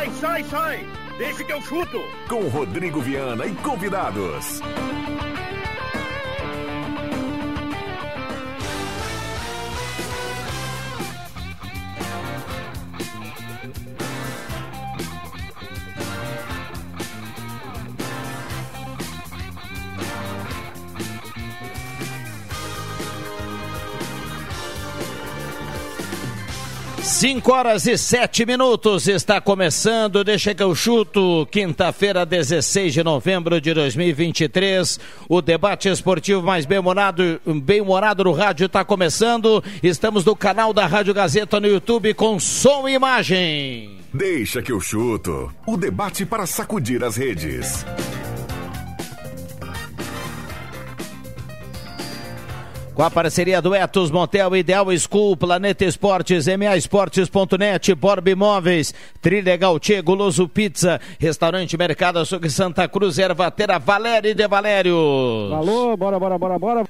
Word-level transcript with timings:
Sai, 0.00 0.10
sai, 0.12 0.44
sai! 0.44 0.86
Deixa 1.18 1.44
que 1.44 1.52
eu 1.52 1.60
chuto! 1.60 2.02
Com 2.26 2.48
Rodrigo 2.48 3.02
Viana 3.02 3.44
e 3.44 3.54
convidados. 3.56 4.62
5 27.20 27.52
horas 27.52 27.86
e 27.86 27.98
7 27.98 28.46
minutos 28.46 29.06
está 29.06 29.42
começando, 29.42 30.24
deixa 30.24 30.54
que 30.54 30.62
eu 30.62 30.74
chuto, 30.74 31.46
quinta-feira, 31.50 32.24
16 32.24 32.94
de 32.94 33.04
novembro 33.04 33.60
de 33.60 33.74
2023. 33.74 34.98
O 35.28 35.42
debate 35.42 35.90
esportivo 35.90 36.42
mais 36.42 36.64
bem-humorado 36.64 37.38
bem 37.62 37.82
-humorado 37.82 38.24
no 38.24 38.32
rádio 38.32 38.64
está 38.64 38.86
começando. 38.86 39.62
Estamos 39.82 40.24
no 40.24 40.34
canal 40.34 40.72
da 40.72 40.86
Rádio 40.86 41.12
Gazeta 41.12 41.60
no 41.60 41.66
YouTube 41.66 42.14
com 42.14 42.40
som 42.40 42.88
e 42.88 42.94
imagem. 42.94 43.98
Deixa 44.14 44.62
que 44.62 44.72
eu 44.72 44.80
chuto, 44.80 45.52
o 45.66 45.76
debate 45.76 46.24
para 46.24 46.46
sacudir 46.46 47.04
as 47.04 47.18
redes. 47.18 47.84
Com 52.94 53.02
a 53.02 53.10
parceria 53.10 53.60
do 53.62 53.74
Etos 53.74 54.10
Motel, 54.10 54.54
Ideal 54.56 54.86
School, 54.98 55.36
Planeta 55.36 55.84
Esportes, 55.84 56.46
MA 56.46 56.76
Esportes.net, 56.76 57.94
Borb 57.94 58.28
Imóveis, 58.28 58.92
Trilegal 59.22 59.78
Tchê, 59.78 60.02
Goloso 60.02 60.48
Pizza, 60.48 61.00
Restaurante 61.18 61.76
Mercado 61.76 62.18
Açougue 62.18 62.50
Santa 62.50 62.88
Cruz, 62.88 63.18
Ervatera 63.18 63.78
Valério 63.78 64.34
de 64.34 64.46
Valério. 64.46 64.94
Alô, 65.54 65.96
bora, 65.96 66.18
bora, 66.18 66.36
bora, 66.36 66.58
bora. 66.58 66.84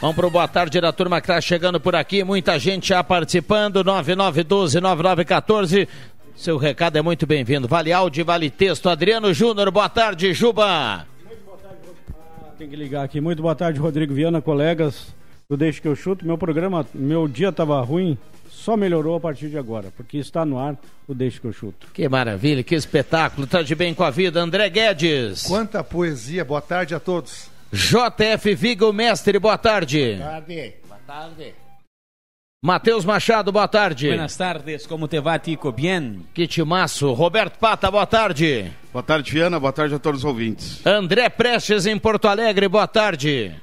Vamos 0.00 0.16
pro 0.16 0.30
boa 0.30 0.46
tarde 0.46 0.80
da 0.80 0.92
turma 0.92 1.20
que 1.20 1.30
está 1.30 1.40
chegando 1.40 1.80
por 1.80 1.96
aqui, 1.96 2.22
muita 2.22 2.58
gente 2.58 2.88
já 2.88 3.02
participando, 3.02 3.82
9912-9914. 3.84 5.88
Seu 6.36 6.56
recado 6.56 6.98
é 6.98 7.02
muito 7.02 7.26
bem-vindo. 7.26 7.66
Vale 7.66 7.92
áudio, 7.92 8.24
vale 8.24 8.50
texto. 8.50 8.88
Adriano 8.88 9.32
Júnior, 9.32 9.70
boa 9.70 9.88
tarde, 9.88 10.34
Juba. 10.34 11.06
Tem 12.58 12.68
que 12.68 12.76
ligar 12.76 13.04
aqui. 13.04 13.20
Muito 13.20 13.42
boa 13.42 13.54
tarde, 13.54 13.80
Rodrigo 13.80 14.14
Viana, 14.14 14.40
colegas 14.40 15.14
do 15.48 15.56
Deixa 15.56 15.80
que 15.80 15.88
eu 15.88 15.96
chuto. 15.96 16.24
Meu 16.24 16.38
programa, 16.38 16.86
meu 16.94 17.26
dia 17.26 17.48
estava 17.48 17.80
ruim, 17.80 18.16
só 18.48 18.76
melhorou 18.76 19.16
a 19.16 19.20
partir 19.20 19.48
de 19.48 19.58
agora, 19.58 19.92
porque 19.96 20.18
está 20.18 20.44
no 20.44 20.58
ar 20.58 20.76
o 21.08 21.14
Deixa 21.14 21.40
que 21.40 21.46
eu 21.46 21.52
chuto. 21.52 21.88
Que 21.92 22.08
maravilha, 22.08 22.62
que 22.62 22.74
espetáculo. 22.74 23.46
Tá 23.46 23.62
de 23.62 23.74
bem 23.74 23.92
com 23.92 24.04
a 24.04 24.10
vida, 24.10 24.40
André 24.40 24.68
Guedes. 24.70 25.42
Quanta 25.42 25.82
poesia. 25.82 26.44
Boa 26.44 26.62
tarde 26.62 26.94
a 26.94 27.00
todos. 27.00 27.50
JF 27.72 28.54
Vigo 28.54 28.92
Mestre, 28.92 29.38
boa 29.38 29.58
tarde. 29.58 30.16
Boa 30.16 30.30
tarde. 30.30 30.74
Boa 30.86 31.00
tarde. 31.06 31.63
Matheus 32.64 33.04
Machado, 33.04 33.52
boa 33.52 33.68
tarde. 33.68 34.08
Buenas 34.08 34.38
tardes, 34.38 34.86
como 34.86 35.06
te 35.06 35.20
va, 35.20 35.38
Tico? 35.38 35.70
Bien. 35.70 36.24
Que 36.32 36.46
timaço. 36.46 37.12
Roberto 37.12 37.58
Pata, 37.58 37.90
boa 37.90 38.06
tarde. 38.06 38.72
Boa 38.90 39.02
tarde, 39.02 39.30
Viana. 39.30 39.60
Boa 39.60 39.70
tarde 39.70 39.94
a 39.94 39.98
todos 39.98 40.20
os 40.20 40.24
ouvintes. 40.24 40.80
André 40.86 41.28
Prestes, 41.28 41.84
em 41.84 41.98
Porto 41.98 42.26
Alegre, 42.26 42.66
boa 42.66 42.88
tarde. 42.88 43.54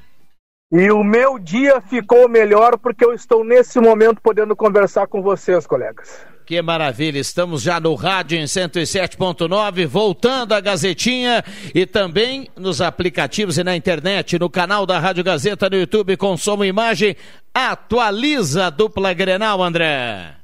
E 0.72 0.92
o 0.92 1.04
meu 1.04 1.40
dia 1.40 1.82
ficou 1.82 2.30
melhor 2.30 2.78
porque 2.78 3.04
eu 3.04 3.12
estou 3.12 3.44
nesse 3.44 3.80
momento 3.80 4.22
podendo 4.22 4.56
conversar 4.56 5.08
com 5.08 5.20
vocês, 5.24 5.66
colegas. 5.66 6.24
Que 6.52 6.62
maravilha, 6.62 7.18
estamos 7.18 7.62
já 7.62 7.80
no 7.80 7.96
rádio 7.96 8.38
em 8.38 8.44
107.9, 8.44 9.88
voltando 9.88 10.52
a 10.52 10.60
Gazetinha 10.60 11.42
e 11.74 11.86
também 11.86 12.50
nos 12.58 12.82
aplicativos 12.82 13.58
e 13.58 13.64
na 13.64 13.74
internet, 13.74 14.38
no 14.38 14.50
canal 14.50 14.86
da 14.86 15.00
Rádio 15.00 15.24
Gazeta 15.24 15.70
no 15.70 15.78
YouTube 15.78 16.12
e 16.12 16.68
imagem. 16.68 17.16
Atualiza 17.54 18.66
a 18.66 18.70
dupla 18.70 19.14
Grenal, 19.14 19.64
André. 19.64 20.36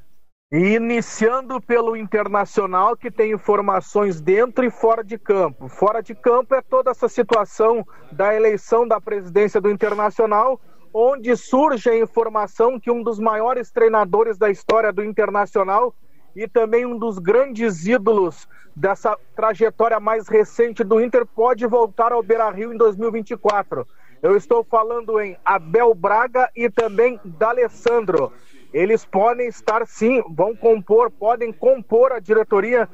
Iniciando 0.50 1.60
pelo 1.60 1.94
Internacional, 1.98 2.96
que 2.96 3.12
tem 3.12 3.34
informações 3.34 4.22
dentro 4.22 4.64
e 4.64 4.72
fora 4.72 5.04
de 5.04 5.18
campo. 5.18 5.68
Fora 5.68 6.02
de 6.02 6.16
campo 6.16 6.56
é 6.56 6.62
toda 6.62 6.92
essa 6.92 7.10
situação 7.10 7.86
da 8.14 8.34
eleição 8.34 8.88
da 8.88 9.02
presidência 9.02 9.60
do 9.60 9.70
Internacional, 9.70 10.58
onde 10.94 11.36
surge 11.36 11.90
a 11.90 11.98
informação 11.98 12.80
que 12.80 12.92
um 12.92 13.04
dos 13.04 13.20
maiores 13.20 13.72
treinadores 13.72 14.38
da 14.38 14.50
história 14.50 14.92
do 14.92 15.04
Internacional 15.04 15.94
e 16.36 16.48
também 16.48 16.86
um 16.86 16.98
dos 16.98 17.18
grandes 17.18 17.86
ídolos 17.88 18.48
dessa 18.76 19.18
trajetória 19.36 20.00
mais 20.00 20.28
recente 20.28 20.84
do 20.84 21.02
Inter 21.02 21.26
pode 21.26 21.66
voltar 21.66 22.12
ao 22.12 22.22
Beira-Rio 22.22 22.72
em 22.72 22.78
2024. 22.78 23.88
Eu 24.22 24.36
estou 24.36 24.64
falando 24.64 25.20
em 25.20 25.38
Abel 25.44 25.94
Braga 25.94 26.50
e 26.56 26.70
também 26.70 27.20
D'Alessandro. 27.24 28.32
Eles 28.74 29.06
podem 29.06 29.48
estar 29.48 29.86
sim, 29.88 30.24
vão 30.30 30.56
compor, 30.56 31.10
podem 31.10 31.52
compor 31.52 32.12
a 32.12 32.20
diretoria 32.20 32.88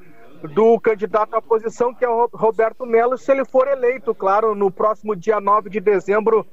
do 0.54 0.80
candidato 0.80 1.36
à 1.36 1.42
posição, 1.42 1.94
que 1.94 2.04
é 2.04 2.10
o 2.10 2.30
Roberto 2.34 2.86
Melo, 2.86 3.18
se 3.18 3.31
ele 3.31 3.46
for 3.46 3.68
eleito, 3.68 4.14
claro, 4.14 4.54
no 4.54 4.70
próximo 4.70 5.16
dia 5.16 5.40
9 5.40 5.70
de 5.70 5.80
dezembro, 5.80 6.46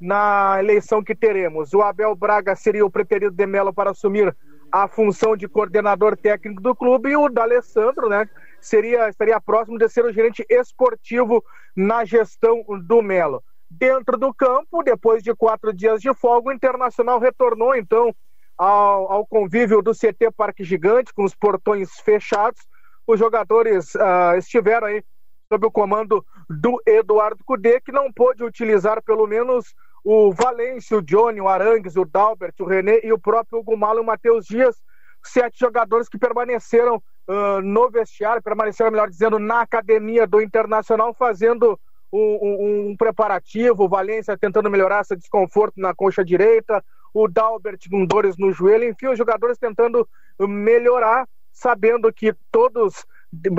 na 0.00 0.56
eleição 0.58 1.02
que 1.02 1.14
teremos. 1.14 1.72
O 1.72 1.82
Abel 1.82 2.14
Braga 2.14 2.54
seria 2.54 2.84
o 2.84 2.90
preterido 2.90 3.34
de 3.34 3.46
Melo 3.46 3.72
para 3.72 3.90
assumir 3.90 4.34
a 4.70 4.88
função 4.88 5.36
de 5.36 5.48
coordenador 5.48 6.16
técnico 6.16 6.60
do 6.60 6.74
clube 6.74 7.10
e 7.10 7.16
o 7.16 7.28
D'Alessandro, 7.28 8.08
né, 8.08 8.28
seria 8.60 9.08
estaria 9.08 9.40
próximo 9.40 9.78
de 9.78 9.88
ser 9.88 10.04
o 10.04 10.12
gerente 10.12 10.44
esportivo 10.50 11.42
na 11.74 12.04
gestão 12.04 12.64
do 12.86 13.00
Melo. 13.00 13.42
Dentro 13.70 14.16
do 14.16 14.32
campo, 14.32 14.82
depois 14.82 15.22
de 15.22 15.34
quatro 15.34 15.72
dias 15.72 16.00
de 16.00 16.12
folga, 16.14 16.50
o 16.50 16.52
Internacional 16.52 17.18
retornou 17.18 17.74
então 17.74 18.14
ao, 18.56 19.12
ao 19.12 19.26
convívio 19.26 19.82
do 19.82 19.92
CT 19.92 20.30
Parque 20.36 20.64
Gigante, 20.64 21.12
com 21.12 21.24
os 21.24 21.34
portões 21.34 21.90
fechados. 22.00 22.60
Os 23.06 23.18
jogadores 23.18 23.94
uh, 23.94 24.36
estiveram 24.36 24.88
aí 24.88 25.02
sob 25.48 25.66
o 25.66 25.70
comando 25.70 26.24
do 26.48 26.80
Eduardo 26.86 27.42
Cudê, 27.44 27.80
que 27.80 27.92
não 27.92 28.12
pôde 28.12 28.44
utilizar 28.44 29.02
pelo 29.02 29.26
menos 29.26 29.74
o 30.08 30.32
Valência, 30.32 30.96
o 30.96 31.02
Johnny, 31.02 31.40
o 31.40 31.48
Arangues, 31.48 31.96
o 31.96 32.04
Dalbert, 32.04 32.54
o 32.60 32.64
René 32.64 33.00
e 33.02 33.12
o 33.12 33.18
próprio 33.18 33.60
Gumalo 33.60 33.98
e 33.98 34.02
o 34.02 34.06
Matheus 34.06 34.46
Dias, 34.46 34.76
sete 35.20 35.58
jogadores 35.58 36.08
que 36.08 36.16
permaneceram 36.16 37.02
uh, 37.26 37.60
no 37.60 37.90
vestiário, 37.90 38.40
permaneceram, 38.40 38.92
melhor 38.92 39.10
dizendo, 39.10 39.40
na 39.40 39.62
academia 39.62 40.24
do 40.24 40.40
Internacional, 40.40 41.12
fazendo 41.12 41.76
um, 42.12 42.20
um, 42.20 42.90
um 42.90 42.96
preparativo, 42.96 43.82
o 43.82 43.88
Valência 43.88 44.38
tentando 44.38 44.70
melhorar 44.70 45.00
esse 45.00 45.16
desconforto 45.16 45.74
na 45.80 45.92
coxa 45.92 46.24
direita, 46.24 46.84
o 47.12 47.26
Dalbert 47.26 47.80
com 47.90 48.06
dores 48.06 48.36
no 48.38 48.52
joelho, 48.52 48.84
enfim, 48.84 49.08
os 49.08 49.18
jogadores 49.18 49.58
tentando 49.58 50.08
melhorar, 50.38 51.28
sabendo 51.52 52.12
que 52.12 52.32
todos 52.52 53.04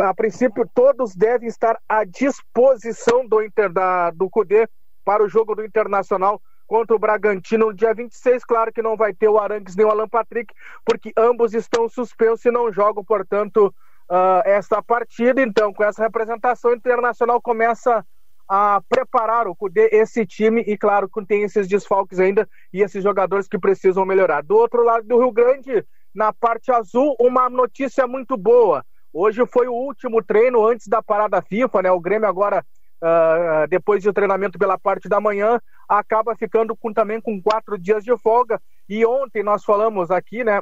a 0.02 0.14
princípio, 0.14 0.66
todos 0.74 1.14
devem 1.14 1.50
estar 1.50 1.78
à 1.90 2.06
disposição 2.06 3.28
do, 3.28 3.44
Inter, 3.44 3.70
da, 3.70 4.12
do 4.12 4.30
CUDE 4.30 4.66
para 5.08 5.24
o 5.24 5.30
jogo 5.30 5.56
do 5.56 5.64
Internacional 5.64 6.42
contra 6.68 6.94
o 6.94 7.00
Bragantino 7.00 7.68
no 7.68 7.74
dia 7.74 7.94
26. 7.94 8.44
Claro 8.44 8.74
que 8.74 8.82
não 8.82 8.98
vai 8.98 9.14
ter 9.14 9.30
o 9.30 9.40
Arangues 9.40 9.74
nem 9.74 9.86
o 9.86 9.90
Alan 9.90 10.10
Patrick, 10.10 10.54
porque 10.84 11.14
ambos 11.16 11.54
estão 11.54 11.88
suspensos 11.88 12.44
e 12.44 12.52
não 12.52 12.74
jogam, 12.74 13.06
portanto, 13.06 13.74
uh, 14.12 14.84
partida. 14.84 15.42
Então, 15.42 15.74
com 15.74 15.82
essa 15.82 16.04
representação, 16.04 16.72
o 16.72 16.76
Internacional 16.76 17.42
começa 17.42 18.06
a 18.50 18.82
preparar 18.90 19.48
o 19.48 19.56
CUDE, 19.56 19.88
esse 19.94 20.26
time, 20.26 20.62
e 20.68 20.78
claro 20.78 21.10
tem 21.26 21.44
esses 21.44 21.70
desfalques 21.70 22.20
ainda 22.20 22.46
e 22.74 22.82
esses 22.82 23.02
jogadores 23.02 23.48
que 23.48 23.58
precisam 23.58 24.06
melhorar. 24.06 24.44
Do 24.44 24.58
outro 24.58 24.84
lado 24.84 25.08
do 25.08 25.20
Rio 25.20 25.32
Grande, 25.32 25.86
na 26.14 26.34
parte 26.34 26.70
azul, 26.70 27.16
uma 27.18 27.50
notícia 27.50 28.06
muito 28.06 28.36
boa. 28.36 28.86
Hoje 29.14 29.46
foi 29.48 29.68
o 29.68 29.74
último 29.74 30.22
treino 30.22 30.68
antes 30.68 30.86
da 30.86 31.02
parada 31.02 31.42
FIFA, 31.42 31.82
né? 31.82 31.92
O 31.92 32.00
Grêmio 32.00 32.28
agora, 32.28 32.66
uh, 33.02 33.68
depois 33.70 34.04
do 34.04 34.14
treinamento 34.14 34.58
pela 34.58 34.78
parte 34.78 35.08
da 35.08 35.20
manhã, 35.20 35.60
acaba 35.88 36.36
ficando 36.36 36.76
com, 36.76 36.94
também 36.94 37.22
com 37.22 37.42
quatro 37.42 37.78
dias 37.78 38.04
de 38.04 38.16
folga. 38.18 38.62
E 38.90 39.06
ontem 39.06 39.44
nós 39.44 39.64
falamos 39.64 40.12
aqui, 40.12 40.44
né, 40.44 40.62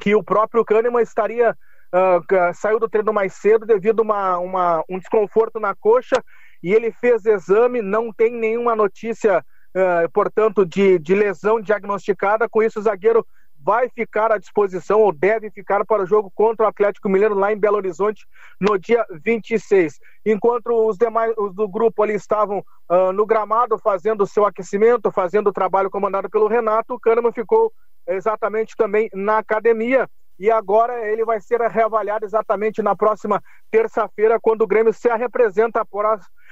que 0.00 0.14
o 0.14 0.22
próprio 0.22 0.64
Kahneman 0.64 1.02
estaria 1.02 1.56
uh, 1.94 2.54
saiu 2.54 2.78
do 2.78 2.88
treino 2.88 3.12
mais 3.12 3.34
cedo 3.34 3.64
devido 3.66 4.00
a 4.00 4.02
uma, 4.02 4.38
uma, 4.38 4.84
um 4.88 4.98
desconforto 4.98 5.60
na 5.60 5.74
coxa 5.74 6.22
e 6.62 6.72
ele 6.72 6.90
fez 6.90 7.24
exame, 7.26 7.82
não 7.82 8.12
tem 8.12 8.32
nenhuma 8.32 8.74
notícia, 8.74 9.38
uh, 9.38 10.10
portanto, 10.12 10.64
de, 10.64 10.98
de 10.98 11.14
lesão 11.14 11.60
diagnosticada. 11.60 12.48
Com 12.48 12.62
isso, 12.62 12.80
o 12.80 12.82
zagueiro 12.82 13.24
vai 13.64 13.88
ficar 13.88 14.30
à 14.30 14.36
disposição 14.36 15.00
ou 15.00 15.10
deve 15.10 15.50
ficar 15.50 15.84
para 15.86 16.02
o 16.02 16.06
jogo 16.06 16.30
contra 16.34 16.66
o 16.66 16.68
Atlético 16.68 17.08
Mineiro 17.08 17.34
lá 17.34 17.50
em 17.50 17.58
Belo 17.58 17.78
Horizonte 17.78 18.26
no 18.60 18.78
dia 18.78 19.04
26. 19.24 19.98
Enquanto 20.26 20.68
os 20.86 20.98
demais 20.98 21.32
os 21.38 21.54
do 21.54 21.66
grupo 21.66 22.02
ali 22.02 22.14
estavam 22.14 22.58
uh, 22.58 23.12
no 23.12 23.24
gramado 23.24 23.78
fazendo 23.78 24.22
o 24.22 24.26
seu 24.26 24.44
aquecimento, 24.44 25.10
fazendo 25.10 25.48
o 25.48 25.52
trabalho 25.52 25.90
comandado 25.90 26.28
pelo 26.28 26.46
Renato, 26.46 26.94
o 26.94 27.00
Kahneman 27.00 27.32
ficou 27.32 27.72
exatamente 28.06 28.76
também 28.76 29.08
na 29.14 29.38
academia. 29.38 30.06
E 30.38 30.50
agora 30.50 31.08
ele 31.08 31.24
vai 31.24 31.40
ser 31.40 31.60
reavaliado 31.60 32.26
exatamente 32.26 32.82
na 32.82 32.96
próxima 32.96 33.40
terça-feira, 33.70 34.38
quando 34.40 34.62
o 34.62 34.66
Grêmio 34.66 34.92
se 34.92 35.08
representa 35.16 35.84
por 35.86 36.04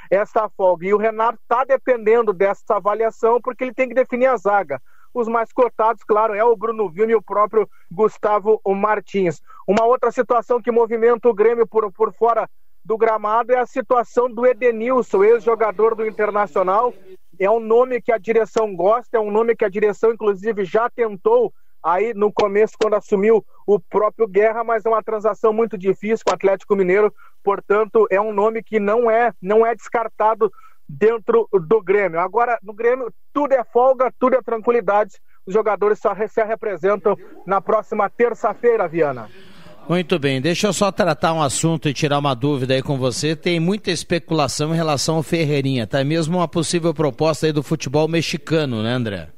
esta 0.09 0.49
folga. 0.57 0.87
E 0.87 0.95
o 0.95 0.99
Renato 0.99 1.39
está 1.43 1.65
dependendo 1.65 2.33
dessa 2.33 2.77
avaliação, 2.77 3.41
porque 3.41 3.65
ele 3.65 3.75
tem 3.75 3.89
que 3.89 3.95
definir 3.95 4.27
a 4.27 4.37
zaga. 4.37 4.81
Os 5.15 5.29
mais 5.29 5.53
cotados, 5.53 6.03
claro, 6.05 6.35
é 6.35 6.45
o 6.45 6.57
Bruno 6.57 6.89
Vilma 6.89 7.13
e 7.13 7.15
o 7.15 7.23
próprio 7.23 7.69
Gustavo 7.91 8.61
Martins. 8.67 9.43
Uma 9.67 9.85
outra 9.85 10.11
situação 10.11 10.61
que 10.61 10.71
movimenta 10.71 11.29
o 11.29 11.35
Grêmio 11.35 11.67
por, 11.67 11.93
por 11.93 12.13
fora 12.15 12.49
do 12.85 12.97
gramado 12.97 13.53
é 13.53 13.59
a 13.59 13.67
situação 13.67 14.29
do 14.29 14.47
Edenilson, 14.47 15.23
ex-jogador 15.23 15.95
do 15.95 16.07
Internacional. 16.07 16.93
É 17.39 17.51
um 17.51 17.61
nome 17.61 18.01
que 18.01 18.13
a 18.13 18.19
direção 18.19 18.75
gosta, 18.75 19.17
é 19.17 19.21
um 19.21 19.31
nome 19.31 19.55
que 19.55 19.65
a 19.65 19.69
direção, 19.69 20.13
inclusive, 20.13 20.65
já 20.65 20.89
tentou 20.91 21.53
aí 21.83 22.15
no 22.15 22.33
começo, 22.33 22.75
quando 22.81 22.95
assumiu 22.95 23.45
o 23.67 23.79
próprio 23.79 24.27
Guerra, 24.27 24.63
mas 24.63 24.87
é 24.87 24.89
uma 24.89 25.03
transação 25.03 25.53
muito 25.53 25.77
difícil 25.77 26.25
com 26.25 26.31
o 26.31 26.35
Atlético 26.35 26.77
Mineiro, 26.77 27.13
portanto, 27.43 28.07
é 28.11 28.21
um 28.21 28.33
nome 28.33 28.63
que 28.63 28.79
não 28.79 29.11
é, 29.11 29.33
não 29.43 29.67
é 29.67 29.75
descartado 29.75 30.51
dentro 30.99 31.49
do 31.53 31.83
Grêmio. 31.83 32.21
Agora, 32.21 32.59
no 32.63 32.75
Grêmio, 32.75 33.13
tudo 33.33 33.53
é 33.53 33.65
folga, 33.65 34.13
tudo 34.19 34.37
é 34.37 34.43
tranquilidade. 34.43 35.13
Os 35.47 35.55
jogadores 35.55 35.99
só 35.99 36.15
se 36.15 36.45
representam 36.45 37.17
na 37.47 37.61
próxima 37.61 38.09
terça-feira, 38.09 38.87
Viana. 38.87 39.29
Muito 39.89 40.17
bem, 40.17 40.41
deixa 40.41 40.69
eu 40.69 40.73
só 40.73 40.93
tratar 40.93 41.33
um 41.33 41.43
assunto 41.43 41.89
e 41.89 41.93
tirar 41.93 42.19
uma 42.19 42.35
dúvida 42.35 42.75
aí 42.75 42.83
com 42.83 42.97
você. 42.97 43.35
Tem 43.35 43.59
muita 43.59 43.91
especulação 43.91 44.73
em 44.73 44.77
relação 44.77 45.17
ao 45.17 45.23
Ferreirinha, 45.25 45.87
tá? 45.87 46.05
Mesmo 46.05 46.39
uma 46.39 46.47
possível 46.47 46.95
proposta 46.95 47.47
aí 47.47 47.53
do 47.53 47.65
futebol 47.65 48.07
mexicano, 48.07 48.83
né, 48.83 48.93
André? 48.93 49.29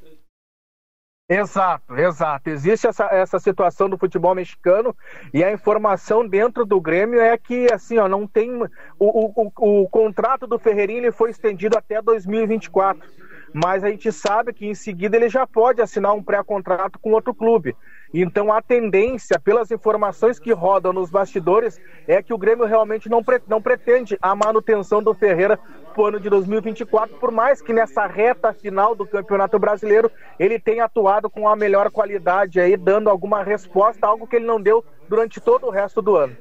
Exato, 1.27 1.95
exato. 1.95 2.49
Existe 2.51 2.85
essa, 2.85 3.05
essa 3.05 3.39
situação 3.39 3.89
do 3.89 3.97
futebol 3.97 4.35
mexicano 4.35 4.95
e 5.33 5.43
a 5.43 5.51
informação 5.51 6.27
dentro 6.27 6.63
do 6.65 6.79
Grêmio 6.79 7.19
é 7.19 7.35
que, 7.35 7.67
assim, 7.73 7.97
ó, 7.97 8.07
não 8.07 8.27
tem. 8.27 8.51
O, 8.61 8.67
o, 8.99 9.51
o, 9.57 9.81
o 9.81 9.89
contrato 9.89 10.45
do 10.45 10.59
Ferreirinha 10.59 10.99
ele 10.99 11.11
foi 11.11 11.31
estendido 11.31 11.75
até 11.75 11.99
2024 11.99 13.24
mas 13.55 13.85
a 13.85 13.89
gente 13.89 14.11
sabe 14.11 14.51
que 14.51 14.67
em 14.67 14.75
seguida 14.75 15.15
ele 15.15 15.29
já 15.29 15.47
pode 15.47 15.81
assinar 15.81 16.13
um 16.13 16.21
pré-contrato 16.21 16.99
com 16.99 17.13
outro 17.13 17.33
clube. 17.33 17.73
Então 18.13 18.51
a 18.51 18.61
tendência, 18.61 19.39
pelas 19.39 19.71
informações 19.71 20.37
que 20.37 20.51
rodam 20.51 20.91
nos 20.91 21.09
bastidores, 21.09 21.79
é 22.05 22.21
que 22.21 22.33
o 22.33 22.37
Grêmio 22.37 22.65
realmente 22.65 23.07
não, 23.07 23.23
pre 23.23 23.41
não 23.47 23.61
pretende 23.61 24.17
a 24.21 24.35
manutenção 24.35 25.01
do 25.01 25.13
Ferreira 25.13 25.57
para 25.93 26.03
o 26.03 26.05
ano 26.05 26.19
de 26.19 26.29
2024, 26.29 27.15
por 27.15 27.31
mais 27.31 27.61
que 27.61 27.71
nessa 27.71 28.05
reta 28.05 28.51
final 28.51 28.93
do 28.93 29.07
Campeonato 29.07 29.57
Brasileiro 29.57 30.11
ele 30.37 30.59
tenha 30.59 30.83
atuado 30.83 31.29
com 31.29 31.47
a 31.47 31.55
melhor 31.55 31.89
qualidade 31.89 32.59
aí, 32.59 32.75
dando 32.75 33.09
alguma 33.09 33.41
resposta, 33.41 34.05
algo 34.05 34.27
que 34.27 34.35
ele 34.35 34.45
não 34.45 34.59
deu 34.59 34.83
durante 35.07 35.39
todo 35.39 35.67
o 35.67 35.71
resto 35.71 36.01
do 36.01 36.17
ano. 36.17 36.35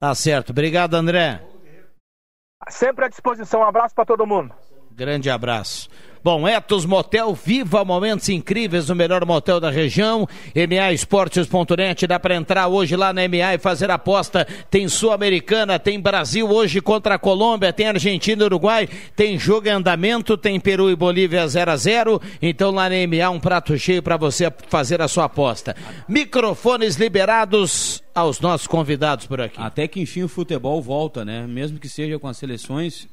Tá 0.00 0.14
certo. 0.14 0.52
Obrigado, 0.52 0.94
André. 0.94 1.42
Sempre 2.70 3.04
à 3.04 3.08
disposição. 3.08 3.60
Um 3.60 3.64
abraço 3.64 3.94
para 3.94 4.06
todo 4.06 4.26
mundo. 4.26 4.54
Grande 4.96 5.30
abraço. 5.30 5.88
Bom, 6.22 6.46
Etos 6.46 6.84
Motel, 6.84 7.32
viva 7.32 7.82
momentos 7.82 8.28
incríveis 8.28 8.90
no 8.90 8.94
melhor 8.94 9.24
motel 9.24 9.58
da 9.58 9.70
região. 9.70 10.28
MAEsportes.net, 10.54 12.06
dá 12.06 12.20
para 12.20 12.34
entrar 12.34 12.68
hoje 12.68 12.94
lá 12.94 13.10
na 13.10 13.22
MA 13.26 13.54
e 13.54 13.58
fazer 13.58 13.90
aposta. 13.90 14.46
Tem 14.70 14.86
Sul-Americana, 14.86 15.78
tem 15.78 15.98
Brasil 15.98 16.46
hoje 16.46 16.82
contra 16.82 17.14
a 17.14 17.18
Colômbia, 17.18 17.72
tem 17.72 17.88
Argentina 17.88 18.42
e 18.42 18.44
Uruguai, 18.44 18.86
tem 19.16 19.38
jogo 19.38 19.68
em 19.68 19.70
andamento, 19.70 20.36
tem 20.36 20.60
Peru 20.60 20.90
e 20.90 20.96
Bolívia 20.96 21.48
0 21.48 21.70
a 21.70 21.76
0 21.76 22.20
Então 22.42 22.70
lá 22.70 22.90
na 22.90 22.96
MA 23.06 23.30
um 23.30 23.40
prato 23.40 23.78
cheio 23.78 24.02
para 24.02 24.18
você 24.18 24.52
fazer 24.68 25.00
a 25.00 25.08
sua 25.08 25.24
aposta. 25.24 25.74
Microfones 26.06 26.96
liberados 26.96 28.02
aos 28.14 28.40
nossos 28.40 28.66
convidados 28.66 29.24
por 29.26 29.40
aqui. 29.40 29.58
Até 29.58 29.88
que 29.88 29.98
enfim 30.00 30.24
o 30.24 30.28
futebol 30.28 30.82
volta, 30.82 31.24
né? 31.24 31.46
Mesmo 31.46 31.78
que 31.78 31.88
seja 31.88 32.18
com 32.18 32.28
as 32.28 32.36
seleções 32.36 33.08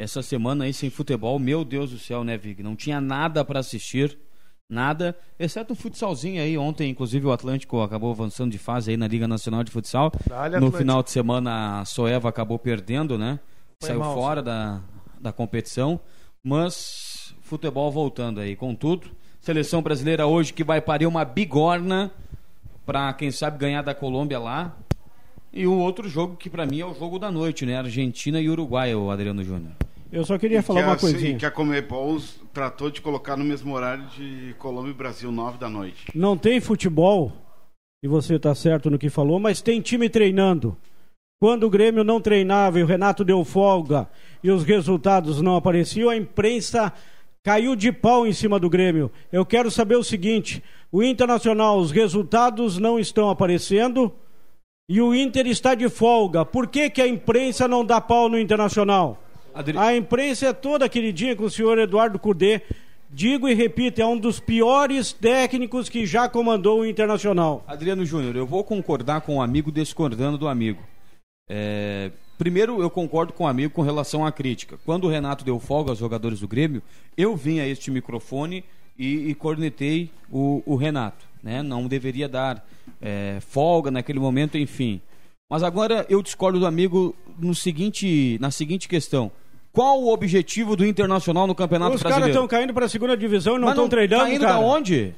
essa 0.00 0.22
semana 0.22 0.64
aí 0.64 0.72
sem 0.72 0.88
futebol, 0.88 1.38
meu 1.38 1.62
Deus 1.62 1.90
do 1.90 1.98
céu, 1.98 2.24
né, 2.24 2.36
Vig? 2.38 2.62
Não 2.62 2.74
tinha 2.74 3.02
nada 3.02 3.44
para 3.44 3.60
assistir, 3.60 4.18
nada, 4.66 5.14
exceto 5.38 5.74
um 5.74 5.76
futsalzinho 5.76 6.40
aí. 6.40 6.56
Ontem, 6.56 6.88
inclusive, 6.88 7.26
o 7.26 7.32
Atlântico 7.32 7.82
acabou 7.82 8.10
avançando 8.10 8.50
de 8.50 8.56
fase 8.56 8.90
aí 8.90 8.96
na 8.96 9.06
Liga 9.06 9.28
Nacional 9.28 9.62
de 9.62 9.70
Futsal. 9.70 10.10
no 10.58 10.72
final 10.72 11.02
de 11.02 11.10
semana, 11.10 11.80
a 11.80 11.84
Soeva 11.84 12.30
acabou 12.30 12.58
perdendo, 12.58 13.18
né? 13.18 13.38
Foi 13.78 13.88
Saiu 13.88 14.00
mal, 14.00 14.14
fora 14.14 14.42
da, 14.42 14.80
da 15.20 15.32
competição, 15.32 16.00
mas 16.42 17.34
futebol 17.42 17.90
voltando 17.92 18.40
aí, 18.40 18.56
com 18.56 18.74
tudo. 18.74 19.10
Seleção 19.38 19.82
brasileira 19.82 20.26
hoje 20.26 20.52
que 20.52 20.64
vai 20.64 20.80
parir 20.80 21.06
uma 21.06 21.26
bigorna 21.26 22.10
para 22.86 23.12
quem 23.12 23.30
sabe 23.30 23.58
ganhar 23.58 23.82
da 23.82 23.94
Colômbia 23.94 24.38
lá. 24.38 24.74
E 25.52 25.66
o 25.66 25.76
outro 25.76 26.08
jogo 26.08 26.36
que 26.36 26.48
para 26.48 26.64
mim 26.64 26.80
é 26.80 26.86
o 26.86 26.94
jogo 26.94 27.18
da 27.18 27.30
noite, 27.30 27.66
né? 27.66 27.76
Argentina 27.76 28.40
e 28.40 28.48
Uruguai, 28.48 28.94
o 28.94 29.10
Adriano 29.10 29.44
Júnior. 29.44 29.72
Eu 30.12 30.24
só 30.24 30.36
queria 30.36 30.62
falar 30.62 30.82
uma 30.82 30.96
coisinha. 30.96 31.36
que 31.36 31.46
a 31.46 31.50
Comebol 31.50 32.18
tratou 32.52 32.90
de 32.90 33.00
colocar 33.00 33.36
no 33.36 33.44
mesmo 33.44 33.72
horário 33.74 34.06
de 34.16 34.54
Colômbia 34.58 34.90
e 34.90 34.94
Brasil, 34.94 35.30
9 35.30 35.58
da 35.58 35.68
noite. 35.68 36.06
Não 36.14 36.36
tem 36.36 36.60
futebol, 36.60 37.32
e 38.02 38.08
você 38.08 38.34
está 38.34 38.54
certo 38.54 38.90
no 38.90 38.98
que 38.98 39.08
falou, 39.08 39.38
mas 39.38 39.62
tem 39.62 39.80
time 39.80 40.08
treinando. 40.08 40.76
Quando 41.40 41.64
o 41.64 41.70
Grêmio 41.70 42.02
não 42.02 42.20
treinava 42.20 42.78
e 42.78 42.82
o 42.82 42.86
Renato 42.86 43.24
deu 43.24 43.44
folga 43.44 44.08
e 44.42 44.50
os 44.50 44.64
resultados 44.64 45.40
não 45.40 45.56
apareciam, 45.56 46.10
a 46.10 46.16
imprensa 46.16 46.92
caiu 47.42 47.76
de 47.76 47.92
pau 47.92 48.26
em 48.26 48.32
cima 48.32 48.58
do 48.58 48.68
Grêmio. 48.68 49.10
Eu 49.32 49.46
quero 49.46 49.70
saber 49.70 49.96
o 49.96 50.04
seguinte: 50.04 50.62
o 50.90 51.02
Internacional, 51.02 51.78
os 51.78 51.92
resultados 51.92 52.78
não 52.78 52.98
estão 52.98 53.30
aparecendo 53.30 54.12
e 54.88 55.00
o 55.00 55.14
Inter 55.14 55.46
está 55.46 55.74
de 55.74 55.88
folga. 55.88 56.44
Por 56.44 56.66
que, 56.66 56.90
que 56.90 57.00
a 57.00 57.06
imprensa 57.06 57.68
não 57.68 57.84
dá 57.84 58.00
pau 58.00 58.28
no 58.28 58.38
Internacional? 58.38 59.29
Adri... 59.60 59.78
A 59.78 59.94
imprensa 59.94 60.46
é 60.46 60.52
toda 60.52 60.88
queridinha 60.88 61.36
com 61.36 61.44
o 61.44 61.50
senhor 61.50 61.78
Eduardo 61.78 62.18
Cudê. 62.18 62.62
Digo 63.12 63.48
e 63.48 63.54
repito, 63.54 64.00
é 64.00 64.06
um 64.06 64.16
dos 64.16 64.40
piores 64.40 65.12
técnicos 65.12 65.88
que 65.88 66.06
já 66.06 66.28
comandou 66.28 66.80
o 66.80 66.86
Internacional. 66.86 67.64
Adriano 67.66 68.04
Júnior, 68.04 68.36
eu 68.36 68.46
vou 68.46 68.64
concordar 68.64 69.20
com 69.20 69.34
o 69.34 69.36
um 69.36 69.42
amigo 69.42 69.70
discordando 69.70 70.38
do 70.38 70.48
amigo. 70.48 70.82
É... 71.48 72.10
Primeiro, 72.38 72.80
eu 72.80 72.88
concordo 72.88 73.34
com 73.34 73.44
o 73.44 73.46
amigo 73.46 73.74
com 73.74 73.82
relação 73.82 74.24
à 74.24 74.32
crítica. 74.32 74.78
Quando 74.86 75.04
o 75.04 75.10
Renato 75.10 75.44
deu 75.44 75.58
folga 75.58 75.90
aos 75.90 75.98
jogadores 75.98 76.40
do 76.40 76.48
Grêmio, 76.48 76.82
eu 77.14 77.36
vim 77.36 77.60
a 77.60 77.66
este 77.66 77.90
microfone 77.90 78.64
e, 78.98 79.28
e 79.28 79.34
cornetei 79.34 80.10
o, 80.30 80.62
o, 80.64 80.74
Renato. 80.74 81.26
Né? 81.42 81.62
Não 81.62 81.86
deveria 81.86 82.28
dar 82.28 82.66
é, 82.98 83.38
folga 83.40 83.90
naquele 83.90 84.18
momento, 84.18 84.56
enfim. 84.56 85.02
Mas 85.50 85.62
agora 85.62 86.06
eu 86.08 86.22
discordo 86.22 86.60
do 86.60 86.66
amigo 86.66 87.14
no 87.38 87.54
seguinte, 87.54 88.38
na 88.40 88.50
seguinte 88.50 88.88
questão. 88.88 89.30
Qual 89.72 90.02
o 90.02 90.12
objetivo 90.12 90.74
do 90.74 90.84
Internacional 90.84 91.46
no 91.46 91.54
Campeonato 91.54 91.94
Os 91.94 92.02
Brasileiro? 92.02 92.30
Os 92.30 92.34
caras 92.34 92.44
estão 92.44 92.48
caindo 92.48 92.74
para 92.74 92.86
a 92.86 92.88
segunda 92.88 93.16
divisão 93.16 93.56
e 93.56 93.60
não 93.60 93.70
estão 93.70 93.88
treinando, 93.88 94.24
Caindo 94.24 94.40
cara. 94.40 94.54
da 94.54 94.60
onde? 94.60 95.14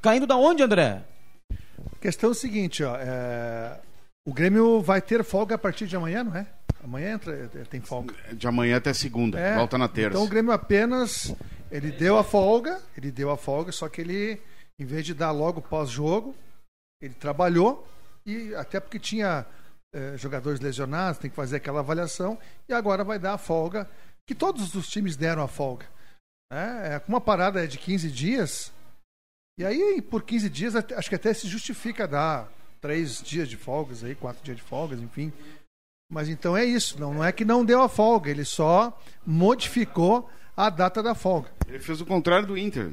Caindo 0.00 0.26
da 0.26 0.36
onde, 0.36 0.62
André? 0.62 1.02
A 1.50 1.98
questão 2.00 2.30
é 2.30 2.32
o 2.32 2.34
seguinte, 2.34 2.82
ó. 2.82 2.96
É... 2.96 3.78
O 4.26 4.32
Grêmio 4.32 4.80
vai 4.80 5.02
ter 5.02 5.22
folga 5.24 5.56
a 5.56 5.58
partir 5.58 5.86
de 5.86 5.96
amanhã, 5.96 6.24
não 6.24 6.34
é? 6.36 6.46
Amanhã 6.82 7.14
entra, 7.14 7.48
tem 7.68 7.80
folga. 7.80 8.14
De 8.32 8.46
amanhã 8.46 8.76
até 8.76 8.92
segunda, 8.92 9.38
é, 9.38 9.56
volta 9.56 9.76
na 9.78 9.88
terça. 9.88 10.10
Então 10.10 10.24
o 10.24 10.28
Grêmio 10.28 10.52
apenas 10.52 11.34
ele 11.70 11.90
deu 11.90 12.18
a 12.18 12.24
folga, 12.24 12.80
ele 12.96 13.10
deu 13.10 13.30
a 13.30 13.36
folga, 13.36 13.72
só 13.72 13.88
que 13.88 14.00
ele, 14.00 14.40
em 14.78 14.84
vez 14.84 15.06
de 15.06 15.14
dar 15.14 15.30
logo 15.30 15.60
pós-jogo, 15.60 16.34
ele 17.00 17.14
trabalhou 17.14 17.86
e 18.26 18.54
até 18.54 18.80
porque 18.80 18.98
tinha 18.98 19.46
eh, 19.94 20.16
jogadores 20.16 20.60
lesionados, 20.60 21.18
tem 21.18 21.30
que 21.30 21.36
fazer 21.36 21.56
aquela 21.56 21.80
avaliação, 21.80 22.38
e 22.68 22.72
agora 22.72 23.04
vai 23.04 23.18
dar 23.18 23.34
a 23.34 23.38
folga, 23.38 23.88
que 24.26 24.34
todos 24.34 24.74
os 24.74 24.88
times 24.88 25.16
deram 25.16 25.42
a 25.42 25.48
folga. 25.48 25.86
É, 26.50 26.94
é 26.94 27.02
uma 27.06 27.20
parada 27.20 27.66
de 27.68 27.78
15 27.78 28.10
dias, 28.10 28.72
e 29.58 29.64
aí 29.64 30.00
por 30.00 30.22
15 30.22 30.48
dias 30.48 30.74
acho 30.74 31.08
que 31.08 31.14
até 31.14 31.34
se 31.34 31.46
justifica 31.46 32.08
dar 32.08 32.50
três 32.80 33.22
dias 33.22 33.48
de 33.48 33.56
folgas 33.56 34.02
aí, 34.02 34.14
quatro 34.14 34.42
dias 34.42 34.56
de 34.56 34.62
folgas, 34.62 34.98
enfim. 34.98 35.32
Mas 36.10 36.28
então 36.28 36.56
é 36.56 36.64
isso, 36.64 36.98
não, 36.98 37.14
não 37.14 37.24
é 37.24 37.32
que 37.32 37.44
não 37.44 37.64
deu 37.64 37.82
a 37.82 37.88
folga, 37.88 38.30
ele 38.30 38.44
só 38.44 38.98
modificou 39.26 40.28
a 40.56 40.68
data 40.68 41.02
da 41.02 41.14
folga. 41.14 41.50
Ele 41.66 41.78
fez 41.78 42.00
o 42.00 42.06
contrário 42.06 42.46
do 42.46 42.58
Inter. 42.58 42.92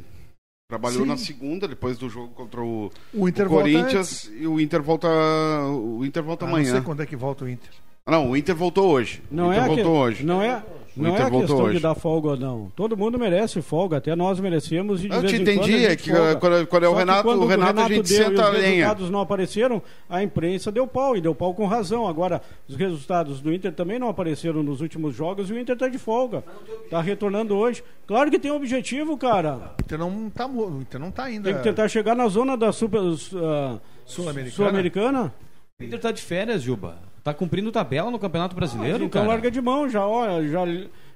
Trabalhou 0.69 1.01
Sim. 1.01 1.07
na 1.07 1.17
segunda, 1.17 1.67
depois 1.67 1.97
do 1.97 2.07
jogo 2.07 2.27
contra 2.35 2.61
o, 2.61 2.91
o, 3.11 3.25
o 3.25 3.49
Corinthians 3.49 4.31
e 4.39 4.45
o 4.45 4.61
Inter 4.61 4.83
volta 4.83 5.07
o 5.07 6.05
Inter 6.05 6.21
volta 6.21 6.45
ah, 6.45 6.47
amanhã. 6.47 6.67
Não 6.67 6.71
sei 6.73 6.81
quando 6.81 7.01
é 7.01 7.07
que 7.07 7.15
volta 7.15 7.43
o 7.43 7.49
Inter. 7.49 7.71
Ah, 8.05 8.11
não, 8.11 8.29
o 8.29 8.37
Inter 8.37 8.55
voltou 8.55 8.87
hoje. 8.87 9.19
Não 9.31 9.51
Inter 9.51 9.63
é 9.63 9.65
voltou 9.65 9.83
que, 9.83 9.99
hoje. 9.99 10.23
Não 10.23 10.43
é, 10.43 10.63
O 10.99 11.03
Não 11.03 11.11
é 11.11 11.13
Inter 11.13 11.25
a 11.27 11.29
voltou 11.29 11.47
questão 11.47 11.65
hoje. 11.65 11.77
de 11.77 11.81
dar 11.81 11.95
folga 11.95 12.27
ou 12.31 12.37
não. 12.37 12.71
Todo 12.75 12.97
mundo 12.97 13.17
merece 13.17 13.61
folga, 13.61 13.95
até 13.97 14.13
nós 14.17 14.37
merecemos. 14.37 15.01
E 15.01 15.07
Eu 15.07 15.23
te 15.25 15.37
entendi, 15.37 15.57
quando 15.59 15.73
a 15.73 15.91
é 15.91 15.95
que 15.95 16.09
folga. 16.11 16.35
quando- 16.35 16.67
quando 16.67 16.83
é 16.83 16.89
o 16.89 16.93
Renato- 16.93 17.23
quando 17.23 17.41
o 17.43 17.47
Renato 17.47 17.79
a 17.79 17.87
gente 17.87 18.07
deu 18.13 18.25
senta 18.25 18.41
e 18.41 18.43
a 18.45 18.49
os 18.49 18.53
lenha. 18.57 18.69
resultados 18.75 19.09
não 19.09 19.21
apareceram, 19.21 19.81
a 20.09 20.21
imprensa 20.21 20.71
deu 20.73 20.85
pau, 20.85 21.15
e 21.15 21.21
deu 21.21 21.33
pau 21.33 21.53
com 21.53 21.65
razão. 21.65 22.05
Agora, 22.05 22.41
os 22.67 22.75
resultados 22.75 23.39
do 23.39 23.53
Inter 23.53 23.71
também 23.71 23.97
não 23.97 24.09
apareceram 24.09 24.61
nos 24.61 24.81
últimos 24.81 25.15
jogos 25.15 25.49
e 25.49 25.53
o 25.53 25.57
Inter 25.59 25.73
está 25.73 25.87
de 25.87 25.97
folga. 25.97 26.43
Está 26.83 26.99
retornando 26.99 27.55
hoje. 27.55 27.81
Claro 28.05 28.29
que 28.29 28.37
tem 28.37 28.51
um 28.51 28.55
objetivo, 28.57 29.17
cara. 29.17 29.73
O 29.79 29.81
Inter 29.81 29.97
não 29.97 30.29
tá, 30.29 30.47
o 30.47 30.81
Inter 30.81 30.99
não 30.99 31.11
tá 31.11 31.23
ainda. 31.23 31.45
Tem 31.45 31.53
que 31.55 31.63
tentar 31.63 31.87
chegar 31.87 32.13
na 32.13 32.27
zona 32.27 32.57
da 32.57 32.73
Super, 32.73 32.99
ah, 32.99 33.77
Sul-Americana. 34.05 34.51
Sul-Americana. 34.55 35.33
O 35.79 35.83
Inter 35.85 35.99
tá 35.99 36.11
de 36.11 36.21
férias, 36.21 36.61
Juba. 36.61 36.97
Tá 37.23 37.33
cumprindo 37.33 37.71
tabela 37.71 38.09
no 38.09 38.19
Campeonato 38.19 38.55
Brasileiro, 38.55 39.03
então 39.03 39.21
cara. 39.21 39.33
larga 39.33 39.51
de 39.51 39.61
mão, 39.61 39.89
já, 39.89 40.05
olha, 40.05 40.47
já 40.47 40.61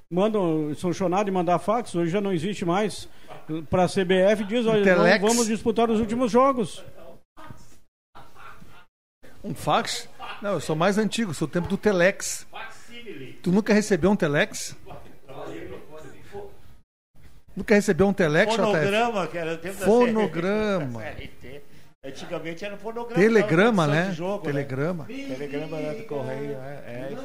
mandam, 0.09 0.73
são 0.75 0.91
chonados 0.91 1.25
de 1.25 1.31
mandar 1.31 1.59
fax, 1.59 1.95
hoje 1.95 2.11
já 2.11 2.21
não 2.21 2.33
existe 2.33 2.65
mais. 2.65 3.07
Para 3.69 3.83
a 3.83 3.87
CBF 3.87 4.43
diz, 4.47 4.65
olha, 4.65 5.19
vamos 5.19 5.47
disputar 5.47 5.89
os 5.89 5.99
últimos 5.99 6.31
jogos. 6.31 6.83
Um 9.43 9.53
fax? 9.53 10.07
Não, 10.41 10.53
eu 10.53 10.61
sou 10.61 10.75
mais 10.75 10.97
antigo, 10.97 11.33
sou 11.33 11.47
o 11.47 11.51
tempo 11.51 11.67
do 11.67 11.77
Telex. 11.77 12.47
Tu 13.41 13.51
nunca 13.51 13.73
recebeu 13.73 14.11
um 14.11 14.15
Telex? 14.15 14.75
Nunca 17.55 17.75
recebeu 17.75 18.07
um 18.07 18.13
Telex? 18.13 18.55
Fonograma, 18.55 19.27
que 19.27 19.37
era 19.37 19.53
o 19.53 19.57
tempo 19.57 19.79
da 19.79 19.85
Fonograma. 19.85 21.03
Antigamente 22.05 22.65
era 22.65 22.75
fonograma. 22.75 23.15
Telegrama, 23.15 23.87
né? 23.87 24.11
Jogo, 24.13 24.43
Telegrama. 24.43 25.05
Né? 25.07 25.25
Telegrama 25.29 25.77
era 25.77 25.97
do 25.97 26.03
correio, 26.03 26.57
é. 26.61 26.83
é. 26.85 27.17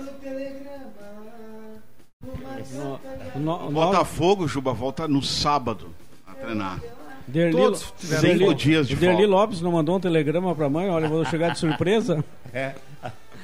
No, 2.71 3.01
no, 3.41 3.67
O 3.69 3.71
Botafogo, 3.73 4.47
Juba, 4.47 4.73
volta 4.73 5.09
no 5.09 5.21
sábado 5.21 5.89
a 6.27 6.33
treinar. 6.35 6.81
Derli, 7.27 7.53
Todos 7.57 7.93
tiveram 7.99 8.23
Derli- 8.23 8.39
cinco 8.39 8.55
dias 8.55 8.89
de 8.89 8.95
Derli 8.97 9.17
folga. 9.23 9.29
Lopes 9.29 9.61
não 9.61 9.73
mandou 9.73 9.97
um 9.97 10.01
telegrama 10.01 10.55
pra 10.55 10.69
mãe, 10.71 10.89
olha, 10.89 11.07
eu 11.07 11.11
vou 11.11 11.25
chegar 11.25 11.51
de 11.51 11.59
surpresa. 11.59 12.25
é. 12.55 12.75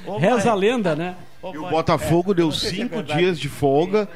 Ô, 0.05 0.17
Reza 0.17 0.51
a 0.51 0.55
lenda, 0.55 0.95
né? 0.95 1.15
ô, 1.41 1.53
E 1.53 1.57
o 1.57 1.69
Botafogo 1.69 2.31
é, 2.31 2.35
deu 2.35 2.49
é 2.49 2.51
cinco 2.53 2.95
verdade. 2.95 3.19
dias 3.19 3.37
de 3.39 3.49
folga 3.49 4.07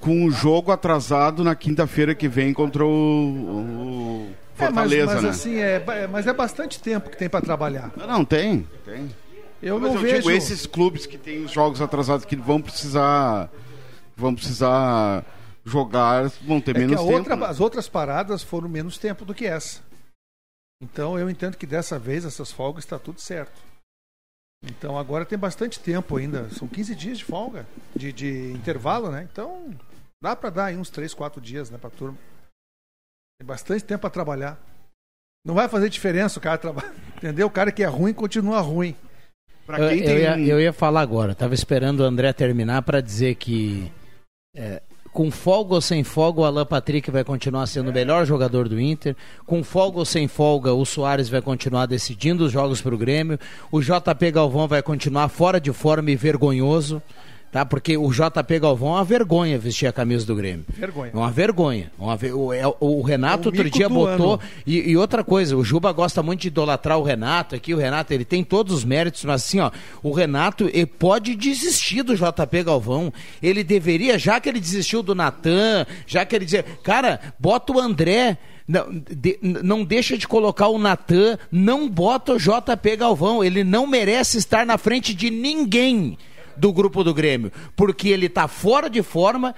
com 0.00 0.24
o 0.24 0.30
jogo 0.30 0.72
atrasado 0.72 1.44
na 1.44 1.54
quinta-feira 1.54 2.14
que 2.14 2.28
vem 2.28 2.52
contra 2.54 2.84
o, 2.84 2.88
o 2.88 4.28
É, 4.62 4.70
mas, 4.70 4.74
Fortaleza, 4.74 5.14
mas 5.14 5.22
né? 5.22 5.28
assim, 5.30 5.56
é, 5.56 5.84
é- 5.86 6.06
mas 6.06 6.26
é 6.26 6.32
bastante 6.32 6.80
tempo 6.80 7.10
que 7.10 7.16
tem 7.16 7.28
para 7.28 7.40
trabalhar. 7.44 7.90
Não, 7.96 8.06
Não, 8.06 8.24
tem, 8.24 8.66
tem. 8.84 9.10
Eu 9.62 9.78
Mas 9.78 9.90
não 9.92 9.96
eu 9.98 10.02
vejo. 10.02 10.16
digo 10.16 10.30
esses 10.32 10.66
clubes 10.66 11.06
que 11.06 11.16
têm 11.16 11.44
os 11.44 11.50
jogos 11.52 11.80
atrasados 11.80 12.24
que 12.24 12.34
vão 12.34 12.60
precisar 12.60 13.48
vão 14.16 14.34
precisar 14.34 15.24
jogar, 15.64 16.28
vão 16.44 16.60
ter 16.60 16.72
É 16.72 16.74
que 16.74 16.80
menos 16.80 16.96
a 16.96 16.98
tempo. 17.04 17.12
outra- 17.16 17.36
né? 17.36 17.46
As 17.46 17.60
outras 17.60 17.88
paradas 17.88 18.42
foram 18.42 18.68
menos 18.68 18.98
tempo 18.98 19.24
do 19.24 19.32
que 19.32 19.46
essa. 19.46 19.80
Então 20.82 21.16
eu 21.18 21.30
entendo 21.30 21.56
que 21.56 21.64
dessa 21.66 21.96
vez 21.98 22.24
essas 22.24 22.50
folgas 22.50 22.82
está 22.84 22.98
tudo 22.98 23.20
certo. 23.20 23.52
Então 24.64 24.98
agora 24.98 25.24
tem 25.24 25.38
bastante 25.38 25.78
tempo 25.80 26.16
ainda. 26.16 26.48
São 26.50 26.66
15 26.68 26.94
dias 26.94 27.18
de 27.18 27.24
folga, 27.24 27.66
de, 27.94 28.12
de 28.12 28.52
intervalo, 28.52 29.10
né? 29.10 29.26
Então 29.30 29.70
dá 30.22 30.34
para 30.36 30.50
dar 30.50 30.64
aí 30.66 30.76
uns 30.76 30.90
3, 30.90 31.14
4 31.14 31.40
dias 31.40 31.70
né, 31.70 31.78
para 31.78 31.90
turma. 31.90 32.18
Tem 33.42 33.46
bastante 33.46 33.84
tempo 33.84 34.02
para 34.02 34.10
trabalhar. 34.10 34.56
Não 35.44 35.56
vai 35.56 35.68
fazer 35.68 35.88
diferença 35.88 36.38
o 36.38 36.42
cara 36.42 36.56
trabalhar. 36.56 36.94
Entendeu? 37.18 37.48
O 37.48 37.50
cara 37.50 37.72
que 37.72 37.82
é 37.82 37.86
ruim 37.86 38.14
continua 38.14 38.60
ruim. 38.60 38.94
Pra 39.66 39.80
Eu, 39.80 39.88
quem 39.88 39.98
eu 39.98 40.04
tem 40.04 40.18
ia, 40.18 40.38
eu 40.38 40.60
ia 40.60 40.72
falar 40.72 41.00
agora, 41.00 41.34
tava 41.34 41.52
esperando 41.52 42.00
o 42.00 42.04
André 42.04 42.32
terminar 42.32 42.82
para 42.82 43.00
dizer 43.00 43.34
que 43.34 43.90
é, 44.56 44.80
com 45.12 45.30
folga 45.30 45.74
ou 45.74 45.80
sem 45.80 46.04
folga 46.04 46.40
o 46.40 46.44
Alan 46.44 46.66
Patrick 46.66 47.10
vai 47.10 47.24
continuar 47.24 47.66
sendo 47.66 47.90
o 47.90 47.92
melhor 47.92 48.24
jogador 48.26 48.68
do 48.68 48.80
Inter, 48.80 49.16
com 49.44 49.62
folga 49.62 49.98
ou 49.98 50.04
sem 50.04 50.26
folga 50.26 50.72
o 50.72 50.84
Soares 50.84 51.28
vai 51.28 51.40
continuar 51.40 51.86
decidindo 51.86 52.44
os 52.44 52.52
jogos 52.52 52.80
para 52.80 52.94
o 52.94 52.98
Grêmio, 52.98 53.38
o 53.70 53.80
JP 53.80 54.30
Galvão 54.32 54.66
vai 54.66 54.82
continuar 54.82 55.28
fora 55.28 55.60
de 55.60 55.72
forma 55.72 56.10
e 56.10 56.16
vergonhoso, 56.16 57.00
tá? 57.52 57.64
Porque 57.66 57.96
o 57.96 58.10
JP 58.10 58.58
Galvão 58.58 58.88
é 58.88 58.92
uma 58.96 59.04
vergonha 59.04 59.58
vestir 59.58 59.86
a 59.86 59.92
camisa 59.92 60.24
do 60.26 60.34
Grêmio. 60.34 60.64
Vergonha. 60.68 61.10
É 61.14 61.16
uma 61.16 61.30
vergonha. 61.30 61.92
Uma 61.98 62.16
ve- 62.16 62.32
o, 62.32 62.52
é- 62.52 62.62
o 62.80 63.02
Renato 63.02 63.50
É 63.50 63.52
o 63.52 63.54
outro 63.54 63.70
dia 63.70 63.88
botou. 63.88 64.40
E, 64.66 64.90
e 64.90 64.96
outra 64.96 65.22
coisa, 65.22 65.56
o 65.56 65.62
Juba 65.62 65.92
gosta 65.92 66.22
muito 66.22 66.40
de 66.40 66.48
idolatrar 66.48 66.98
o 66.98 67.02
Renato 67.02 67.54
aqui. 67.54 67.74
O 67.74 67.78
Renato, 67.78 68.12
ele 68.12 68.24
tem 68.24 68.42
todos 68.42 68.74
os 68.74 68.84
méritos, 68.84 69.24
mas 69.24 69.42
assim, 69.44 69.60
ó, 69.60 69.70
o 70.02 70.10
Renato 70.12 70.68
ele 70.72 70.86
pode 70.86 71.36
desistir 71.36 72.02
do 72.02 72.16
JP 72.16 72.64
Galvão. 72.64 73.12
Ele 73.42 73.62
deveria, 73.62 74.18
já 74.18 74.40
que 74.40 74.48
ele 74.48 74.58
desistiu 74.58 75.02
do 75.02 75.14
Natan, 75.14 75.86
já 76.06 76.24
que 76.24 76.34
ele 76.34 76.46
dizia, 76.46 76.64
cara, 76.82 77.20
bota 77.38 77.72
o 77.74 77.78
André. 77.78 78.38
Não, 78.66 78.86
de- 79.10 79.38
não 79.42 79.84
deixa 79.84 80.16
de 80.16 80.26
colocar 80.26 80.68
o 80.68 80.78
Natan, 80.78 81.36
não 81.50 81.88
bota 81.90 82.32
o 82.34 82.38
JP 82.38 82.96
Galvão. 82.96 83.42
Ele 83.44 83.62
não 83.64 83.86
merece 83.86 84.38
estar 84.38 84.64
na 84.64 84.78
frente 84.78 85.12
de 85.12 85.30
ninguém 85.30 86.16
do 86.56 86.72
grupo 86.72 87.02
do 87.04 87.12
Grêmio, 87.14 87.52
porque 87.76 88.08
ele 88.08 88.28
tá 88.28 88.46
fora 88.48 88.88
de 88.90 89.02
forma. 89.02 89.54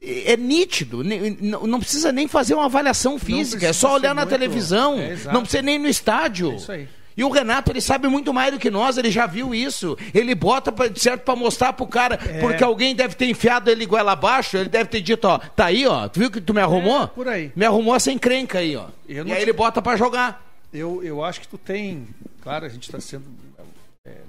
É 0.00 0.36
nítido, 0.36 1.02
não 1.40 1.80
precisa 1.80 2.12
nem 2.12 2.28
fazer 2.28 2.54
uma 2.54 2.66
avaliação 2.66 3.18
física, 3.18 3.66
é 3.66 3.72
só 3.72 3.94
olhar 3.94 4.14
na 4.14 4.22
muito- 4.22 4.30
televisão, 4.30 4.96
É, 4.96 5.16
não 5.32 5.40
precisa 5.42 5.60
nem 5.62 5.74
ir 5.74 5.78
no 5.78 5.88
estádio. 5.88 6.52
É 6.52 6.54
isso 6.54 6.70
aí. 6.72 6.88
E 7.16 7.24
o 7.24 7.30
Renato, 7.30 7.72
ele 7.72 7.80
sabe 7.80 8.06
muito 8.06 8.32
mais 8.32 8.52
do 8.52 8.60
que 8.60 8.70
nós, 8.70 8.96
ele 8.96 9.10
já 9.10 9.26
viu 9.26 9.52
isso. 9.52 9.98
Ele 10.14 10.36
bota, 10.36 10.70
pra, 10.70 10.88
certo, 10.94 11.22
pra 11.22 11.34
mostrar 11.34 11.72
pro 11.72 11.84
cara, 11.84 12.14
É. 12.14 12.38
porque 12.38 12.62
alguém 12.62 12.94
deve 12.94 13.16
ter 13.16 13.26
enfiado 13.28 13.68
ele 13.68 13.84
goela 13.86 14.12
abaixo, 14.12 14.56
ele 14.56 14.68
deve 14.68 14.88
ter 14.88 15.00
dito, 15.00 15.24
ó, 15.26 15.36
tá 15.38 15.64
aí, 15.64 15.84
ó, 15.84 16.06
tu 16.08 16.20
viu 16.20 16.30
que 16.30 16.40
tu 16.40 16.54
me 16.54 16.60
arrumou? 16.60 17.02
É, 17.02 17.06
por 17.08 17.26
aí. 17.26 17.50
Me 17.56 17.64
arrumou 17.66 17.96
essa 17.96 18.12
encrenca 18.12 18.60
aí, 18.60 18.76
ó. 18.76 18.86
Eu 19.08 19.26
E 19.26 19.32
aí 19.32 19.38
te- 19.38 19.42
ele 19.42 19.52
bota 19.52 19.82
pra 19.82 19.96
jogar. 19.96 20.46
Eu, 20.72 21.02
eu 21.02 21.24
acho 21.24 21.40
que 21.40 21.48
tu 21.48 21.58
tem. 21.58 22.06
Claro, 22.40 22.66
a 22.66 22.68
gente 22.68 22.84
está 22.84 23.00
sendo 23.00 23.24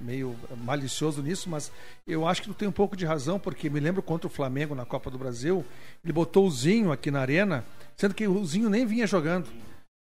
meio 0.00 0.36
malicioso 0.64 1.22
nisso, 1.22 1.48
mas 1.48 1.70
eu 2.06 2.26
acho 2.26 2.42
que 2.42 2.48
tu 2.48 2.54
tem 2.54 2.68
um 2.68 2.72
pouco 2.72 2.96
de 2.96 3.04
razão, 3.04 3.38
porque 3.38 3.70
me 3.70 3.80
lembro 3.80 4.02
contra 4.02 4.26
o 4.26 4.30
Flamengo 4.30 4.74
na 4.74 4.84
Copa 4.84 5.10
do 5.10 5.18
Brasil, 5.18 5.64
ele 6.02 6.12
botou 6.12 6.46
o 6.46 6.50
Zinho 6.50 6.92
aqui 6.92 7.10
na 7.10 7.20
arena, 7.20 7.64
sendo 7.96 8.14
que 8.14 8.26
o 8.26 8.44
Zinho 8.44 8.70
nem 8.70 8.86
vinha 8.86 9.06
jogando. 9.06 9.48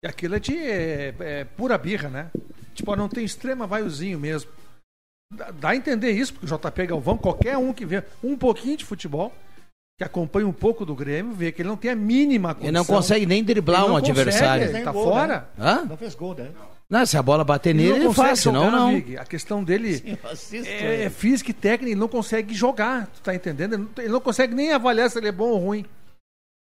E 0.05 0.07
aquilo 0.07 0.37
é 0.37 0.41
de 0.41 0.57
é, 0.57 1.15
é 1.19 1.45
pura 1.45 1.77
birra, 1.77 2.09
né? 2.09 2.31
Tipo, 2.75 2.93
ó, 2.93 2.97
não 2.97 3.09
tem 3.09 3.25
extrema, 3.25 3.67
vai 3.67 3.83
o 3.83 3.91
Zinho 3.91 4.19
mesmo. 4.19 4.51
Dá, 5.33 5.51
dá 5.51 5.69
a 5.71 5.77
entender 5.77 6.13
isso, 6.13 6.33
porque 6.33 6.47
o 6.47 6.59
JP 6.59 6.87
Galvão, 6.87 7.19
qualquer 7.19 7.59
um 7.59 7.73
que 7.73 7.85
vê 7.85 8.03
um 8.23 8.37
pouquinho 8.37 8.77
de 8.77 8.85
futebol, 8.85 9.33
que 9.99 10.05
acompanha 10.05 10.47
um 10.47 10.53
pouco 10.53 10.87
do 10.87 10.95
Grêmio, 10.95 11.35
vê 11.35 11.51
que 11.51 11.61
ele 11.61 11.69
não 11.69 11.77
tem 11.77 11.91
a 11.91 11.97
mínima 11.97 12.55
condição. 12.55 12.69
Ele 12.69 12.79
não 12.79 12.85
consegue 12.85 13.27
nem 13.27 13.43
driblar 13.43 13.83
Ele 13.83 13.91
um 13.91 13.95
consegue, 13.95 14.11
adversário. 14.13 14.65
Ele 14.65 14.85
tá 14.85 14.93
Gol, 14.93 15.05
fora. 15.05 15.51
Hã? 15.59 15.85
Não 15.85 15.97
fez 15.97 16.15
gol, 16.15 16.35
né? 16.37 16.53
Não, 16.55 16.78
se 17.05 17.17
a 17.19 17.23
bola 17.23 17.45
bater 17.45 17.75
nele, 17.75 17.91
ele 17.91 17.99
não 17.99 18.07
consegue 18.07 18.29
faz, 18.29 18.41
senão 18.41 18.71
não. 18.71 18.95
Vig. 18.95 19.19
A 19.19 19.25
questão 19.25 19.63
dele 19.63 20.19
assisto. 20.25 20.67
é, 20.69 21.05
é 21.05 21.11
física 21.11 21.51
e 21.51 21.55
técnica, 21.55 21.93
ele 21.93 22.01
não 22.01 22.09
consegue 22.09 22.55
jogar, 22.55 23.07
tu 23.09 23.21
tá 23.21 23.35
entendendo? 23.35 23.75
Ele 23.75 23.83
não, 23.83 24.03
ele 24.03 24.13
não 24.13 24.21
consegue 24.21 24.55
nem 24.55 24.73
avaliar 24.73 25.11
se 25.11 25.19
ele 25.19 25.29
é 25.29 25.33
bom 25.33 25.49
ou 25.51 25.59
ruim. 25.59 25.85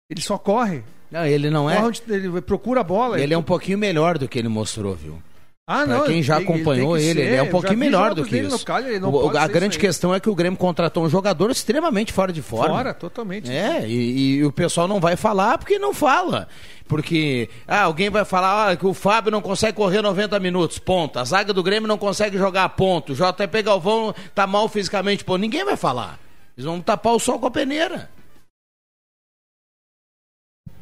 Ele 0.09 0.21
só 0.21 0.37
corre. 0.37 0.83
Não, 1.11 1.25
ele 1.25 1.49
não 1.49 1.65
Corre 1.65 1.77
é. 1.77 1.81
onde 1.83 2.01
ele 2.09 2.41
procura 2.41 2.81
a 2.81 2.83
bola. 2.83 3.19
Ele 3.19 3.33
é 3.33 3.37
um 3.37 3.43
pouquinho 3.43 3.77
melhor 3.77 4.17
do 4.17 4.27
que 4.27 4.39
ele 4.39 4.47
mostrou, 4.47 4.95
viu? 4.95 5.21
Ah, 5.69 5.85
Pra 5.85 6.01
quem 6.03 6.23
já 6.23 6.37
acompanhou 6.37 6.97
ele, 6.97 7.13
ser. 7.13 7.27
ele 7.27 7.35
é 7.35 7.43
um 7.43 7.49
pouquinho 7.49 7.77
melhor 7.77 8.13
do 8.13 8.23
que 8.23 8.37
isso. 8.37 8.65
Ele 8.85 9.05
O- 9.05 9.37
a 9.37 9.47
grande 9.47 9.77
questão 9.77 10.15
é 10.15 10.19
que 10.19 10.29
o 10.29 10.35
Grêmio 10.35 10.57
contratou 10.57 11.03
um 11.03 11.09
jogador 11.09 11.51
extremamente 11.51 12.13
fora 12.13 12.31
de 12.31 12.41
forma. 12.41 12.73
Fora, 12.73 12.93
totalmente. 12.93 13.51
É, 13.51 13.85
e, 13.85 14.37
e 14.37 14.45
o 14.45 14.51
pessoal 14.51 14.87
não 14.87 15.01
vai 15.01 15.17
falar 15.17 15.57
porque 15.57 15.77
não 15.77 15.93
fala. 15.93 16.47
Porque 16.87 17.49
ah, 17.67 17.81
alguém 17.81 18.09
vai 18.09 18.23
falar 18.23 18.71
ah, 18.71 18.77
que 18.77 18.87
o 18.87 18.93
Fábio 18.93 19.29
não 19.29 19.41
consegue 19.41 19.75
correr 19.75 20.01
90 20.01 20.39
minutos, 20.39 20.79
ponto. 20.79 21.19
A 21.19 21.25
zaga 21.25 21.51
do 21.51 21.61
Grêmio 21.61 21.85
não 21.85 21.97
consegue 21.97 22.37
jogar, 22.37 22.69
ponto. 22.69 23.11
O 23.11 23.15
JP 23.15 23.61
Galvão 23.61 24.15
tá 24.33 24.47
mal 24.47 24.69
fisicamente, 24.69 25.25
ponto. 25.25 25.41
Ninguém 25.41 25.65
vai 25.65 25.75
falar. 25.75 26.17
Eles 26.55 26.65
vão 26.65 26.79
tapar 26.79 27.13
o 27.13 27.19
sol 27.19 27.39
com 27.39 27.47
a 27.47 27.51
peneira. 27.51 28.09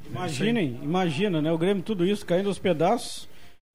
Imaginem, 0.07 0.79
imagina, 0.83 1.41
né? 1.41 1.51
O 1.51 1.57
Grêmio 1.57 1.81
tudo 1.81 2.05
isso 2.05 2.23
caindo 2.23 2.49
aos 2.49 2.59
pedaços. 2.59 3.27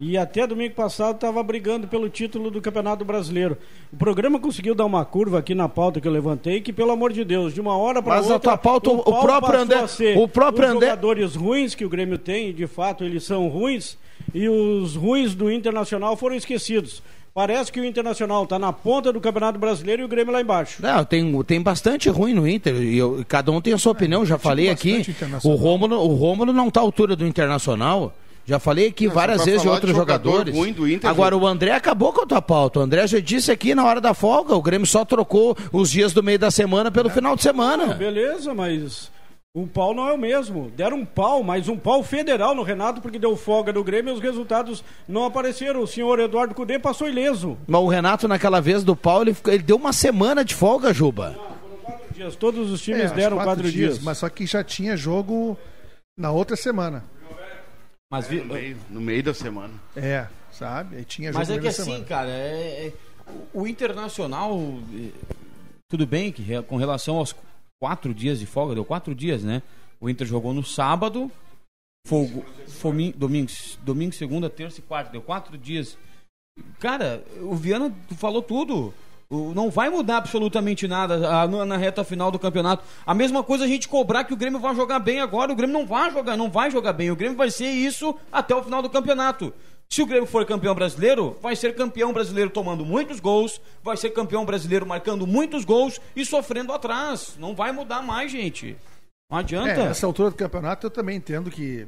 E 0.02 0.16
até 0.16 0.46
domingo 0.46 0.74
passado 0.74 1.16
estava 1.16 1.42
brigando 1.42 1.86
pelo 1.86 2.08
título 2.08 2.50
do 2.50 2.58
Campeonato 2.58 3.04
Brasileiro. 3.04 3.58
O 3.92 3.96
programa 3.98 4.40
conseguiu 4.40 4.74
dar 4.74 4.86
uma 4.86 5.04
curva 5.04 5.38
aqui 5.40 5.54
na 5.54 5.68
pauta 5.68 6.00
que 6.00 6.08
eu 6.08 6.12
levantei, 6.12 6.62
que 6.62 6.72
pelo 6.72 6.90
amor 6.90 7.12
de 7.12 7.22
Deus, 7.22 7.52
de 7.52 7.60
uma 7.60 7.76
hora 7.76 8.02
para 8.02 8.16
Mas 8.16 8.30
a 8.30 8.34
outra, 8.34 8.52
tua 8.52 8.56
pauta, 8.58 8.90
o 8.90 9.02
pau 9.02 9.20
próprio 9.20 9.60
André- 9.60 9.78
a 9.80 9.86
ser 9.86 10.16
o 10.16 10.26
próprio 10.26 10.64
os 10.68 10.74
André- 10.74 10.86
jogadores 10.88 11.34
ruins 11.34 11.74
que 11.74 11.84
o 11.84 11.88
Grêmio 11.90 12.16
tem, 12.16 12.50
de 12.54 12.66
fato, 12.66 13.04
eles 13.04 13.24
são 13.24 13.46
ruins, 13.48 13.98
e 14.32 14.48
os 14.48 14.96
ruins 14.96 15.34
do 15.34 15.50
Internacional 15.52 16.16
foram 16.16 16.34
esquecidos. 16.34 17.02
Parece 17.34 17.70
que 17.70 17.78
o 17.78 17.84
Internacional 17.84 18.44
está 18.44 18.58
na 18.58 18.72
ponta 18.72 19.12
do 19.12 19.20
Campeonato 19.20 19.58
Brasileiro 19.58 20.00
e 20.00 20.04
o 20.06 20.08
Grêmio 20.08 20.32
lá 20.32 20.40
embaixo. 20.40 20.82
Não, 20.82 21.04
tem, 21.04 21.42
tem 21.42 21.60
bastante 21.60 22.08
ruim 22.08 22.32
no 22.32 22.48
Inter. 22.48 22.74
E 22.74 22.96
eu- 22.96 23.22
cada 23.28 23.52
um 23.52 23.60
tem 23.60 23.74
a 23.74 23.78
sua 23.78 23.92
opinião, 23.92 24.24
já 24.24 24.38
falei 24.38 24.70
aqui. 24.70 25.04
O 25.44 25.54
Rômulo, 25.56 25.96
o 25.96 26.14
Rômulo 26.14 26.54
não 26.54 26.68
está 26.68 26.80
à 26.80 26.82
altura 26.82 27.14
do 27.14 27.26
Internacional. 27.26 28.14
Já 28.50 28.58
falei 28.58 28.88
aqui 28.88 29.06
Não, 29.06 29.14
várias 29.14 29.44
vezes 29.44 29.62
de 29.62 29.68
outros 29.68 29.92
de 29.92 29.96
jogador 29.96 30.28
jogadores. 30.30 30.56
ruim 30.58 30.72
do 30.72 30.88
Inter, 30.88 31.08
Agora, 31.08 31.36
jogo- 31.36 31.44
o 31.46 31.48
André 31.48 31.70
acabou 31.70 32.12
com 32.12 32.22
a 32.22 32.26
tua 32.26 32.42
pauta. 32.42 32.80
O 32.80 32.82
André 32.82 33.06
já 33.06 33.20
disse 33.20 33.52
aqui 33.52 33.76
na 33.76 33.84
hora 33.84 34.00
da 34.00 34.12
folga. 34.12 34.56
O 34.56 34.60
Grêmio 34.60 34.88
só 34.88 35.04
trocou 35.04 35.56
os 35.72 35.88
dias 35.88 36.12
do 36.12 36.20
meio 36.20 36.36
da 36.36 36.50
semana 36.50 36.90
pelo 36.90 37.08
final 37.08 37.36
de 37.36 37.42
Ah, 37.42 37.42
semana. 37.44 37.94
beleza, 37.94 38.52
mas 38.52 39.08
um 39.54 39.68
pau 39.68 39.94
não 39.94 40.08
é 40.08 40.12
o 40.12 40.18
mesmo. 40.18 40.68
Deram 40.76 40.96
um 40.96 41.04
pau, 41.04 41.44
mas 41.44 41.68
um 41.68 41.76
pau 41.76 42.02
federal 42.02 42.52
no 42.52 42.64
Renato, 42.64 43.00
porque 43.00 43.20
deu 43.20 43.36
folga 43.36 43.72
do 43.72 43.84
Grêmio 43.84 44.12
e 44.12 44.14
os 44.16 44.20
resultados 44.20 44.82
não 45.06 45.24
apareceram. 45.26 45.80
O 45.80 45.86
senhor 45.86 46.18
Eduardo 46.18 46.52
Cudê 46.52 46.76
passou 46.76 47.08
ileso. 47.08 47.56
Mas 47.68 47.80
o 47.80 47.86
Renato, 47.86 48.26
naquela 48.26 48.60
vez 48.60 48.82
do 48.82 48.96
pau, 48.96 49.22
ele, 49.22 49.36
ele 49.46 49.62
deu 49.62 49.76
uma 49.76 49.92
semana 49.92 50.44
de 50.44 50.56
folga, 50.56 50.92
Juba. 50.92 51.36
Dias, 52.16 52.34
Todos 52.34 52.68
os 52.68 52.80
É, 52.80 52.84
times 52.84 53.04
acho 53.04 53.14
deram 53.14 53.36
quatro, 53.38 53.70
dias. 53.70 54.00
Mas 54.00 54.18
só 54.18 54.28
que 54.28 54.44
já 54.44 54.64
tinha 54.64 54.96
jogo 54.96 55.56
na 56.18 56.32
outra 56.32 56.56
semana. 56.56 57.04
Mas, 58.10 58.26
vi- 58.26 58.40
No 58.40 58.54
meio, 58.54 58.76
no 58.90 59.00
meio 59.00 59.22
da 59.22 59.32
semana. 59.34 59.72
É, 59.94 60.26
sabe? 60.50 60.96
Aí 60.96 61.04
tinha 61.04 61.32
jogo 61.32 61.38
mas 61.38 61.50
é 61.50 61.58
que 61.60 61.68
assim, 61.68 61.84
semana. 61.84 62.04
cara, 62.04 62.30
é- 62.30 62.88
é- 62.88 62.92
o 63.54 63.66
Internacional, 63.66 64.58
eh, 64.92 65.10
tudo 65.88 66.06
bem 66.06 66.32
que 66.32 66.42
re- 66.42 66.62
com 66.62 66.76
relação 66.76 67.16
aos 67.16 67.34
quatro 67.80 68.12
dias 68.12 68.40
de 68.40 68.46
folga, 68.46 68.74
deu 68.74 68.84
quatro 68.84 69.14
dias, 69.14 69.44
né? 69.44 69.62
O 70.00 70.08
Inter 70.10 70.26
jogou 70.26 70.52
no 70.52 70.64
sábado, 70.64 71.30
folgo, 72.06 72.44
fomi- 72.66 73.12
domingo, 73.12 73.50
domingo, 73.82 74.12
segunda, 74.12 74.50
terça 74.50 74.80
e 74.80 74.82
quarta, 74.82 75.12
deu 75.12 75.22
quatro 75.22 75.56
dias. 75.56 75.96
Cara, 76.80 77.22
o 77.40 77.54
Viana 77.54 77.94
falou 78.16 78.42
tudo. 78.42 78.92
Não 79.30 79.70
vai 79.70 79.88
mudar 79.88 80.16
absolutamente 80.16 80.88
nada 80.88 81.46
na 81.46 81.64
na 81.64 81.76
reta 81.76 82.02
final 82.02 82.32
do 82.32 82.38
campeonato. 82.38 82.82
A 83.06 83.14
mesma 83.14 83.44
coisa 83.44 83.64
a 83.64 83.68
gente 83.68 83.88
cobrar 83.88 84.24
que 84.24 84.34
o 84.34 84.36
Grêmio 84.36 84.58
vai 84.58 84.74
jogar 84.74 84.98
bem 84.98 85.20
agora. 85.20 85.52
O 85.52 85.54
Grêmio 85.54 85.78
não 85.78 85.86
vai 85.86 86.10
jogar, 86.10 86.36
não 86.36 86.50
vai 86.50 86.68
jogar 86.68 86.92
bem. 86.92 87.12
O 87.12 87.16
Grêmio 87.16 87.36
vai 87.36 87.48
ser 87.48 87.68
isso 87.68 88.12
até 88.32 88.56
o 88.56 88.62
final 88.62 88.82
do 88.82 88.90
campeonato. 88.90 89.52
Se 89.88 90.02
o 90.02 90.06
Grêmio 90.06 90.26
for 90.26 90.44
campeão 90.44 90.74
brasileiro, 90.74 91.36
vai 91.40 91.54
ser 91.54 91.76
campeão 91.76 92.12
brasileiro 92.12 92.50
tomando 92.50 92.84
muitos 92.84 93.20
gols, 93.20 93.60
vai 93.84 93.96
ser 93.96 94.10
campeão 94.10 94.44
brasileiro 94.44 94.84
marcando 94.84 95.26
muitos 95.28 95.64
gols 95.64 96.00
e 96.16 96.24
sofrendo 96.24 96.72
atrás. 96.72 97.36
Não 97.38 97.54
vai 97.54 97.70
mudar 97.70 98.02
mais, 98.02 98.32
gente. 98.32 98.76
Não 99.30 99.38
adianta. 99.38 99.70
É, 99.70 99.84
nessa 99.86 100.06
altura 100.06 100.30
do 100.30 100.36
campeonato 100.36 100.86
eu 100.86 100.90
também 100.90 101.16
entendo 101.16 101.52
que 101.52 101.86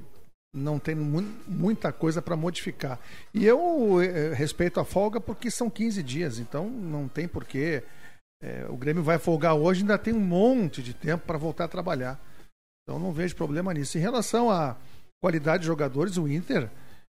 não 0.54 0.78
tem 0.78 0.94
mu- 0.94 1.34
muita 1.48 1.92
coisa 1.92 2.20
para 2.20 2.36
modificar. 2.36 2.98
E 3.32 3.44
eu 3.46 4.00
eh, 4.02 4.34
respeito 4.34 4.78
a 4.80 4.84
folga 4.84 5.20
porque 5.20 5.50
são 5.50 5.70
15 5.70 6.02
dias, 6.02 6.38
então 6.38 6.68
não 6.68 7.08
tem 7.08 7.26
porquê. 7.26 7.82
eh, 8.42 8.66
o 8.68 8.76
Grêmio 8.76 9.02
vai 9.02 9.18
folgar 9.18 9.54
hoje, 9.54 9.80
ainda 9.80 9.96
tem 9.98 10.12
um 10.12 10.20
monte 10.20 10.82
de 10.82 10.92
tempo 10.92 11.24
para 11.26 11.38
voltar 11.38 11.64
a 11.64 11.68
trabalhar. 11.68 12.20
Então 12.82 12.98
não 12.98 13.12
vejo 13.12 13.34
problema 13.36 13.72
nisso. 13.72 13.96
Em 13.96 14.00
relação 14.00 14.50
à 14.50 14.76
qualidade 15.22 15.60
de 15.62 15.66
jogadores, 15.68 16.16
o 16.18 16.28
Inter, 16.28 16.68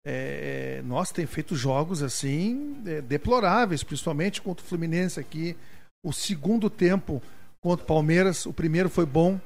eh, 0.07 0.83
nossa, 0.85 1.13
tem 1.15 1.27
feito 1.27 1.57
jogos 1.57 2.03
assim 2.03 2.77
eh, 2.87 3.01
deploráveis, 3.01 3.83
principalmente 3.83 4.41
contra 4.43 4.65
o 4.65 4.69
Fluminense 4.69 5.19
aqui. 5.19 5.57
O 6.05 6.13
segundo 6.13 6.69
tempo 6.71 7.23
contra 7.63 7.83
o 7.83 7.89
Palmeiras, 7.89 8.45
o 8.47 8.53
primeiro 8.53 8.91
foi 8.91 9.07
bom, 9.07 9.41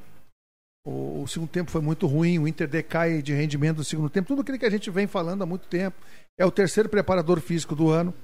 o, 0.88 1.22
o 1.22 1.28
segundo 1.28 1.48
tempo 1.50 1.70
foi 1.70 1.80
muito 1.80 2.06
ruim, 2.06 2.38
o 2.38 2.48
Inter 2.48 2.68
decai 2.68 3.20
de 3.22 3.32
rendimento 3.34 3.78
no 3.78 3.84
segundo 3.84 4.08
tempo, 4.10 4.28
tudo 4.28 4.42
aquilo 4.42 4.58
que 4.58 4.66
a 4.66 4.70
gente 4.70 4.90
vem 4.90 5.06
falando 5.06 5.42
há 5.42 5.46
muito 5.46 5.66
tempo. 5.68 5.96
É 6.38 6.44
o 6.46 6.50
terceiro 6.50 6.88
preparador 6.88 7.40
físico 7.40 7.74
do 7.74 7.90
ano. 7.90 8.14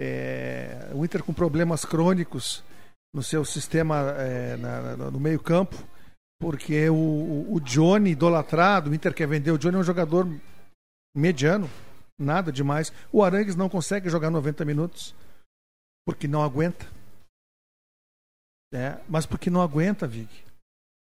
É, 0.00 0.90
o 0.94 1.04
Inter 1.04 1.22
com 1.22 1.32
problemas 1.32 1.84
crônicos 1.84 2.62
no 3.14 3.22
seu 3.22 3.44
sistema 3.44 3.98
é, 4.18 4.56
na- 4.56 4.96
na- 4.96 5.10
no 5.10 5.20
meio-campo, 5.20 5.76
porque 6.40 6.88
o, 6.88 6.94
o, 6.94 7.54
o 7.54 7.60
Johnny 7.60 8.10
idolatrado, 8.10 8.90
o 8.90 8.94
Inter 8.94 9.14
quer 9.14 9.28
vender, 9.28 9.50
o 9.52 9.58
Johnny 9.58 9.76
é 9.76 9.80
um 9.80 9.84
jogador 9.84 10.26
mediano, 11.14 11.68
nada 12.18 12.50
demais. 12.50 12.92
O 13.12 13.22
Arangues 13.22 13.54
não 13.56 13.68
consegue 13.68 14.08
jogar 14.08 14.30
90 14.30 14.64
minutos 14.64 15.14
porque 16.06 16.26
não 16.26 16.42
aguenta. 16.42 16.86
É, 18.74 18.98
mas 19.08 19.26
porque 19.26 19.50
não 19.50 19.60
aguenta, 19.60 20.06
Vig. 20.06 20.30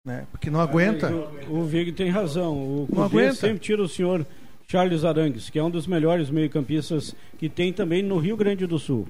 Né? 0.04 0.26
Porque 0.32 0.50
não 0.50 0.60
aguenta. 0.60 1.10
O, 1.48 1.60
o 1.60 1.64
Vig 1.64 1.92
tem 1.92 2.10
razão. 2.10 2.54
O 2.56 2.88
Não 2.90 3.08
Cudê 3.08 3.22
aguenta. 3.26 3.34
sempre 3.34 3.58
tira 3.60 3.82
o 3.82 3.88
senhor 3.88 4.26
Charles 4.68 5.04
Arangues, 5.04 5.48
que 5.48 5.58
é 5.58 5.62
um 5.62 5.70
dos 5.70 5.86
melhores 5.86 6.28
meio-campistas 6.28 7.14
que 7.38 7.48
tem 7.48 7.72
também 7.72 8.02
no 8.02 8.18
Rio 8.18 8.36
Grande 8.36 8.66
do 8.66 8.78
Sul. 8.78 9.06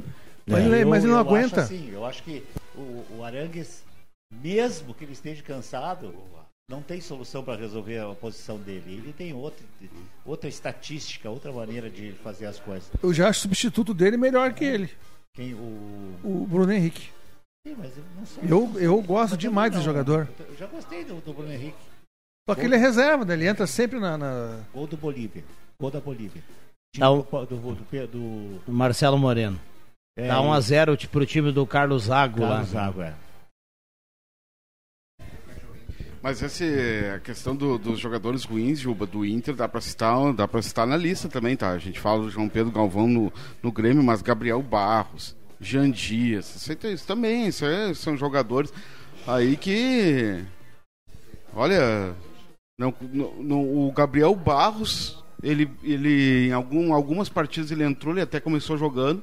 Mas 0.47 0.65
ele- 0.67 0.83
Eu- 0.83 0.89
mas 0.89 1.03
ele 1.05 1.13
não 1.13 1.21
eu 1.21 1.27
aguenta. 1.27 1.63
Acho 1.63 1.73
assim, 1.73 1.91
eu 1.93 2.05
acho 2.05 2.23
que 2.23 2.43
o, 2.77 3.05
o 3.17 3.25
Arangues, 3.25 3.83
mesmo 4.43 4.93
que 4.93 5.05
ele 5.05 5.13
esteja 5.13 5.43
cansado, 5.43 6.13
não 6.69 6.83
tem 6.83 7.01
solução 7.01 7.43
para 7.43 7.57
resolver 7.59 7.99
a 7.99 8.09
posição 8.15 8.59
dele. 8.59 8.83
Ele 9.03 9.15
tem 9.17 9.33
outra, 9.33 9.65
outra 10.27 10.49
estatística, 10.49 11.31
outra 11.31 11.53
maneira 11.53 11.89
de 11.89 12.13
fazer 12.25 12.47
as 12.47 12.59
coisas. 12.59 12.91
Eu 13.03 13.15
já 13.15 13.29
acho 13.29 13.39
o 13.39 13.43
substituto 13.43 13.95
dele 13.95 14.17
melhor 14.19 14.53
que 14.53 14.65
ele, 14.65 14.91
Quem 15.35 15.55
o. 15.55 16.17
o 16.25 16.47
Bruno 16.51 16.71
Henrique. 16.73 17.09
Sim, 17.67 17.77
mas 17.79 17.97
eu 17.97 18.05
não. 18.43 18.49
Eu, 18.75 18.81
eu 18.81 19.03
gosto 19.03 19.31
Mas 19.33 19.39
demais 19.39 19.71
não, 19.71 19.79
desse 19.79 19.85
jogador. 19.85 20.29
Eu 20.49 20.57
já 20.57 20.67
gostei 20.67 21.05
do, 21.05 21.17
do 21.21 21.33
Bruno 21.33 21.53
Henrique. 21.53 21.77
Só 22.49 22.57
que 22.57 22.63
ele 22.63 22.75
é 22.75 22.79
reserva, 22.79 23.25
né? 23.25 23.35
ele 23.35 23.47
entra 23.47 23.67
sempre 23.67 24.01
na. 24.01 24.19
na- 24.19 24.61
Gol 24.75 24.87
do 24.89 24.97
Bolívia. 24.97 25.45
Gol 25.81 25.91
da 25.91 26.01
Bolívia. 26.01 26.43
Tá 26.99 27.09
o- 27.11 27.23
do, 27.23 27.47
do, 27.47 28.61
do, 28.67 28.73
Marcelo 28.73 29.17
Moreno. 29.17 29.61
é, 30.19 30.27
Dá 30.27 30.41
1x0 30.41 30.97
tipo, 30.97 31.13
pro 31.13 31.25
time 31.27 31.53
do 31.53 31.65
Carlos 31.67 32.05
Zago 32.05 32.41
lá. 32.43 32.49
Carlos 32.49 32.69
Zago, 32.71 33.03
é. 33.03 33.15
Mas 36.21 36.41
essa 36.43 36.65
a 37.17 37.21
questão 37.21 37.55
do- 37.57 37.79
dos 37.79 37.99
jogadores 37.99 38.45
ruins, 38.45 38.79
Juba, 38.79 39.07
do 39.07 39.25
Inter, 39.25 39.55
dá 39.57 39.69
pra 39.69 39.81
citar, 39.81 40.33
dá 40.33 40.47
citar 40.63 40.87
na 40.87 40.97
lista 40.97 41.29
também, 41.29 41.57
tá? 41.57 41.71
A 41.71 41.79
gente 41.79 41.99
fala 41.99 42.23
do 42.23 42.31
João 42.31 42.49
Pedro 42.49 42.71
Galvão 42.73 43.09
no, 43.09 43.33
no 43.63 43.73
Grêmio, 43.73 44.03
mas 44.05 44.23
Gabriel 44.23 44.63
Barros, 44.63 45.37
Jean 45.63 45.91
Dias, 45.91 46.55
isso, 46.57 47.07
também, 47.07 47.47
isso 47.47 47.65
aí 47.65 47.95
são 47.95 48.17
jogadores 48.17 48.73
aí 49.27 49.57
que. 49.57 50.43
Olha, 51.55 52.15
não- 52.79 52.95
não- 53.39 53.87
o 53.87 53.93
Gabriel 53.93 54.35
Barros, 54.35 55.23
ele, 55.43 55.71
ele 55.85 56.49
em 56.49 56.53
algum, 56.53 56.93
algumas 56.93 57.29
partidas 57.29 57.71
ele 57.71 57.85
entrou, 57.85 58.13
ele 58.15 58.23
até 58.23 58.41
começou 58.41 58.77
jogando, 58.77 59.23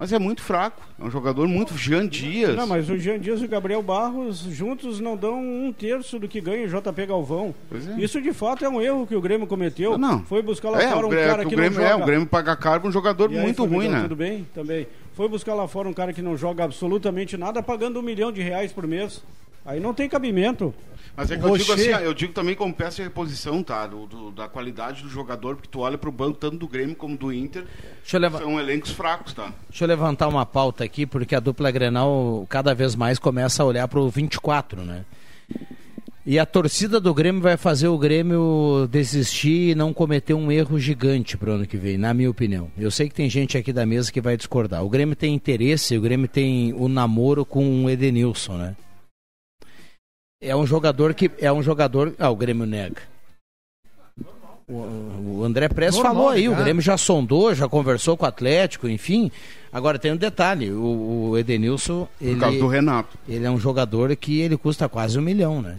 mas 0.00 0.12
é 0.12 0.18
muito 0.18 0.40
fraco. 0.42 0.82
É 0.98 1.04
um 1.04 1.10
jogador 1.10 1.46
muito 1.46 1.76
Jean 1.76 2.08
Dias. 2.08 2.56
Não, 2.56 2.66
mas 2.66 2.88
o 2.88 2.98
Jean 2.98 3.18
Dias 3.20 3.40
e 3.40 3.44
o 3.44 3.48
Gabriel 3.48 3.82
Barros 3.82 4.38
juntos 4.38 4.98
não 4.98 5.16
dão 5.16 5.38
um 5.40 5.72
terço 5.72 6.18
do 6.18 6.26
que 6.26 6.40
ganha 6.40 6.66
o 6.66 6.68
JP 6.68 7.06
Galvão. 7.06 7.54
É. 7.70 8.00
Isso 8.02 8.20
de 8.20 8.32
fato 8.32 8.64
é 8.64 8.68
um 8.68 8.80
erro 8.80 9.06
que 9.06 9.14
o 9.14 9.20
Grêmio 9.20 9.46
cometeu. 9.46 9.98
Não, 9.98 10.12
não. 10.12 10.24
Foi 10.24 10.42
buscar 10.42 10.70
lá 10.70 10.82
É, 10.82 10.88
fora 10.88 11.06
um 11.06 11.10
cara 11.10 11.42
que 11.44 11.50
que 11.50 11.54
o 11.54 11.58
Grêmio, 11.58 11.78
não 11.78 11.86
joga. 11.86 12.00
é, 12.00 12.02
o 12.02 12.06
Grêmio 12.06 12.26
paga 12.26 12.56
caro 12.56 12.80
pra 12.80 12.88
um 12.88 12.92
jogador 12.92 13.30
E 13.30 13.36
aí, 13.36 13.42
muito 13.42 13.62
ruim, 13.62 13.70
Fabrizão, 13.72 13.96
né? 13.98 14.02
Tudo 14.02 14.16
bem? 14.16 14.46
Também. 14.54 14.86
Foi 15.14 15.28
buscar 15.28 15.54
lá 15.54 15.68
fora 15.68 15.86
um 15.88 15.92
cara 15.92 16.12
que 16.14 16.22
não 16.22 16.36
joga 16.36 16.64
absolutamente 16.64 17.36
nada, 17.36 17.62
pagando 17.62 18.00
um 18.00 18.02
milhão 18.02 18.32
de 18.32 18.40
reais 18.40 18.72
por 18.72 18.86
mês. 18.86 19.22
Aí 19.66 19.78
não 19.78 19.92
tem 19.92 20.08
cabimento. 20.08 20.72
Mas 21.20 21.30
é 21.30 21.36
que 21.36 21.44
O 21.44 21.48
eu 21.48 21.56
digo 21.58 21.72
assim, 21.72 21.88
eu 21.90 22.14
digo 22.14 22.32
também 22.32 22.54
como 22.54 22.72
peça 22.72 22.96
de 22.96 23.02
reposição, 23.02 23.62
tá? 23.62 23.86
Do, 23.86 24.06
do- 24.06 24.30
da 24.30 24.48
qualidade 24.48 25.02
do 25.02 25.08
jogador, 25.10 25.54
porque 25.56 25.68
tu 25.70 25.80
olha 25.80 25.98
pro 25.98 26.10
banco 26.10 26.38
tanto 26.38 26.56
do 26.56 26.66
Grêmio 26.66 26.96
como 26.96 27.14
do 27.14 27.30
Inter, 27.30 27.64
Deixa 28.00 28.16
eu, 28.16 28.20
leva- 28.22 28.38
são 28.38 28.58
elencos 28.58 28.90
fracos, 28.90 29.34
tá? 29.34 29.52
Deixa 29.68 29.84
eu 29.84 29.88
levantar 29.88 30.28
uma 30.28 30.46
pauta 30.46 30.82
aqui, 30.82 31.04
porque 31.04 31.34
a 31.34 31.40
dupla 31.40 31.70
Grenal 31.70 32.46
cada 32.48 32.74
vez 32.74 32.94
mais 32.94 33.18
começa 33.18 33.62
a 33.62 33.66
olhar 33.66 33.86
pro 33.86 34.08
24, 34.08 34.80
né? 34.82 35.04
E 36.24 36.38
a 36.38 36.46
torcida 36.46 36.98
do 37.00 37.12
Grêmio 37.12 37.40
vai 37.42 37.56
fazer 37.56 37.88
o 37.88 37.98
Grêmio 37.98 38.88
desistir 38.90 39.70
e 39.70 39.74
não 39.74 39.92
cometer 39.92 40.32
um 40.34 40.50
erro 40.50 40.78
gigante 40.78 41.36
pro 41.36 41.52
ano 41.52 41.66
que 41.66 41.76
vem, 41.76 41.98
na 41.98 42.14
minha 42.14 42.30
opinião. 42.30 42.70
Eu 42.78 42.90
sei 42.90 43.08
que 43.08 43.14
tem 43.14 43.28
gente 43.28 43.58
aqui 43.58 43.72
da 43.72 43.84
mesa 43.84 44.10
que 44.12 44.20
vai 44.20 44.36
discordar. 44.36 44.82
O 44.84 44.88
Grêmio 44.88 45.16
tem 45.16 45.34
interesse, 45.34 45.96
o 45.98 46.00
Grêmio 46.00 46.28
tem 46.28 46.72
o 46.74 46.88
namoro 46.88 47.44
com 47.44 47.84
o 47.84 47.90
Edenilson, 47.90 48.56
né? 48.56 48.76
É 50.40 50.54
um 50.56 50.66
jogador 50.66 51.12
que. 51.14 51.30
É 51.38 51.52
um 51.52 51.62
jogador. 51.62 52.14
Ah, 52.18 52.30
o 52.30 52.36
Grêmio 52.36 52.66
nega. 52.66 53.02
O, 54.66 55.38
o 55.40 55.44
André 55.44 55.68
Press 55.68 55.96
Normal, 55.96 56.14
falou 56.14 56.28
aí, 56.28 56.48
o 56.48 56.52
né? 56.52 56.62
Grêmio 56.62 56.80
já 56.80 56.96
sondou, 56.96 57.52
já 57.52 57.68
conversou 57.68 58.16
com 58.16 58.24
o 58.24 58.28
Atlético, 58.28 58.88
enfim. 58.88 59.28
Agora 59.72 59.98
tem 59.98 60.12
um 60.12 60.16
detalhe, 60.16 60.70
o, 60.70 61.30
o 61.30 61.38
Edenilson, 61.38 62.06
Por 62.18 62.38
causa 62.38 62.56
do 62.58 62.64
ele, 62.66 62.74
Renato. 62.76 63.18
ele 63.28 63.44
é 63.44 63.50
um 63.50 63.58
jogador 63.58 64.14
que 64.14 64.38
ele 64.40 64.56
custa 64.56 64.88
quase 64.88 65.18
um 65.18 65.22
milhão, 65.22 65.60
né? 65.60 65.78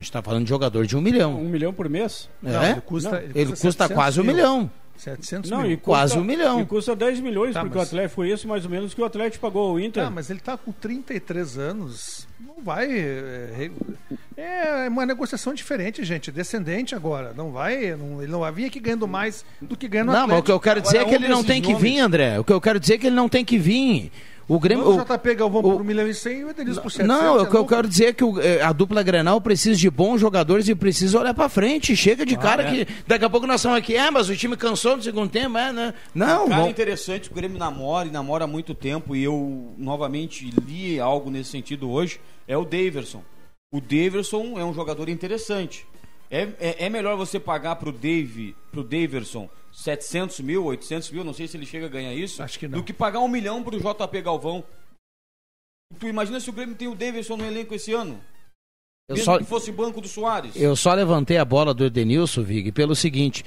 A 0.00 0.04
gente 0.04 0.12
tá 0.12 0.20
falando 0.22 0.44
de 0.44 0.50
jogador 0.50 0.86
de 0.86 0.96
um 0.96 1.00
milhão. 1.00 1.40
Um 1.40 1.48
milhão 1.48 1.72
por 1.72 1.88
mês? 1.88 2.28
Não, 2.42 2.62
É? 2.62 2.72
ele 2.72 2.80
custa, 2.82 3.10
Não, 3.10 3.18
Ele 3.34 3.50
custa 3.52 3.70
700 3.88 3.94
quase 3.94 4.20
um 4.20 4.24
mil. 4.24 4.34
milhão. 4.34 4.70
700 4.98 5.50
Não, 5.50 5.62
mil. 5.62 5.70
e 5.72 5.76
Quase 5.76 6.14
custa- 6.14 6.20
um 6.20 6.24
milhão. 6.24 6.60
E 6.60 6.66
custa 6.66 6.94
10 6.96 7.20
milhões, 7.20 7.54
Tá, 7.54 7.60
porque 7.60 7.76
mas- 7.78 7.86
o 7.86 7.88
Atlético 7.90 8.14
foi 8.14 8.30
isso 8.30 8.46
mais 8.48 8.64
ou 8.64 8.70
menos 8.70 8.92
que 8.94 9.00
o 9.00 9.04
Atlético 9.04 9.40
pagou 9.42 9.70
ao 9.70 9.80
Inter. 9.80 10.04
Ah, 10.04 10.10
mas 10.10 10.28
ele 10.30 10.40
tá 10.40 10.56
com 10.56 10.72
33 10.72 11.56
anos. 11.58 12.26
Não 12.40 12.62
vai. 12.62 12.86
É, 12.90 13.50
re- 13.56 13.72
é 14.36 14.88
uma 14.88 15.04
negociação 15.06 15.52
diferente, 15.54 16.04
gente. 16.04 16.30
Descendente 16.30 16.94
agora. 16.94 17.32
Não 17.36 17.50
vai. 17.50 17.96
não- 17.96 18.22
ele 18.22 18.30
não 18.30 18.40
vai 18.40 18.52
vir 18.52 18.66
aqui 18.66 18.80
ganhando 18.80 19.06
mais 19.08 19.44
do 19.60 19.76
que 19.76 19.88
ganha 19.88 20.04
no 20.04 20.12
Não, 20.12 20.26
mas 20.26 20.38
o 20.38 20.42
que 20.42 20.52
eu 20.52 20.60
quero 20.60 20.80
dizer 20.80 20.98
é 20.98 21.04
que 21.04 21.14
ele 21.14 21.28
não 21.28 21.42
tem 21.44 21.60
que 21.62 21.74
vir, 21.74 21.98
André. 21.98 22.38
O 22.38 22.44
que 22.44 22.52
eu 22.52 22.60
quero 22.60 22.78
dizer 22.80 22.94
é 22.94 22.98
que 22.98 23.06
ele 23.06 23.16
não 23.16 23.28
tem 23.28 23.44
que 23.44 23.58
vir. 23.58 24.10
O 24.48 24.58
Grêmio. 24.58 24.82
Manda 24.84 24.96
o- 24.96 25.02
o 25.02 25.04
JP 25.18 25.34
Galvão 25.34 25.60
o- 25.60 25.62
por 25.62 25.80
1 25.82 25.84
milhão 25.84 26.08
e 26.08 26.14
100 26.14 26.38
e 26.40 26.44
o 26.44 26.50
Edenilson 26.50 26.80
por 26.80 26.90
700. 26.90 27.16
Não, 27.22 27.38
é 27.38 27.42
o 27.42 27.46
que 27.50 27.56
eu 27.56 27.66
quero 27.66 27.86
dizer 27.86 28.06
é 28.06 28.12
que 28.14 28.24
o- 28.24 28.40
eh, 28.40 28.62
a 28.62 28.72
dupla 28.72 29.02
Grenal 29.02 29.40
precisa 29.42 29.78
de 29.78 29.90
bons 29.90 30.18
jogadores 30.20 30.66
e 30.68 30.74
precisa 30.74 31.20
olhar 31.20 31.34
pra 31.34 31.50
frente. 31.50 31.94
Chega 31.94 32.24
de 32.24 32.34
cara 32.36 32.62
é. 32.62 32.84
que 32.86 32.92
daqui 33.06 33.24
a 33.26 33.28
pouco 33.30 33.46
nós 33.46 33.60
estamos 33.60 33.76
aqui, 33.76 33.94
é, 33.94 34.10
mas 34.10 34.28
o 34.30 34.34
time 34.36 34.56
cansou 34.56 34.96
no 34.96 35.02
segundo 35.02 35.28
tempo, 35.30 35.58
é, 35.58 35.70
né? 35.70 35.94
Não, 36.14 36.44
Um 36.46 36.48
cara 36.48 36.56
vamos- 36.60 36.70
interessante 36.70 37.28
que 37.28 37.32
o 37.32 37.36
Grêmio 37.36 37.58
namora 37.58 38.08
e 38.08 38.10
namora 38.10 38.44
há 38.44 38.46
muito 38.46 38.74
tempo 38.74 39.14
e 39.14 39.22
eu 39.22 39.74
novamente 39.76 40.50
li 40.66 40.98
algo 40.98 41.30
nesse 41.30 41.50
sentido 41.50 41.90
hoje, 41.90 42.18
é 42.46 42.56
o 42.56 42.64
Daverson. 42.64 43.22
O 43.70 43.82
Daverson 43.82 44.58
é 44.58 44.64
um 44.64 44.72
jogador 44.72 45.10
interessante. 45.10 45.86
É, 46.30 46.48
é, 46.58 46.86
é 46.86 46.88
melhor 46.88 47.16
você 47.16 47.38
pagar 47.38 47.76
pro 47.76 47.92
Dave, 47.92 48.54
pro 48.72 48.82
Daverson 48.82 49.48
700 49.78 50.40
mil, 50.40 50.64
800 50.64 51.10
mil, 51.12 51.22
não 51.22 51.32
sei 51.32 51.46
se 51.46 51.56
ele 51.56 51.64
chega 51.64 51.86
a 51.86 51.88
ganhar 51.88 52.12
isso, 52.12 52.42
Acho 52.42 52.58
que 52.58 52.66
não. 52.66 52.78
do 52.78 52.84
que 52.84 52.92
pagar 52.92 53.20
um 53.20 53.28
milhão 53.28 53.62
pro 53.62 53.78
JP 53.78 54.20
Galvão. 54.22 54.64
Tu 56.00 56.08
imagina 56.08 56.40
se 56.40 56.50
o 56.50 56.52
Grêmio 56.52 56.74
tem 56.74 56.88
o 56.88 56.96
Daverson 56.96 57.36
no 57.36 57.44
elenco 57.46 57.74
esse 57.74 57.92
ano? 57.92 58.20
eu 59.08 59.14
Mesmo 59.14 59.24
só, 59.24 59.38
que 59.38 59.44
fosse 59.44 59.70
banco 59.70 60.00
do 60.00 60.08
Soares. 60.08 60.56
eu 60.56 60.74
só 60.74 60.92
levantei 60.94 61.38
a 61.38 61.44
bola 61.44 61.72
do 61.72 61.84
Edenilson, 61.84 62.42
Vig, 62.42 62.72
pelo 62.72 62.94
seguinte. 62.96 63.44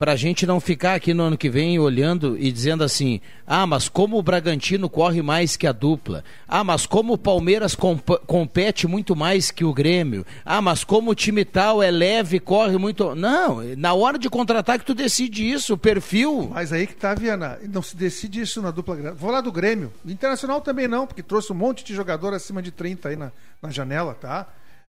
Pra 0.00 0.16
gente 0.16 0.46
não 0.46 0.60
ficar 0.60 0.94
aqui 0.94 1.12
no 1.12 1.24
ano 1.24 1.36
que 1.36 1.50
vem 1.50 1.78
olhando 1.78 2.34
e 2.38 2.50
dizendo 2.50 2.82
assim: 2.82 3.20
ah, 3.46 3.66
mas 3.66 3.86
como 3.86 4.16
o 4.16 4.22
Bragantino 4.22 4.88
corre 4.88 5.20
mais 5.20 5.58
que 5.58 5.66
a 5.66 5.72
dupla? 5.72 6.24
Ah, 6.48 6.64
mas 6.64 6.86
como 6.86 7.12
o 7.12 7.18
Palmeiras 7.18 7.74
comp- 7.74 8.08
compete 8.26 8.86
muito 8.86 9.14
mais 9.14 9.50
que 9.50 9.62
o 9.62 9.74
Grêmio? 9.74 10.24
Ah, 10.42 10.62
mas 10.62 10.84
como 10.84 11.10
o 11.10 11.14
time 11.14 11.44
tal 11.44 11.82
é 11.82 11.90
leve 11.90 12.40
corre 12.40 12.78
muito. 12.78 13.14
Não, 13.14 13.60
na 13.76 13.92
hora 13.92 14.18
de 14.18 14.30
contratar 14.30 14.78
que 14.78 14.86
tu 14.86 14.94
decide 14.94 15.46
isso, 15.52 15.74
o 15.74 15.78
perfil. 15.78 16.48
Mas 16.50 16.72
aí 16.72 16.86
que 16.86 16.94
tá, 16.94 17.14
Viana. 17.14 17.58
Não 17.70 17.82
se 17.82 17.94
decide 17.94 18.40
isso 18.40 18.62
na 18.62 18.70
dupla. 18.70 19.12
Vou 19.12 19.30
lá 19.30 19.42
do 19.42 19.52
Grêmio. 19.52 19.92
Internacional 20.06 20.62
também 20.62 20.88
não, 20.88 21.06
porque 21.06 21.22
trouxe 21.22 21.52
um 21.52 21.56
monte 21.56 21.84
de 21.84 21.94
jogador 21.94 22.32
acima 22.32 22.62
de 22.62 22.70
30 22.70 23.10
aí 23.10 23.16
na, 23.16 23.30
na 23.60 23.68
janela, 23.70 24.14
tá? 24.14 24.46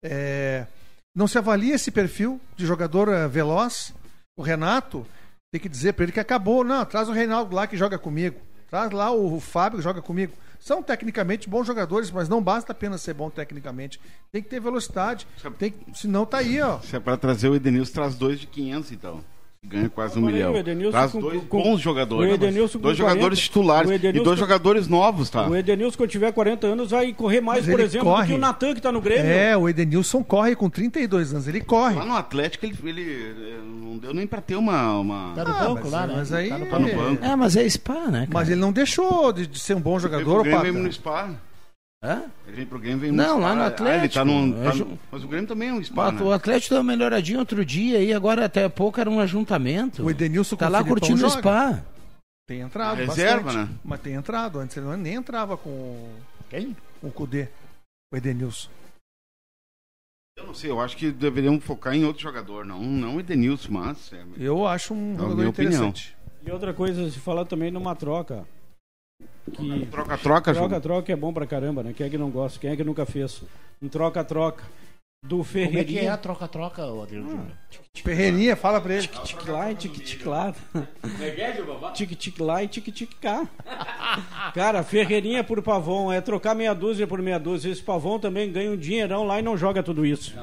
É, 0.03 0.65
Não 1.15 1.27
se 1.29 1.37
avalia 1.37 1.75
esse 1.75 1.91
perfil 1.91 2.41
de 2.57 2.65
jogador 2.65 3.07
eh, 3.07 3.25
veloz. 3.29 3.93
O 4.37 4.43
Renato 4.43 5.05
tem 5.51 5.59
que 5.59 5.67
dizer 5.67 5.93
pra 5.93 6.03
ele 6.03 6.11
que 6.11 6.19
acabou. 6.19 6.63
Não, 6.63 6.85
traz 6.85 7.09
o 7.09 7.11
Reinaldo 7.11 7.55
lá 7.55 7.65
que 7.65 7.75
joga 7.75 7.97
comigo. 7.97 8.39
Traz 8.69 8.91
lá 8.91 9.11
o, 9.11 9.39
Fábio 9.39 9.79
que 9.79 9.83
joga 9.83 10.01
comigo. 10.01 10.33
São 10.59 10.83
tecnicamente 10.83 11.49
bons 11.49 11.65
jogadores, 11.65 12.11
mas 12.11 12.27
não 12.29 12.41
basta 12.41 12.71
apenas 12.71 13.01
ser 13.01 13.13
bom 13.13 13.29
tecnicamente. 13.29 13.99
Tem 14.31 14.41
que 14.43 14.49
ter 14.49 14.59
velocidade. 14.59 15.25
Tem, 15.57 15.71
que- 15.71 15.97
senão 15.97 16.25
tá 16.25 16.37
aí, 16.37 16.61
ó. 16.61 16.79
Se 16.81 16.95
é 16.95 16.99
pra 16.99 17.17
trazer 17.17 17.49
o 17.49 17.55
Edenilson, 17.55 17.93
traz 17.93 18.15
dois 18.15 18.39
de 18.39 18.47
500, 18.47 18.91
então. 18.91 19.23
Ganha 19.69 19.89
quase 19.89 20.17
um 20.17 20.25
aí, 20.27 20.33
milhão. 20.33 20.53
o 20.53 20.57
Edenilson 20.57 20.91
Traz 20.91 21.11
com- 21.11 21.19
dois 21.19 21.43
com- 21.43 21.61
bons 21.61 21.81
jogadores. 21.81 22.31
o 22.31 22.33
Edenilson 22.35 22.79
dois 22.79 22.97
40, 22.97 23.13
jogadores 23.13 23.39
titulares 23.39 23.89
o 23.89 23.93
Edenilson 23.93 24.21
e 24.21 24.23
dois 24.23 24.39
com- 24.39 24.45
jogadores 24.45 24.87
novos, 24.87 25.29
tá? 25.29 25.47
O 25.47 25.55
Edenilson, 25.55 25.97
quando 25.97 26.09
tiver 26.09 26.31
40 26.31 26.67
anos, 26.67 26.91
vai 26.91 27.11
correr 27.13 27.41
mais, 27.41 27.65
Mas 27.65 27.75
por 27.75 27.79
exemplo, 27.83 28.07
do 28.07 28.13
corre. 28.15 28.27
que 28.27 28.33
o 28.33 28.37
Natan 28.37 28.73
que 28.73 28.81
tá 28.81 28.91
no 28.91 29.01
Grêmio. 29.01 29.25
É, 29.25 29.57
o 29.57 29.67
Edenilson 29.67 30.23
corre 30.23 30.55
com 30.55 30.69
32 30.69 31.33
anos. 31.33 31.47
Ele 31.47 31.59
corre. 31.61 31.95
Lá 31.95 32.05
no 32.05 32.15
Atlético 32.15 32.65
ele, 32.65 32.77
ele 32.83 33.01
eh, 33.03 33.59
não 33.63 33.97
deu 33.97 34.13
nem 34.13 34.25
pra 34.25 34.39
ter 34.41 34.55
uma. 34.55 34.97
uma... 34.99 35.33
Tá 35.35 35.43
no 35.43 35.51
Ah, 35.51 35.59
banco 35.65 35.81
mas- 35.83 35.91
lá, 35.91 36.07
né? 36.07 36.13
mas 36.17 36.31
aí- 36.33 36.49
Tá 36.49 36.57
no 36.57 36.65
Tá 36.67 36.79
no 36.79 36.87
banco. 36.95 37.25
É, 37.25 37.35
mas 37.35 37.55
é 37.57 37.67
spa, 37.69 37.93
né? 38.07 38.19
Cara? 38.19 38.29
Mas 38.33 38.49
ele 38.49 38.61
não 38.61 38.71
deixou 38.71 39.33
de, 39.33 39.47
de 39.47 39.59
ser 39.59 39.75
um 39.75 39.81
bom 39.81 39.99
jogador, 39.99 40.39
ô 40.39 40.43
Grêmio, 40.43 40.61
vem 40.61 40.71
no 40.83 40.91
Spa. 40.93 41.29
Hã? 42.03 42.25
Ele 42.45 42.55
vem 42.57 42.65
pro 42.65 42.77
Grêmio, 42.79 42.99
vem 42.99 43.11
Não, 43.11 43.39
lá 43.39 43.55
no 43.55 43.63
Ah, 43.63 43.67
ele 43.67 43.75
tá 43.75 43.83
num, 43.83 43.93
Atlético. 43.97 44.13
tá 44.13 44.21
É 44.21 44.65
no- 44.65 44.71
ju- 44.71 44.99
Mas 45.11 45.23
o 45.23 45.27
Grêmio 45.27 45.47
também 45.47 45.69
é 45.69 45.73
um 45.73 45.83
Spa, 45.83 46.11
né? 46.11 46.21
O 46.21 46.31
Atlético 46.31 46.75
deu 46.75 46.77
uma 46.81 46.91
melhoradinha 46.91 47.39
outro 47.39 47.65
dia 47.65 47.99
e 48.03 48.13
agora 48.13 48.45
até 48.45 48.69
pouco 48.69 48.99
era 48.99 49.09
um 49.09 49.19
ajuntamento. 49.19 50.03
O 50.03 50.09
Edenilson 50.11 50.55
Tá 50.55 50.69
lá 50.69 50.83
curtindo 50.83 51.25
o 51.25 51.29
spa. 51.29 51.83
Tem 52.47 52.61
entrado 52.61 52.97
Reserva, 52.97 53.43
bastante. 53.45 53.69
né? 53.71 53.77
Mas 53.83 53.99
tem 53.99 54.13
entrado. 54.13 54.59
Antes 54.59 54.77
ele 54.77 54.85
não- 54.85 54.95
nem 54.95 55.15
entrava 55.15 55.57
com, 55.57 56.07
Quem? 56.49 56.77
com 57.01 57.07
o 57.07 57.11
Kudê. 57.11 57.47
O 58.13 58.15
Edenilson. 58.15 58.69
Eu 60.37 60.45
não 60.45 60.53
sei, 60.53 60.69
eu 60.69 60.79
acho 60.79 60.95
que 60.95 61.11
deveriam 61.11 61.59
focar 61.59 61.95
em 61.95 62.05
outro 62.05 62.21
jogador, 62.21 62.63
não, 62.63 62.79
não 62.83 63.15
o 63.15 63.19
Edenilson, 63.19 63.71
mas. 63.71 64.13
é- 64.13 64.23
Eu 64.37 64.67
acho 64.67 64.93
um 64.93 65.13
É 65.13 65.15
a 65.15 65.17
jogador 65.17 65.35
minha 65.35 65.49
opinião. 65.49 65.71
interessante. 65.89 66.15
E 66.45 66.51
outra 66.51 66.73
coisa, 66.73 67.09
se 67.09 67.19
falar 67.19 67.43
também 67.45 67.71
numa 67.71 67.95
troca. 67.95 68.45
Que 69.53 69.85
Troca-troca, 69.87 70.53
troca-troca 70.53 71.11
é 71.11 71.15
bom 71.15 71.31
pra 71.33 71.45
caramba, 71.47 71.81
né? 71.83 71.93
Quem 71.95 72.07
é 72.07 72.09
que 72.09 72.17
não 72.17 72.29
gosta? 72.29 72.59
Quem 72.59 72.69
é 72.71 72.75
que 72.75 72.83
nunca 72.83 73.05
fez? 73.05 73.41
Um 73.81 73.87
troca-troca. 73.87 74.63
Do 75.25 75.37
Como 75.37 75.39
é 75.39 75.43
que 75.43 75.57
é 75.57 75.71
a 75.71 75.83
Ferreirinha. 75.83 76.17
troca-troca, 76.17 76.85
ô 76.85 77.01
Adriano 77.01 77.29
Júnior? 77.31 77.51
Ferreirinha, 77.95 78.55
fala 78.55 78.79
pra 78.79 78.93
ele. 78.93 79.07
Tic 79.07 79.47
lá 79.47 79.71
e 79.71 79.75
tic 79.75 79.93
tic 79.93 80.25
lá. 80.25 80.53
Tic 81.93 82.15
tic 82.15 82.39
lá 82.39 82.63
e 82.63 82.67
tic 82.67 82.85
tic 82.93 83.11
cá. 83.19 83.47
Cara, 84.53 84.83
Ferreirinha 84.83 85.43
por 85.43 85.61
pavão 85.63 86.11
é 86.13 86.21
trocar 86.21 86.53
meia 86.53 86.73
dúzia 86.73 87.07
por 87.07 87.19
meia 87.21 87.39
dúzia. 87.39 87.71
Esse 87.71 87.81
pavão 87.81 88.19
também 88.19 88.51
ganha 88.51 88.69
um 88.71 88.77
dinheirão 88.77 89.23
lá 89.25 89.39
e 89.39 89.41
não 89.41 89.57
joga 89.57 89.81
tudo 89.81 90.05
isso. 90.05 90.35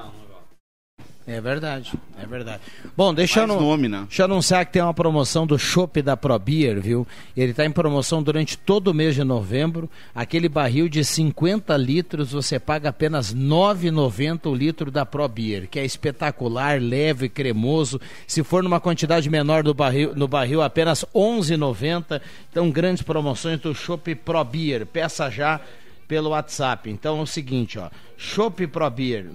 É 1.27 1.41
verdade, 1.41 1.91
é 2.23 2.27
verdade. 2.27 2.61
Bom, 2.95 3.15
deixa 3.15 3.41
eu, 3.41 3.47
nome, 3.47 3.89
né? 3.89 4.05
deixa 4.07 4.23
eu 4.23 4.27
anunciar 4.27 4.67
que 4.67 4.73
tem 4.73 4.83
uma 4.83 4.93
promoção 4.93 5.47
do 5.47 5.59
Chopp 5.59 6.03
da 6.03 6.19
ProBeer, 6.19 6.83
viu? 6.83 7.07
Ele 7.35 7.53
está 7.53 7.65
em 7.65 7.71
promoção 7.71 8.23
durante 8.23 8.59
todo 8.59 8.89
o 8.89 8.95
mês 8.95 9.15
de 9.15 9.25
novembro. 9.25 9.89
Aquele 10.15 10.51
barril 10.51 10.87
de 10.87 11.03
50 11.03 11.75
litros 11.79 12.33
você 12.33 12.59
paga 12.59 12.91
apenas 12.91 13.33
R$ 13.33 13.39
9,90 13.41 14.51
o 14.51 14.55
litro 14.55 14.91
da 14.91 15.07
ProBeer, 15.07 15.67
que 15.67 15.79
é 15.79 15.85
espetacular, 15.87 16.79
leve, 16.79 17.31
cremoso. 17.31 17.99
Se 18.27 18.45
for 18.45 18.63
numa 18.63 18.79
quantidade 18.79 19.31
menor 19.31 19.63
do 19.63 19.73
barril, 19.73 20.15
no 20.15 20.29
barril, 20.29 20.61
apenas 20.61 21.05
R$ 21.05 21.09
11,90. 21.15 22.21
Então, 22.51 22.71
grandes 22.71 23.03
promoções 23.03 23.59
do 23.61 23.75
Chopp 23.75 24.15
ProBeer. 24.15 24.85
Peça 24.85 25.31
já 25.31 25.59
pelo 26.07 26.31
WhatsApp. 26.31 26.89
Então 26.91 27.19
é 27.19 27.23
o 27.23 27.27
seguinte, 27.27 27.79
ó. 27.79 27.89
Chopp 28.17 28.67
Pro 28.69 28.89
Beer 28.91 29.27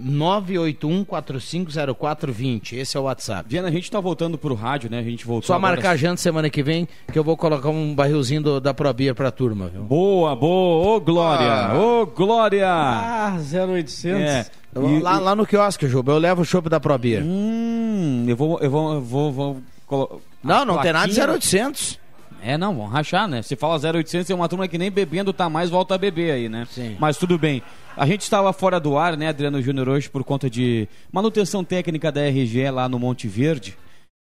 981450420. 1.40 2.74
Esse 2.78 2.98
é 2.98 3.00
o 3.00 3.04
WhatsApp. 3.04 3.48
Viana, 3.50 3.68
a 3.68 3.72
gente 3.72 3.90
tá 3.92 4.00
voltando 4.00 4.38
pro 4.38 4.54
rádio, 4.56 4.90
né? 4.90 5.00
A 5.00 5.04
gente 5.04 5.26
voltou 5.26 5.48
Só 5.48 5.56
agora- 5.56 5.74
marcar 5.74 5.96
janta 5.98 6.18
semana 6.22 6.50
que 6.50 6.64
vem 6.64 6.88
que 7.12 7.18
eu 7.20 7.24
vou 7.24 7.36
colocar 7.38 7.70
um 7.70 7.94
barrilzinho 7.94 8.42
do- 8.42 8.60
da 8.62 8.74
Pro 8.74 8.92
Beer 8.94 9.14
pra 9.16 9.32
turma, 9.32 9.68
viu? 9.68 9.82
Boa, 9.84 10.36
boa, 10.36 10.96
ô 10.96 11.00
Glória, 11.00 11.52
Ah. 11.52 11.78
ô 11.78 12.06
Glória! 12.06 12.68
Ah, 12.70 13.38
0800. 13.40 14.22
É. 14.22 14.46
E- 14.76 15.00
lá, 15.02 15.20
lá 15.20 15.36
no 15.36 15.46
quiosque, 15.46 15.88
Juba, 15.88 16.12
eu 16.14 16.18
levo 16.18 16.42
o 16.44 16.46
chopp 16.46 16.70
da 16.70 16.80
Pro 16.80 16.98
Beer. 16.98 17.24
Hum, 17.24 18.26
eu 18.28 18.36
vou, 18.36 18.60
eu 18.60 18.70
vou, 18.70 18.94
eu 18.94 19.02
vou, 19.02 19.32
vou 19.32 19.58
colo- 19.88 20.22
Não, 20.44 20.62
a 20.62 20.66
não 20.66 20.78
tem 20.80 20.94
nada 20.94 21.08
de 21.08 21.16
plaquinha- 21.16 21.36
0800. 21.36 22.00
É, 22.44 22.58
não, 22.58 22.76
vamos 22.76 22.92
rachar, 22.92 23.28
né? 23.28 23.42
Se 23.42 23.56
fala 23.56 23.80
0800, 23.80 24.30
é 24.30 24.36
uma 24.36 24.48
turma 24.50 24.68
que 24.68 24.78
nem 24.78 24.92
bebendo 24.92 25.32
tá 25.34 25.50
mais, 25.50 25.70
volta 25.70 25.96
a 25.96 25.98
beber 25.98 26.32
aí, 26.32 26.50
né? 26.50 26.68
Sim. 26.70 26.96
Mas 27.00 27.18
tudo 27.18 27.38
bem. 27.38 27.62
A 27.96 28.06
gente 28.06 28.22
estava 28.22 28.52
fora 28.54 28.80
do 28.80 28.98
ar, 28.98 29.18
né, 29.18 29.28
Adriano 29.28 29.62
Júnior, 29.62 29.90
hoje 29.90 30.10
por 30.10 30.24
conta 30.24 30.50
de 30.50 30.88
manutenção 31.12 31.64
técnica 31.64 32.12
da 32.12 32.22
RGE 32.28 32.70
lá 32.70 32.88
no 32.88 32.98
Monte 33.00 33.28
Verde. 33.28 33.78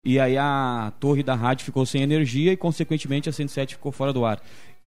E 0.06 0.20
aí 0.20 0.38
a 0.38 0.94
torre 1.00 1.22
da 1.22 1.36
rádio 1.36 1.66
ficou 1.66 1.86
sem 1.86 2.02
energia 2.02 2.54
e, 2.54 2.58
consequentemente, 2.58 3.28
a 3.28 3.32
107 3.32 3.76
ficou 3.76 3.92
fora 3.92 4.14
do 4.14 4.26
ar. 4.26 4.42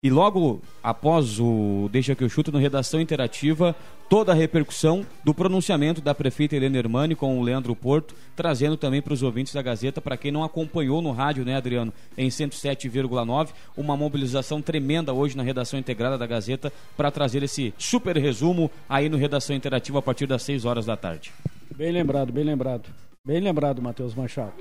E 0.04 0.10
logo 0.10 0.60
após 0.82 1.40
o 1.40 1.88
Deixa 1.90 2.14
que 2.14 2.22
eu 2.22 2.28
chuto 2.28 2.52
no 2.52 2.58
Redação 2.58 3.00
Interativa, 3.00 3.74
toda 4.06 4.32
a 4.32 4.34
repercussão 4.34 5.06
do 5.24 5.32
pronunciamento 5.32 6.02
da 6.02 6.14
prefeita 6.14 6.54
Helena 6.54 6.76
Hermani 6.76 7.14
com 7.14 7.38
o 7.38 7.42
Leandro 7.42 7.74
Porto, 7.74 8.14
trazendo 8.36 8.76
também 8.76 9.00
para 9.00 9.14
os 9.14 9.22
ouvintes 9.22 9.54
da 9.54 9.62
Gazeta, 9.62 10.02
para 10.02 10.18
quem 10.18 10.30
não 10.30 10.44
acompanhou 10.44 11.00
no 11.00 11.10
rádio, 11.10 11.42
né, 11.42 11.56
Adriano, 11.56 11.90
em 12.18 12.28
107,9, 12.28 13.48
uma 13.74 13.96
mobilização 13.96 14.60
tremenda 14.60 15.10
hoje 15.14 15.38
na 15.38 15.42
redação 15.42 15.80
integrada 15.80 16.18
da 16.18 16.26
Gazeta 16.26 16.70
para 16.94 17.10
trazer 17.10 17.42
esse 17.42 17.72
super 17.78 18.18
resumo 18.18 18.70
aí 18.86 19.08
no 19.08 19.16
Redação 19.16 19.56
Interativa 19.56 20.00
a 20.00 20.02
partir 20.02 20.26
das 20.26 20.42
6 20.42 20.66
horas 20.66 20.84
da 20.84 20.98
tarde. 20.98 21.32
Bem 21.74 21.90
lembrado, 21.90 22.30
bem 22.30 22.44
lembrado. 22.44 22.90
Bem 23.26 23.40
lembrado, 23.40 23.80
Matheus 23.80 24.14
Machado. 24.14 24.52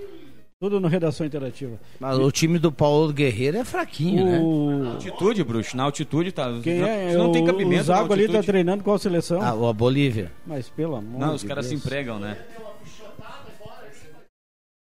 Tudo 0.64 0.80
no 0.80 0.88
Redação 0.88 1.28
Interativa. 1.28 1.78
Mas 2.00 2.18
o 2.18 2.32
time 2.32 2.58
do 2.58 2.72
Paulo 2.72 3.12
Guerreiro 3.12 3.58
é 3.58 3.66
fraquinho, 3.66 4.26
né? 4.26 4.40
O... 4.40 4.94
Altitude, 4.94 5.44
bruxo, 5.44 5.76
na 5.76 5.84
altitude 5.84 6.32
tá. 6.32 6.58
Quem 6.64 6.82
é? 6.82 7.10
Você 7.12 7.18
não 7.18 7.34
tem 7.34 7.44
o, 7.44 7.46
cabimento. 7.46 7.82
o 7.82 7.84
Zago 7.84 8.08
na 8.08 8.14
ali 8.14 8.32
tá 8.32 8.42
treinando 8.42 8.82
qual 8.82 8.98
seleção? 8.98 9.42
Ah, 9.42 9.50
a 9.50 9.74
Bolívia. 9.74 10.32
Mas 10.48 10.70
pelo 10.70 10.96
amor 10.96 11.20
Não, 11.20 11.30
de 11.32 11.36
os 11.36 11.44
caras 11.44 11.66
se 11.66 11.76
empregam, 11.76 12.18
né? 12.18 12.38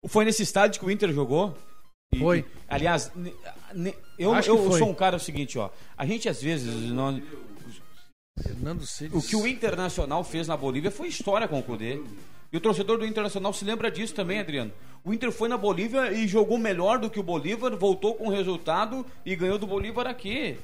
Foi 0.07 0.25
nesse 0.25 0.43
estádio 0.43 0.81
que 0.81 0.87
o 0.87 0.91
Inter 0.91 1.13
jogou? 1.13 1.55
E- 2.15 2.19
Foi. 2.19 2.47
aliás, 2.67 3.13
eu, 4.19 4.35
eu 4.35 4.71
foi. 4.71 4.79
sou 4.79 4.89
um 4.89 4.95
cara 4.95 5.17
o 5.17 5.21
seguinte, 5.21 5.59
ó. 5.59 5.69
A 5.99 6.07
gente 6.07 6.31
às 6.31 6.41
vezes. 6.41 6.91
não- 6.91 7.21
o 9.13 9.21
que 9.21 9.37
o 9.37 9.47
Internacional 9.47 10.25
fez 10.25 10.49
na 10.49 10.57
Bolívia 10.57 10.91
foi 10.91 11.09
história 11.09 11.47
com 11.47 11.59
o 11.59 11.63
Cudê. 11.63 12.01
E 12.51 12.57
o 12.57 12.61
torcedor 12.61 12.97
do 12.97 13.05
Internacional 13.05 13.53
se 13.53 13.65
lembra 13.65 13.91
disso 13.91 14.15
também, 14.15 14.39
Adriano. 14.41 14.73
O 15.05 15.13
Inter 15.13 15.31
foi 15.31 15.49
na 15.49 15.57
Bolívia 15.57 16.13
e 16.13 16.27
jogou 16.27 16.59
melhor 16.59 16.99
do 16.99 17.09
que 17.09 17.21
o 17.21 17.23
Bolívar, 17.23 17.75
voltou 17.77 18.15
com 18.15 18.29
resultado 18.29 19.07
e 19.25 19.35
ganhou 19.37 19.59
do 19.59 19.67
Bolívar 19.67 20.07
aqui. 20.07 20.59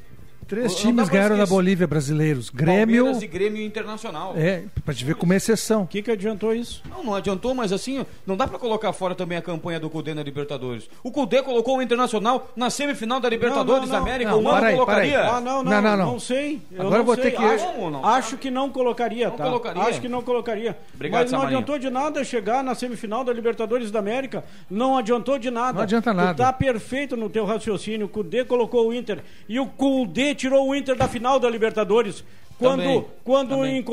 Três 0.46 0.72
Não 0.72 0.78
times 0.80 1.09
ganharam 1.09 1.37
na. 1.37 1.46
Bolívia 1.46 1.87
brasileiros. 1.87 2.50
Grêmio. 2.50 3.04
Palmeiras 3.04 3.22
e 3.22 3.26
Grêmio 3.26 3.62
Internacional. 3.62 4.35
É, 4.37 4.64
pra 4.85 4.92
te 4.94 5.04
ver 5.04 5.14
como 5.14 5.33
é 5.33 5.37
exceção. 5.37 5.83
O 5.83 5.87
que, 5.87 6.02
que 6.02 6.11
adiantou 6.11 6.54
isso? 6.54 6.83
Não, 6.88 7.02
não 7.04 7.14
adiantou, 7.14 7.54
mas 7.54 7.72
assim, 7.72 8.04
não 8.26 8.37
dá 8.37 8.46
pra 8.46 8.59
colocar 8.59 8.92
fora 8.92 9.14
também 9.14 9.38
a 9.38 9.42
campanha 9.42 9.78
do 9.80 9.88
Cudê 9.90 10.14
na 10.14 10.22
Libertadores. 10.22 10.88
O 11.02 11.11
Cudê 11.11 11.42
colocou 11.42 11.78
o 11.78 11.83
Internacional 11.83 12.50
na 12.57 12.70
semifinal 12.70 13.20
da 13.20 13.28
Libertadores 13.28 13.88
Não, 13.88 13.98
não, 13.98 14.04
da 14.04 14.11
América. 14.11 14.30
não. 14.30 14.40
o 14.40 14.42
Mano 14.44 14.66
aí, 14.66 14.74
colocaria. 14.74 15.20
Ah, 15.30 15.40
não, 15.40 15.62
não, 15.62 15.70
Não, 15.70 15.83
não, 15.83 15.96
não, 15.96 16.07
não. 16.12 16.20
sei. 16.20 16.61
Eu 16.72 16.80
Agora 16.83 16.98
não 16.98 17.04
vou 17.04 17.14
sei. 17.14 17.24
ter 17.24 17.30
que- 17.37 17.44
Acho, 17.44 17.66
acho 18.04 18.37
que 18.38 18.50
não 18.50 18.70
colocaria, 18.70 19.28
Não 19.28 19.37
tá? 19.37 19.44
colocaria? 19.44 19.83
Acho 19.83 20.00
que 20.00 20.09
não 20.09 20.22
colocaria. 20.22 20.76
Obrigado, 20.94 21.22
Mas 21.22 21.30
não 21.33 21.38
Samarinho. 21.40 21.59
adiantou 21.61 21.78
de 21.78 21.90
nada 21.90 22.24
chegar 22.24 22.62
na 22.64 22.74
semifinal 22.74 23.22
da 23.24 23.33
Libertadores 23.33 23.90
da 23.90 23.98
América. 23.98 24.44
Não 24.70 24.96
adiantou 24.98 25.38
de 25.38 25.50
nada. 25.50 25.74
Não 25.74 25.83
adianta 25.83 26.12
nada. 26.12 26.35
Tu 26.35 26.38
tá 26.38 26.52
perfeito 26.52 27.16
no 27.16 27.28
teu 27.30 27.44
raciocínio. 27.44 28.07
O 28.07 28.09
Cudê 28.09 28.44
colocou 28.44 28.88
o 28.88 28.94
Inter. 28.94 29.20
E 29.48 29.59
o 29.61 29.66
Cudê 29.66 30.34
tirou 30.35 30.68
o 30.68 30.75
Inter 30.75 30.97
da 30.97 31.09
final 31.09 31.38
da 31.38 31.49
Libertadores. 31.49 32.25
Quando, 32.59 32.81
Também, 32.83 33.05
quando, 33.25 33.49
também. 33.49 33.79
em 33.79 33.85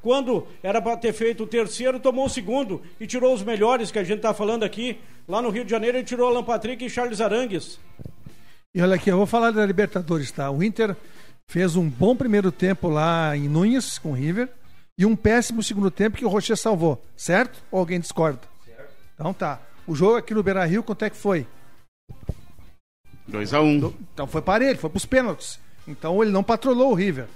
quando 0.00 0.46
era 0.62 0.80
para 0.80 0.96
ter 0.96 1.12
feito 1.12 1.42
o 1.42 1.46
terceiro, 1.46 1.98
tomou 1.98 2.26
o 2.26 2.30
segundo 2.30 2.80
e 3.00 3.06
tirou 3.06 3.34
os 3.34 3.42
melhores 3.42 3.90
que 3.90 3.98
a 3.98 4.04
gente 4.04 4.20
tá 4.20 4.32
falando 4.32 4.62
aqui. 4.62 5.00
Lá 5.26 5.42
no 5.42 5.50
Rio 5.50 5.64
de 5.64 5.70
Janeiro, 5.70 5.98
ele 5.98 6.04
tirou 6.04 6.28
Alan 6.28 6.44
Patrick 6.44 6.84
e 6.84 6.88
Charles 6.90 7.20
Arangues. 7.20 7.80
E 8.72 8.80
olha 8.80 8.94
aqui, 8.94 9.10
eu 9.10 9.16
vou 9.16 9.26
falar 9.26 9.50
da 9.50 9.66
Libertadores, 9.66 10.30
tá? 10.30 10.48
O 10.50 10.62
Inter 10.62 10.94
fez 11.48 11.74
um 11.74 11.88
bom 11.88 12.14
primeiro 12.14 12.52
tempo 12.52 12.88
lá 12.88 13.36
em 13.36 13.48
Nunes 13.48 13.98
com 13.98 14.10
o 14.12 14.14
River 14.14 14.48
e 14.96 15.04
um 15.04 15.16
péssimo 15.16 15.60
segundo 15.60 15.90
tempo 15.90 16.16
que 16.16 16.24
o 16.24 16.28
Rocher 16.28 16.56
salvou, 16.56 17.02
certo? 17.16 17.60
Ou 17.72 17.80
alguém 17.80 17.98
discorda? 17.98 18.40
Certo. 18.64 18.90
Então 19.14 19.34
tá. 19.34 19.60
O 19.84 19.96
jogo 19.96 20.16
aqui 20.16 20.32
no 20.32 20.42
Beira 20.44 20.64
Rio, 20.64 20.84
quanto 20.84 21.04
é 21.04 21.10
que 21.10 21.16
foi? 21.16 21.44
2x1. 23.30 23.84
Um. 23.84 23.92
Então 24.12 24.26
foi 24.26 24.42
parelho, 24.42 24.78
foi 24.78 24.90
pros 24.90 25.06
pênaltis. 25.06 25.58
Então 25.86 26.22
ele 26.22 26.30
não 26.30 26.42
patrolou 26.42 26.92
o 26.92 26.94
River. 26.94 27.26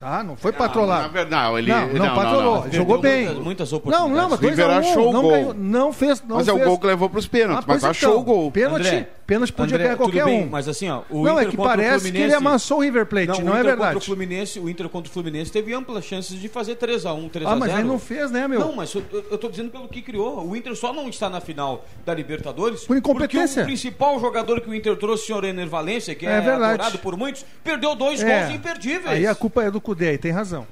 Tá? 0.00 0.22
Não 0.24 0.36
foi. 0.36 0.52
Na 0.52 1.08
verdade, 1.08 1.30
não, 1.30 1.58
ele. 1.58 1.70
Não, 1.72 1.86
não, 1.94 2.14
patrolou. 2.14 2.64
Ele 2.66 2.76
jogou 2.76 2.98
bem. 2.98 3.26
Muitas, 3.26 3.44
muitas 3.44 3.70
Não, 3.72 3.78
oportunidades. 3.78 4.16
não, 4.22 4.28
mas 4.30 4.38
O 4.38 4.42
River 4.42 4.66
2 4.66 4.68
a 4.68 4.74
1, 4.74 4.90
achou 4.90 5.08
o 5.08 5.12
não 5.12 5.22
gol. 5.22 5.30
ganhou, 5.30 5.54
não 5.54 5.92
fez, 5.92 6.22
não 6.26 6.36
Mas 6.36 6.48
é 6.48 6.52
fez. 6.52 6.62
o 6.62 6.68
gol 6.68 6.78
que 6.78 6.86
levou 6.86 7.08
pros 7.10 7.26
pênaltis. 7.26 7.64
Ah, 7.64 7.72
mas 7.72 7.84
achou 7.84 8.10
então, 8.10 8.20
o 8.20 8.24
gol. 8.24 8.50
Pênalti, 8.50 8.86
André, 8.86 9.08
pênalti 9.26 9.52
podia 9.52 9.76
André, 9.76 9.84
ganhar 9.84 9.96
qualquer 9.96 10.24
bem, 10.26 10.44
um. 10.44 10.50
mas 10.50 10.68
assim, 10.68 10.90
ó, 10.90 11.02
o 11.08 11.24
não, 11.24 11.34
Inter 11.36 11.46
é 11.46 11.50
que 11.52 11.56
parece 11.56 12.12
que 12.12 12.18
ele 12.18 12.34
amassou 12.34 12.78
o 12.78 12.80
River 12.82 13.06
Plate, 13.06 13.28
não, 13.28 13.34
o 13.36 13.40
é 13.40 13.40
Inter 13.40 13.54
Contra 13.54 13.60
o, 13.60 13.76
verdade. 13.78 14.04
Fluminense, 14.04 14.60
o 14.60 14.68
Inter 14.68 14.88
contra 14.90 15.10
o 15.10 15.12
Fluminense 15.12 15.50
teve 15.52 15.72
amplas 15.72 16.04
chances 16.04 16.38
de 16.38 16.48
fazer 16.48 16.74
3x1, 16.76 17.30
3x0. 17.30 17.42
Ah, 17.46 17.56
mas 17.56 17.72
aí 17.74 17.84
não 17.84 17.98
fez, 17.98 18.30
né, 18.30 18.46
meu? 18.46 18.60
Não, 18.60 18.74
mas 18.76 18.92
eu, 18.92 19.02
eu 19.30 19.38
tô 19.38 19.48
dizendo 19.48 19.70
pelo 19.70 19.88
que 19.88 20.02
criou. 20.02 20.44
O 20.46 20.54
Inter 20.54 20.74
só 20.76 20.92
não 20.92 21.08
está 21.08 21.30
na 21.30 21.40
final 21.40 21.82
da 22.04 22.12
Libertadores 22.12 22.84
Por 22.84 22.96
incompetência. 22.96 23.46
porque 23.46 23.60
o 23.62 23.64
principal 23.64 24.20
jogador 24.20 24.60
que 24.60 24.68
o 24.68 24.74
Inter 24.74 24.96
trouxe, 24.96 25.22
o 25.22 25.26
senhor 25.28 25.44
Ener 25.44 25.68
Valência, 25.68 26.14
que 26.14 26.26
é, 26.26 26.32
É 26.32 26.40
verdade. 26.42 26.74
adorado 26.74 26.98
por 26.98 27.16
muitos, 27.16 27.42
perdeu 27.62 27.94
dois 27.94 28.20
É. 28.22 28.40
gols 28.42 28.54
imperdíveis. 28.56 29.06
Aí 29.06 29.26
a 29.26 29.34
culpa 29.34 29.62
é 29.62 29.70
do 29.70 29.80
Cudê, 29.84 30.08
aí 30.08 30.18
tem 30.18 30.32
razão. 30.32 30.66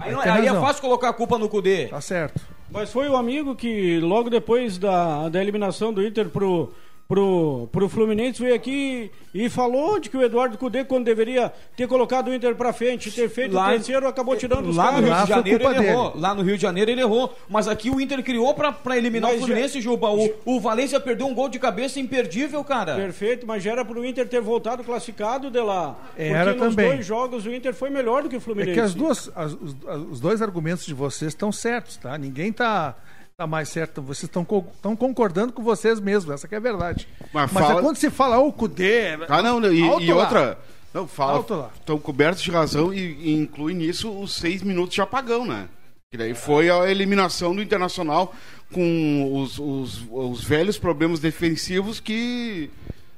Aí, 0.00 0.10
não- 0.12 0.22
tem 0.22 0.32
aí 0.32 0.44
é 0.46 0.48
razão. 0.48 0.62
fácil 0.64 0.82
colocar 0.82 1.10
a 1.10 1.12
culpa 1.12 1.38
no 1.38 1.48
Cudê. 1.48 1.86
Tá 1.88 2.00
certo. 2.00 2.40
Mas 2.70 2.90
foi 2.90 3.08
o 3.08 3.16
amigo 3.16 3.54
que, 3.54 4.00
logo 4.00 4.28
depois 4.28 4.78
da, 4.78 5.28
da 5.28 5.40
eliminação 5.40 5.92
do 5.92 6.04
Inter 6.04 6.28
pro, 6.28 6.72
pro, 7.14 7.68
pro 7.70 7.88
Fluminense, 7.88 8.42
veio 8.42 8.54
aqui 8.54 9.10
e 9.32 9.48
falou 9.48 10.00
de 10.00 10.08
que 10.10 10.16
o 10.16 10.22
Eduardo 10.22 10.58
Cudê, 10.58 10.84
quando 10.84 11.04
deveria 11.04 11.52
ter 11.76 11.86
colocado 11.86 12.28
o 12.28 12.34
Inter 12.34 12.54
pra 12.56 12.72
frente, 12.72 13.10
ter 13.10 13.28
feito 13.28 13.54
Lá- 13.54 13.68
o 13.68 13.70
terceiro, 13.70 14.06
acabou 14.08 14.36
tirando 14.36 14.68
os 14.68 14.76
Lá 14.76 14.86
no 14.86 14.90
caras. 14.90 15.04
Rio 15.04 15.10
Lá 15.14 15.22
de 15.22 15.28
Janeiro 15.28 15.58
culpa 15.60 15.72
ele 15.74 15.80
dele. 15.80 15.92
errou. 15.92 16.12
Lá 16.16 16.34
no 16.34 16.42
Rio 16.42 16.56
de 16.56 16.62
Janeiro 16.62 16.90
ele 16.90 17.00
errou. 17.00 17.32
Mas 17.48 17.68
aqui 17.68 17.88
o 17.90 18.00
Inter 18.00 18.22
criou 18.22 18.52
pra, 18.54 18.72
pra 18.72 18.96
eliminar 18.96 19.30
Mas 19.30 19.40
o 19.42 19.46
Fluminense, 19.46 19.80
Juba. 19.80 20.10
O, 20.10 20.28
o 20.44 20.60
Valência 20.60 20.98
perdeu 20.98 21.26
um 21.26 21.34
gol 21.34 21.48
de 21.48 21.58
cabeça 21.58 22.00
imperdível, 22.00 22.62
cara. 22.64 22.96
Perfeito, 22.96 23.46
mas 23.46 23.62
já 23.62 23.72
era 23.72 23.84
pro 23.84 24.04
Inter 24.04 24.28
ter 24.28 24.40
voltado 24.40 24.82
classificado 24.82 25.50
de 25.50 25.60
lá. 25.60 25.96
Era 26.16 26.50
Porque 26.52 26.64
nos 26.66 26.74
também. 26.74 26.90
dois 26.94 27.06
jogos 27.06 27.46
o 27.46 27.52
Inter 27.54 27.74
foi 27.74 27.90
melhor 27.90 28.22
do 28.24 28.28
que 28.28 28.36
o 28.36 28.38
É 28.38 28.40
Fluminense. 28.40 28.74
que 28.74 28.80
as 28.80 28.94
duas, 28.94 29.30
as- 29.36 29.52
os, 29.52 29.76
os 30.10 30.20
dois 30.20 30.42
argumentos 30.42 30.84
de 30.84 30.94
vocês 30.94 31.30
estão 31.32 31.52
certos, 31.52 31.96
tá? 31.96 32.16
Ninguém 32.18 32.52
tá, 32.52 32.96
tá 33.36 33.46
mais 33.46 33.68
certo. 33.68 34.00
Vocês 34.02 34.24
estão 34.24 34.44
co- 34.44 34.64
concordando 34.96 35.52
com 35.52 35.62
vocês 35.62 36.00
mesmos, 36.00 36.34
essa 36.34 36.46
que 36.48 36.54
é 36.54 36.58
a 36.58 36.60
verdade. 36.60 37.08
Mas 37.32 37.50
Mas, 37.52 37.66
fala- 37.66 37.80
é 37.80 37.82
quando 37.82 37.96
se 37.96 38.10
fala, 38.10 38.38
ô, 38.38 38.52
Cudê... 38.52 39.14
Ah, 39.28 39.42
não, 39.42 39.60
não, 39.60 39.72
e, 39.72 39.80
e 40.04 40.12
outra. 40.12 40.58
Não, 40.92 41.08
fala. 41.08 41.44
Estão 41.74 41.98
cobertos 41.98 42.42
de 42.42 42.50
razão 42.50 42.94
e, 42.94 42.98
e 43.00 43.34
inclui 43.34 43.74
nisso 43.74 44.10
os 44.10 44.34
seis 44.34 44.62
minutos 44.62 44.94
de 44.94 45.00
apagão, 45.00 45.44
né? 45.44 45.68
Que 46.10 46.16
daí 46.16 46.34
foi 46.34 46.70
a 46.70 46.88
eliminação 46.88 47.54
do 47.54 47.60
Internacional 47.60 48.32
com 48.72 49.40
os, 49.42 49.58
os, 49.58 50.04
os 50.10 50.44
velhos 50.44 50.78
problemas 50.78 51.18
defensivos 51.18 51.98
que 51.98 52.70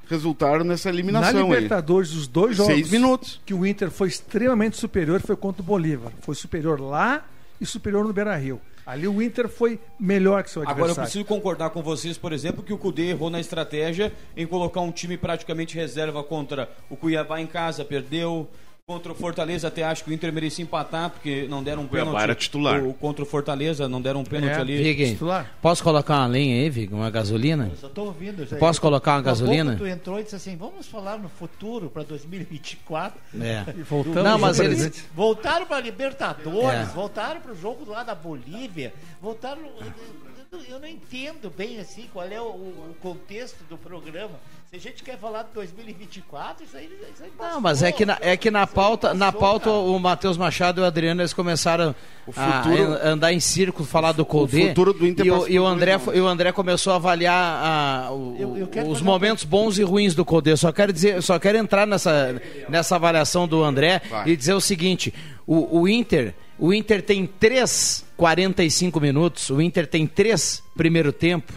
resultaram 0.08 0.64
nessa 0.64 0.88
Na 0.90 0.94
eliminação 0.94 1.52
aí. 1.52 1.54
Libertadores, 1.60 2.12
os 2.14 2.26
dois 2.26 2.56
jogos 2.56 2.72
Seis 2.72 2.90
minutos. 2.90 3.40
que 3.44 3.52
o 3.52 3.66
Inter 3.66 3.90
foi 3.90 4.08
extremamente 4.08 4.78
superior 4.78 5.20
foi 5.20 5.36
contra 5.36 5.60
o 5.60 5.64
Bolívar. 5.64 6.12
Foi 6.22 6.34
superior 6.34 6.80
lá 6.80 7.22
e 7.60 7.66
superior 7.66 8.06
no 8.06 8.12
Beira-Rio. 8.14 8.58
Ali 8.86 9.08
o 9.08 9.20
Inter 9.20 9.48
foi 9.48 9.80
melhor 9.98 10.44
que 10.44 10.50
seu 10.50 10.62
Agora 10.62 10.78
eu 10.78 10.84
adversário. 10.84 11.10
preciso 11.10 11.24
concordar 11.24 11.70
com 11.70 11.82
vocês, 11.82 12.16
por 12.16 12.32
exemplo, 12.32 12.62
que 12.62 12.72
o 12.72 12.78
Cudê 12.78 13.08
errou 13.10 13.28
na 13.28 13.40
estratégia 13.40 14.12
em 14.36 14.46
colocar 14.46 14.80
um 14.80 14.92
time 14.92 15.16
praticamente 15.16 15.74
reserva 15.74 16.22
contra 16.22 16.70
o 16.88 16.96
Cuiabá 16.96 17.40
em 17.40 17.46
casa, 17.48 17.84
perdeu. 17.84 18.48
Contra 18.88 19.10
o 19.10 19.16
Fortaleza 19.16 19.66
até 19.66 19.82
acho 19.82 20.04
que 20.04 20.10
o 20.10 20.12
Inter 20.12 20.32
merecia 20.32 20.62
empatar, 20.62 21.10
porque 21.10 21.48
não 21.48 21.60
deram 21.60 21.82
um 21.82 21.88
pênalti. 21.88 22.22
era 22.22 22.36
titular. 22.36 22.84
O, 22.84 22.94
contra 22.94 23.24
o 23.24 23.26
Fortaleza 23.26 23.88
não 23.88 24.00
deram 24.00 24.20
um 24.20 24.24
pênalti 24.24 24.52
É. 24.52 24.60
ali. 24.60 24.76
Vig, 24.80 25.10
Titular. 25.14 25.50
posso 25.60 25.82
colocar 25.82 26.18
uma 26.18 26.28
lenha 26.28 26.54
aí, 26.62 26.70
Vig? 26.70 26.94
Uma 26.94 27.10
gasolina? 27.10 27.68
Eu 27.72 27.76
só 27.76 27.88
tô 27.88 28.04
ouvindo. 28.04 28.46
já- 28.46 28.56
Posso 28.58 28.80
colocar 28.80 29.14
uma 29.16 29.22
gasolina? 29.22 29.74
Tu 29.74 29.88
entrou 29.88 30.20
e 30.20 30.22
disse 30.22 30.36
assim: 30.36 30.54
vamos 30.54 30.86
falar 30.86 31.18
no 31.18 31.28
futuro 31.28 31.90
para 31.90 32.04
2024. 32.04 33.18
É. 33.40 33.64
E 33.76 33.82
voltamos 33.82 34.22
Não, 34.22 34.38
mas 34.38 34.60
eles-. 34.60 35.04
Voltaram 35.12 35.66
para 35.66 35.80
Libertadores, 35.80 36.88
É. 36.88 36.92
voltaram 36.94 37.40
para 37.40 37.50
o 37.50 37.56
jogo 37.60 37.90
lá 37.90 38.04
da 38.04 38.14
Bolívia, 38.14 38.94
voltaram. 39.20 39.62
eu- 39.62 40.62
Eu 40.70 40.78
não 40.78 40.86
entendo 40.88 41.50
bem 41.54 41.78
assim 41.80 42.06
qual 42.12 42.24
é 42.24 42.40
o, 42.40 42.44
o 42.46 42.96
contexto 43.02 43.62
do 43.68 43.76
programa. 43.76 44.30
Se 44.70 44.76
a 44.76 44.80
gente 44.80 45.02
quer 45.04 45.16
falar 45.16 45.44
de 45.44 45.50
2024, 45.54 46.64
isso 46.64 46.76
aí, 46.76 46.86
isso 47.14 47.22
aí 47.22 47.30
Não, 47.38 47.60
mas 47.60 47.82
é 47.84 47.92
que 47.92 48.04
na, 48.04 48.18
é 48.20 48.36
que 48.36 48.50
na 48.50 48.66
pauta, 48.66 49.14
na 49.14 49.30
pauta 49.32 49.70
o 49.70 49.96
Matheus 49.98 50.36
Machado 50.36 50.80
e 50.80 50.82
o 50.82 50.84
Adriano 50.84 51.20
eles 51.22 51.32
começaram 51.32 51.94
a- 52.36 52.62
futuro- 52.62 52.94
a 52.94 53.08
andar 53.08 53.32
em 53.32 53.38
círculo, 53.38 53.86
falar 53.86 54.10
do 54.12 54.24
Colde. 54.24 54.68
futuro 54.68 54.92
do 54.92 55.06
Inter 55.06 55.24
e, 55.24 55.30
o, 55.30 55.34
passa 55.38 55.50
e 55.50 55.58
o 55.60 55.66
André, 55.66 56.00
e 56.14 56.20
o 56.20 56.26
André 56.26 56.50
começou 56.52 56.92
a 56.92 56.96
avaliar 56.96 57.64
a- 57.64 58.12
o- 58.12 58.36
Eu- 58.38 58.56
eu 58.74 58.88
os 58.90 59.00
momentos 59.00 59.44
bons 59.44 59.78
e 59.78 59.84
ruins 59.84 60.14
do 60.16 60.24
Colde. 60.24 60.56
Só 60.56 60.72
quero 60.72 60.92
dizer, 60.92 61.22
só 61.22 61.38
quero 61.38 61.56
entrar 61.58 61.86
nessa, 61.86 62.42
nessa 62.68 62.96
avaliação 62.96 63.46
do 63.46 63.62
André 63.62 64.02
Vai. 64.10 64.28
e 64.30 64.36
dizer 64.36 64.54
o 64.54 64.60
seguinte: 64.60 65.14
o, 65.46 65.80
o 65.80 65.88
Inter, 65.88 66.34
o 66.58 66.74
Inter 66.74 67.00
tem 67.02 67.24
três 67.24 68.04
45 68.16 69.00
minutos, 69.00 69.48
o 69.48 69.60
Inter 69.62 69.86
tem 69.86 70.06
três 70.08 70.60
primeiro 70.76 71.12
tempo 71.12 71.52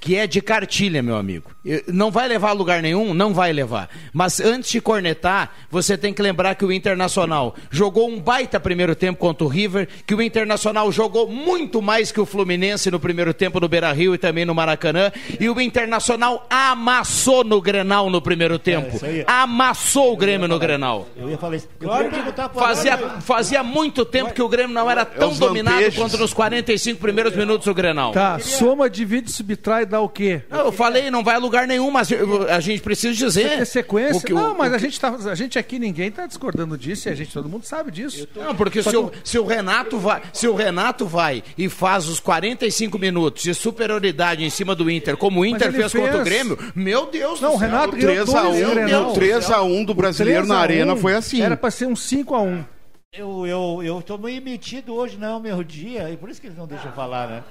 que 0.00 0.14
é 0.14 0.28
de 0.28 0.40
cartilha, 0.40 1.02
meu 1.02 1.16
amigo. 1.16 1.50
Não 1.86 2.10
vai 2.10 2.28
levar 2.28 2.50
a 2.50 2.52
lugar 2.52 2.82
nenhum? 2.82 3.12
Não 3.14 3.34
vai 3.34 3.52
levar. 3.52 3.88
Mas 4.12 4.40
antes 4.40 4.70
de 4.70 4.80
cornetar, 4.80 5.52
você 5.70 5.96
tem 5.96 6.12
que 6.12 6.22
lembrar 6.22 6.54
que 6.54 6.64
o 6.64 6.72
Internacional 6.72 7.54
jogou 7.70 8.08
um 8.08 8.20
baita 8.20 8.58
primeiro 8.60 8.94
tempo 8.94 9.18
contra 9.18 9.44
o 9.44 9.48
River, 9.48 9.88
que 10.06 10.14
o 10.14 10.22
Internacional 10.22 10.90
jogou 10.92 11.28
muito 11.28 11.80
mais 11.82 12.12
que 12.12 12.20
o 12.20 12.26
Fluminense 12.26 12.90
no 12.90 13.00
primeiro 13.00 13.34
tempo 13.34 13.60
no 13.60 13.68
Beira-Rio 13.68 14.14
e 14.14 14.18
também 14.18 14.44
no 14.44 14.54
Maracanã, 14.54 15.12
e 15.38 15.48
o 15.48 15.60
Internacional 15.60 16.46
amassou 16.48 17.44
no 17.44 17.60
Grenal 17.60 18.10
no 18.10 18.20
primeiro 18.20 18.58
tempo. 18.58 18.96
isso 18.96 19.04
aí. 19.04 19.24
Amassou 19.26 20.12
o 20.12 20.16
Grêmio 20.16 20.48
no 20.48 20.58
Grenal. 20.58 21.08
Eu 21.16 21.30
ia 21.30 21.38
falar 21.38 21.56
isso. 21.56 21.68
Eu 21.80 21.88
Claro 21.88 22.10
Fazia, 22.54 22.98
fazia 23.20 23.62
muito 23.62 24.04
tempo 24.04 24.32
que 24.32 24.42
o 24.42 24.48
Grêmio 24.48 24.74
não 24.74 24.90
era 24.90 25.04
tão 25.04 25.30
os 25.30 25.38
dominado 25.38 25.76
lampejos. 25.76 25.98
quanto 25.98 26.18
nos 26.18 26.32
45 26.32 27.00
primeiros 27.00 27.34
minutos 27.34 27.66
do 27.66 27.74
Grenal. 27.74 28.12
Tá, 28.12 28.38
soma, 28.38 28.88
divide, 28.88 29.30
subtrai, 29.30 29.86
dá 29.86 30.00
o 30.00 30.08
quê? 30.08 30.42
Não, 30.50 30.60
Eu 30.60 30.72
falei, 30.72 31.10
não 31.10 31.24
vai 31.24 31.36
a 31.36 31.38
lugar 31.38 31.57
nenhum, 31.66 31.90
mas 31.90 32.08
a 32.48 32.60
gente 32.60 32.80
precisa 32.82 33.14
dizer. 33.14 33.58
Ter 33.58 33.64
sequência? 33.66 34.16
o 34.18 34.22
que- 34.22 34.32
não, 34.32 34.52
o- 34.52 34.58
mas 34.58 34.72
o 34.72 34.74
a 34.74 34.78
que- 34.78 34.84
gente, 34.84 35.00
tá, 35.00 35.08
a 35.30 35.34
gente 35.34 35.58
aqui, 35.58 35.78
ninguém 35.78 36.10
tá 36.10 36.26
discordando 36.26 36.76
disso, 36.78 37.08
e 37.08 37.12
a 37.12 37.14
gente, 37.14 37.32
todo 37.32 37.48
mundo 37.48 37.64
sabe 37.64 37.90
disso. 37.90 38.28
Não, 38.36 38.54
porque 38.54 38.82
se 38.82 38.96
o, 38.96 39.10
se 39.24 39.38
o 39.38 39.44
Renato 39.46 39.98
vai, 39.98 40.22
se 40.32 40.46
o 40.46 40.54
Renato 40.54 41.06
vai 41.06 41.42
e 41.56 41.68
faz 41.68 42.08
os 42.08 42.20
45 42.20 42.98
minutos 42.98 43.42
de 43.42 43.54
superioridade 43.54 44.44
em 44.44 44.50
cima 44.50 44.74
do 44.74 44.90
Inter, 44.90 45.16
como 45.16 45.40
o 45.40 45.46
Inter 45.46 45.68
ele 45.68 45.78
fez, 45.78 45.92
contra 45.92 46.08
o 46.20 46.24
fez. 46.24 46.24
Grêmio, 46.24 46.58
meu 46.74 47.06
Deus 47.10 47.40
Não, 47.40 47.52
do 47.52 47.58
céu. 47.58 47.68
Renato 47.68 47.96
O 47.96 47.98
ganhou 47.98 48.24
3 48.24 48.34
a 48.34 48.42
dois 48.42 48.66
1 48.68 48.70
Grenal. 48.74 49.10
o 49.10 49.14
3 49.14 49.50
a 49.50 49.62
1 49.62 49.84
do 49.84 49.94
brasileiro 49.94 50.40
3 50.46 50.48
na 50.48 50.54
a 50.54 50.58
1 50.58 50.62
arena 50.62 50.96
foi 50.96 51.14
assim. 51.14 51.40
Era 51.42 51.56
pra 51.56 51.70
ser 51.70 51.86
um 51.86 51.96
5 51.96 52.34
a 52.34 52.40
1 52.42 52.64
Eu, 53.12 53.46
eu, 53.46 53.80
eu 53.82 54.02
tô 54.02 54.18
meio 54.18 54.40
metido 54.42 54.94
hoje, 54.94 55.16
não 55.18 55.28
é 55.28 55.36
o 55.36 55.40
meu 55.40 55.64
dia, 55.64 56.10
e 56.10 56.16
por 56.16 56.28
isso 56.28 56.40
que 56.40 56.46
eles 56.46 56.58
não 56.58 56.66
deixam 56.66 56.92
falar, 56.92 57.26
né? 57.28 57.42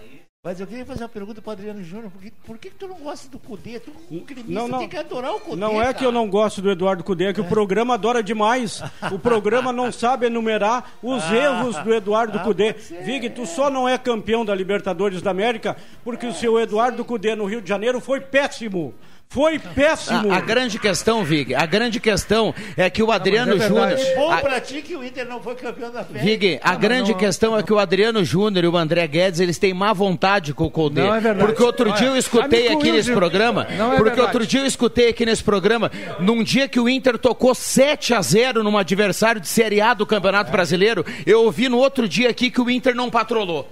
Mas 0.43 0.59
eu 0.59 0.67
queria 0.67 0.85
fazer 0.85 1.03
uma 1.03 1.09
pergunta 1.09 1.41
pro 1.41 1.51
Adriano 1.51 1.83
Júnior, 1.83 2.11
por 2.11 2.21
que, 2.21 2.31
por 2.45 2.57
que, 2.57 2.69
que 2.69 2.75
tu 2.75 2.87
não 2.87 2.97
gosta 2.99 3.27
do 3.27 3.39
Cudê? 3.39 3.79
Tu, 3.79 3.91
um 4.09 4.19
gremista, 4.19 4.51
Não, 4.51 4.67
não. 4.67 4.79
tem 4.79 4.87
que 4.87 4.95
adorar 4.95 5.33
o 5.33 5.39
Cudê, 5.39 5.59
Não 5.59 5.81
é 5.81 5.93
que 5.93 6.05
eu 6.05 6.11
não 6.11 6.29
gosto 6.29 6.61
do 6.61 6.69
Eduardo 6.69 7.03
Cudê, 7.03 7.25
é 7.25 7.33
que 7.33 7.41
o 7.41 7.45
programa 7.45 7.95
adora 7.95 8.21
demais. 8.23 8.81
O 9.11 9.17
programa 9.19 9.73
não 9.73 9.91
sabe 9.91 10.27
enumerar 10.27 10.91
os 11.01 11.23
erros 11.31 11.77
do 11.77 11.93
Eduardo 11.93 12.37
ah, 12.37 12.43
Cudê. 12.43 12.73
Vig, 12.73 13.29
tu 13.31 13.45
só 13.45 13.69
não 13.69 13.87
é 13.87 13.97
campeão 13.97 14.45
da 14.45 14.53
Libertadores 14.53 15.21
da 15.21 15.31
América 15.31 15.75
porque 16.03 16.27
o 16.27 16.33
seu 16.33 16.59
Eduardo 16.59 17.03
Cudê 17.03 17.35
no 17.35 17.45
Rio 17.45 17.61
de 17.61 17.69
Janeiro 17.69 17.99
foi 17.99 18.19
péssimo. 18.19 18.93
Foi 19.29 19.59
péssimo. 19.59 20.31
A, 20.31 20.37
a 20.37 20.39
grande 20.39 20.79
questão, 20.79 21.23
Vig, 21.23 21.53
a 21.53 21.65
grande 21.65 21.99
questão 21.99 22.55
é 22.77 22.89
que 22.89 23.03
o 23.03 23.11
Adriano 23.11 23.55
é 23.55 23.67
Júnior. 23.67 23.87
verdade. 23.87 24.15
Bom 24.15 24.31
a- 24.31 24.37
pra 24.37 24.61
ti 24.61 24.81
que 24.81 24.95
o 24.95 25.03
Inter 25.03 25.27
não 25.27 25.41
foi 25.41 25.53
campeão 25.55 25.91
da 25.91 26.03
Fé. 26.03 26.19
Vig, 26.19 26.59
a 26.63 26.75
grande 26.75 27.13
questão 27.13 27.55
é 27.57 27.61
que 27.61 27.73
o 27.73 27.77
Adriano 27.77 28.23
Júnior 28.23 28.63
e 28.63 28.67
o 28.69 28.77
André 28.77 29.05
Guedes, 29.05 29.41
eles 29.41 29.57
têm 29.59 29.73
má 29.73 29.91
vontade 29.91 30.53
com 30.53 30.63
o 30.63 30.71
Colde. 30.71 31.01
Não 31.01 31.13
é 31.13 31.19
verdade. 31.19 31.45
Porque 31.45 31.61
outro 31.61 31.91
dia 31.91 32.07
eu 32.07 32.15
escutei 32.15 32.69
aqui 32.69 32.89
nesse 32.91 33.11
programa, 33.11 33.67
Não 33.77 33.87
é 33.93 33.97
porque 33.97 34.11
verdade. 34.11 34.21
outro 34.21 34.47
dia 34.47 34.61
eu 34.61 34.65
escutei 34.65 35.09
aqui 35.09 35.25
nesse 35.25 35.43
programa, 35.43 35.91
num 36.19 36.41
dia 36.41 36.67
que 36.69 36.79
o 36.79 36.87
Inter 36.87 37.17
tocou 37.17 37.53
7 37.53 38.13
a 38.13 38.21
0 38.21 38.63
num 38.63 38.77
adversário 38.77 39.41
de 39.41 39.47
Série 39.49 39.81
A 39.81 39.93
do 39.93 40.05
Campeonato 40.05 40.51
Brasileiro, 40.51 41.05
eu 41.25 41.43
ouvi 41.43 41.67
no 41.67 41.77
outro 41.77 42.07
dia 42.07 42.29
aqui 42.29 42.49
que 42.49 42.61
o 42.61 42.69
Inter 42.71 42.95
não 42.95 43.09
patrolou. 43.09 43.69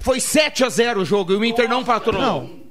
Foi 0.00 0.20
7 0.20 0.62
a 0.64 0.68
0 0.68 1.00
o 1.00 1.04
jogo 1.04 1.32
e 1.32 1.36
o 1.36 1.44
Inter 1.44 1.68
não 1.68 1.82
patrolou. 1.82 2.63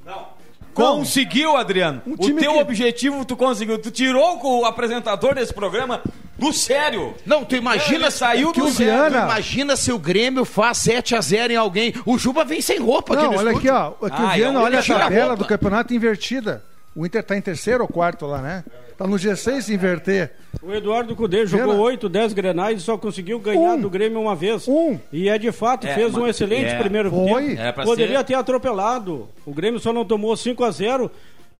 Conseguiu, 0.73 1.55
Adriano. 1.57 2.01
o 2.05 2.17
time 2.17 2.41
teu 2.41 2.53
que- 2.53 2.59
objetivo 2.59 3.23
tu 3.25 3.35
conseguiu. 3.35 3.77
Tu 3.77 3.91
tirou 3.91 4.39
o 4.43 4.65
apresentador 4.65 5.35
desse 5.35 5.53
programa 5.53 6.01
do 6.37 6.51
sério. 6.51 7.13
Não, 7.25 7.45
tu 7.45 7.55
imagina 7.55 8.05
Ele 8.05 8.11
saiu 8.11 8.51
do 8.51 8.65
o 8.65 8.71
sério. 8.71 9.11
Tu 9.19 9.23
imagina 9.23 9.75
se 9.75 9.91
o 9.91 9.99
Grêmio 9.99 10.43
faz 10.45 10.79
7 10.79 11.15
a 11.15 11.21
0 11.21 11.53
em 11.53 11.55
alguém. 11.55 11.93
O 12.05 12.17
Juba 12.17 12.43
vem 12.43 12.61
sem 12.61 12.79
roupa 12.79 13.13
aqui 13.13 13.23
Não, 13.23 13.31
no 13.33 13.37
olha 13.39 13.51
aqui, 13.51 13.67
estúdio. 13.67 13.95
ó. 14.01 14.05
Aqui 14.07 14.21
Ah, 14.21 14.25
o 14.25 14.29
Viana, 14.29 14.59
eu- 14.59 14.63
olha 14.63 14.79
a 14.79 14.83
tabela 14.83 15.35
do 15.35 15.45
campeonato 15.45 15.93
invertida. 15.93 16.63
O 16.95 17.05
Inter 17.05 17.23
tá 17.23 17.35
em 17.35 17.41
terceiro 17.41 17.81
ou 17.83 17.87
quarto 17.87 18.25
lá, 18.27 18.39
né? 18.39 18.63
Tá 18.97 19.07
no 19.07 19.15
G6 19.15 19.61
se 19.61 19.73
inverter. 19.73 20.31
O 20.61 20.71
Eduardo 20.71 21.15
Cudê 21.15 21.45
jogou. 21.47 21.75
8, 21.79 22.07
10 22.07 22.33
grenais 22.33 22.77
e 22.79 22.81
só 22.83 22.97
conseguiu 22.97 23.39
ganhar 23.39 23.73
Um. 23.73 23.81
do 23.81 23.89
Grêmio 23.89 24.21
uma 24.21 24.35
vez. 24.35 24.67
Um. 24.67 24.99
E 25.11 25.27
é 25.27 25.37
de 25.39 25.51
fato, 25.51 25.87
É, 25.87 25.95
fez 25.95 26.15
um 26.15 26.21
mas- 26.21 26.29
excelente 26.35 26.67
é, 26.69 26.77
primeiro 26.77 27.09
foi. 27.09 27.55
tempo. 27.55 27.83
Poderia 27.83 28.19
ser. 28.19 28.23
ter 28.25 28.33
atropelado. 28.35 29.27
O 29.45 29.51
Grêmio 29.53 29.79
só 29.79 29.91
não 29.91 30.05
tomou 30.05 30.37
5 30.37 30.63
a 30.63 30.69
0 30.69 31.09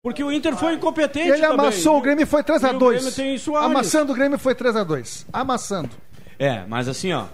porque 0.04 0.24
o 0.24 0.32
Inter 0.32 0.56
foi 0.56 0.74
incompetente 0.76 1.30
Ele 1.30 1.42
também. 1.42 1.60
amassou 1.66 1.98
o 1.98 2.02
Grêmio 2.02 2.22
e 2.24 2.26
foi 2.28 2.42
E 2.42 2.44
o 2.44 2.46
3x2. 2.46 2.90
Grêmio 2.92 3.12
tem 3.12 3.38
Soares. 3.40 3.70
Amassando 3.70 4.12
o 4.12 4.16
Grêmio 4.16 4.38
foi 4.38 4.54
3x2. 4.54 5.26
Amassando. 5.34 5.90
É, 6.38 6.64
mas 6.68 6.88
assim, 6.88 7.12
ó. 7.14 7.26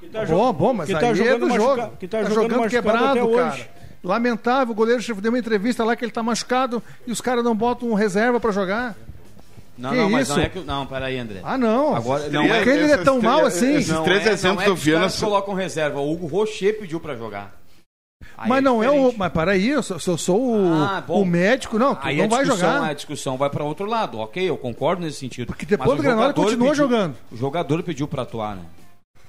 Que 0.00 0.08
tá 0.08 0.24
Bom, 0.26 0.52
bom, 0.52 0.72
mas 0.74 0.86
que 0.88 0.94
aí 0.94 1.00
tá 1.00 1.08
é 1.08 1.14
jogando 1.14 1.40
do 1.40 1.46
machuca- 1.48 1.82
jogo. 1.82 1.96
que 1.98 2.08
tá 2.08 2.22
jogando 2.24 2.50
machucado 2.58 2.68
quebrado, 2.70 3.04
até 3.06 3.34
cara. 3.34 3.52
hoje. 3.52 3.68
Lamentável, 4.04 4.72
o 4.72 4.76
goleiro 4.76 5.00
deu 5.20 5.30
uma 5.30 5.38
entrevista 5.38 5.84
lá 5.84 5.94
que 5.94 6.04
ele 6.04 6.10
tá 6.12 6.22
machucado 6.22 6.82
e 7.06 7.12
os 7.12 7.20
caras 7.20 7.44
não 7.44 7.54
botam 7.54 7.88
um 7.90 7.94
reserva 7.94 8.40
pra 8.40 8.50
jogar. 8.50 8.96
Não, 9.78 9.90
Que 9.90 9.96
não, 9.96 10.10
mas 10.10 10.28
isso? 10.28 10.36
não 10.36 10.44
é 10.44 10.48
que. 10.48 10.58
Não, 10.60 10.86
peraí, 10.86 11.18
André. 11.18 11.40
Ah, 11.42 11.56
não. 11.56 11.94
Agora, 11.96 12.28
não 12.28 12.42
Esses 12.44 12.56
é, 12.56 12.60
Aquele 12.60 12.92
é 12.92 12.96
tão 12.98 13.22
mal 13.22 13.38
três- 13.40 13.54
assim. 13.56 13.74
Esses 13.76 13.88
não 13.88 14.04
três 14.04 14.26
é, 14.26 14.32
exemplos 14.32 14.56
não 14.56 14.62
é 14.62 14.64
do 14.66 14.72
que 14.74 14.78
os 14.78 14.84
Viana. 14.84 15.00
caras 15.00 15.20
colocam 15.20 15.54
reserva. 15.54 15.98
O 16.00 16.12
Hugo 16.12 16.26
Rocher 16.26 16.78
pediu 16.78 17.00
pra 17.00 17.14
jogar. 17.16 17.56
Aí 18.36 18.48
Mas 18.48 18.62
não 18.62 18.82
é 18.82 18.88
o. 18.88 18.92
diferente. 18.92 19.18
Mas 19.18 19.32
peraí, 19.32 19.68
eu 19.68 19.82
sou, 19.82 19.98
se 19.98 20.08
eu 20.10 20.18
sou 20.18 20.40
o, 20.56 20.72
Ah, 20.82 21.00
bom. 21.06 21.22
o 21.22 21.24
médico, 21.24 21.78
não, 21.78 21.94
tu 21.94 22.00
Aí 22.06 22.16
não 22.18 22.24
a 22.24 22.28
vai 22.28 22.44
discussão, 22.44 22.72
jogar. 22.74 22.88
a 22.88 22.92
discussão 22.92 23.36
vai 23.38 23.50
para 23.50 23.64
outro 23.64 23.86
lado, 23.86 24.18
ok? 24.18 24.48
Eu 24.48 24.56
concordo 24.56 25.02
nesse 25.02 25.18
sentido. 25.18 25.46
Porque 25.46 25.64
depois 25.64 25.88
Mas 25.98 26.02
do 26.14 26.22
ele 26.22 26.32
continua 26.34 26.68
pediu- 26.70 26.74
jogando. 26.74 27.16
O 27.30 27.36
jogador 27.36 27.82
pediu 27.82 28.06
para 28.06 28.22
atuar, 28.22 28.56
né? 28.56 28.62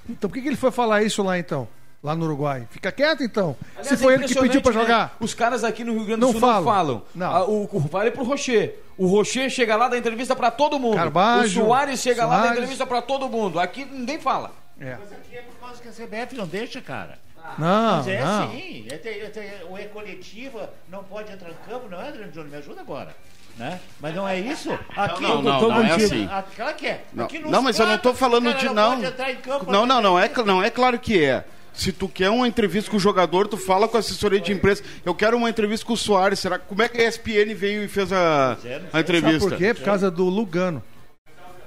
Então 0.10 0.30
por 0.30 0.36
que, 0.36 0.42
que 0.42 0.48
ele 0.50 0.56
foi 0.58 0.72
falar 0.72 1.04
isso 1.04 1.24
lá 1.24 1.40
então? 1.40 1.68
Lá 2.04 2.14
no 2.16 2.26
Uruguai? 2.26 2.68
Fica 2.70 2.92
quieto 2.92 3.24
então. 3.24 3.56
Aliás, 3.78 3.88
Se 3.88 3.94
é 3.94 3.98
foi 3.98 4.14
ele 4.16 4.24
que 4.24 4.36
pediu 4.36 4.62
pra 4.62 4.72
impressionante, 4.72 4.90
né? 4.90 4.94
jogar. 4.94 5.16
Os 5.22 5.34
caras 5.34 5.64
aqui 5.64 5.86
no 5.86 5.94
Rio 5.94 6.04
Grande 6.04 6.20
do 6.20 6.26
Não 6.26 6.32
Sul 6.34 6.42
falam. 6.42 6.56
não 6.58 6.64
falam. 6.66 7.04
Não. 7.16 7.32
Ah, 7.34 7.46
o, 7.46 7.70
o 7.72 7.80
vale 7.80 8.12
pro 8.12 8.26
Rocher. 8.26 8.76
O 8.98 9.08
Rocher 9.08 9.50
chega 9.50 9.76
lá 9.78 9.88
dá 9.88 9.98
entrevista 9.98 10.36
para 10.36 10.52
todo 10.52 10.78
mundo. 10.78 10.98
Carbajo, 10.98 11.62
o 11.62 11.66
Soares 11.66 12.02
chega 12.02 12.26
lá 12.26 12.36
dá 12.36 12.42
Soares. 12.42 12.58
entrevista 12.58 12.86
para 12.86 13.02
todo 13.02 13.30
mundo. 13.30 13.58
Aqui 13.58 13.86
ninguém 13.86 14.20
fala. 14.20 14.52
É. 14.80 14.98
Mas 15.00 15.14
aqui 15.14 15.38
é 15.38 15.42
por 15.44 15.56
causa 15.66 15.82
que 15.82 15.88
a 15.88 15.92
CBF 15.92 16.36
não 16.36 16.46
deixa, 16.46 16.82
cara. 16.82 17.18
Não, 17.58 17.98
Mas 17.98 18.08
é 18.08 18.24
não. 18.24 18.52
sim. 18.52 18.88
É, 18.90 18.96
é, 18.96 19.66
o 19.70 19.78
é 19.78 19.84
coletiva, 19.86 20.70
não 20.90 21.04
pode 21.04 21.32
entrar 21.32 21.50
em 21.50 21.56
campo, 21.70 21.88
não 21.90 22.02
é, 22.02 22.08
Adriano 22.08 22.34
Júnior? 22.34 22.52
Me 22.52 22.58
ajuda 22.58 22.82
agora. 22.82 23.16
Né? 23.58 23.80
Mas 24.00 24.16
não 24.16 24.28
é 24.28 24.40
isso? 24.40 24.74
Aqui 24.96 25.22
não, 25.22 25.36
eu 25.36 25.42
não, 25.44 25.60
tô 25.60 25.68
não 25.68 25.84
é 25.84 25.92
assim. 25.92 26.28
Ah, 26.32 26.44
é. 26.82 27.02
Não, 27.14 27.26
Aqui 27.26 27.40
nos 27.40 27.52
não, 27.52 27.62
mas 27.62 27.78
eu 27.78 27.86
não 27.86 27.98
tô 27.98 28.10
campos, 28.10 28.20
falando 28.20 28.54
de 28.56 28.70
não. 28.70 28.96
pode 28.96 29.06
entrar 29.06 29.32
em 29.32 29.36
campo, 29.36 29.72
Não, 29.72 29.86
não, 29.86 30.02
não 30.02 30.20
é, 30.20 30.30
não 30.44 30.64
é 30.64 30.70
claro 30.70 30.98
que 30.98 31.24
é. 31.24 31.46
Se 31.74 31.92
tu 31.92 32.08
quer 32.08 32.30
uma 32.30 32.48
entrevista 32.48 32.90
com 32.92 32.98
o 32.98 33.00
jogador, 33.00 33.48
tu 33.48 33.58
fala 33.58 33.88
com 33.88 33.98
a 33.98 34.00
assessoria 34.00 34.40
de 34.40 34.52
imprensa. 34.52 34.84
Eu 35.04 35.16
quero 35.16 35.36
uma 35.36 35.50
entrevista 35.50 35.86
com 35.86 35.94
o 35.94 35.98
Soares. 35.98 36.40
Será 36.40 36.60
como 36.60 36.82
é 36.84 36.88
que 36.88 37.02
a 37.02 37.08
ESPN 37.08 37.54
veio 37.56 37.84
e 37.84 37.88
fez 37.88 38.14
a, 38.14 38.54
a 38.54 38.56
Sabe 38.58 39.00
entrevista? 39.00 39.50
por 39.50 39.58
quê? 39.58 39.74
Por 39.74 39.84
causa 39.84 40.12
do 40.12 40.26
Lugano. 40.26 40.84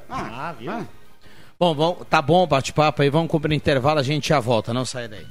Ah, 0.08 0.54
viu? 0.58 0.86
Bom, 1.58 1.74
vamos, 1.74 2.06
tá 2.08 2.22
bom 2.22 2.44
o 2.44 2.46
bate-papo 2.46 3.02
aí, 3.02 3.08
vamos 3.10 3.30
cumprir 3.30 3.54
intervalo, 3.56 3.98
a 3.98 4.02
gente 4.02 4.28
já 4.28 4.38
volta, 4.38 4.74
não 4.74 4.84
sai 4.84 5.08
daí. 5.08 5.26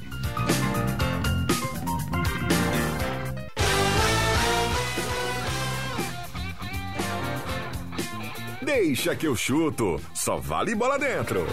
Deixa 8.61 9.15
que 9.15 9.27
eu 9.27 9.35
chuto. 9.35 10.01
Só 10.13 10.37
vale 10.37 10.75
bola 10.75 10.97
dentro. 10.97 11.45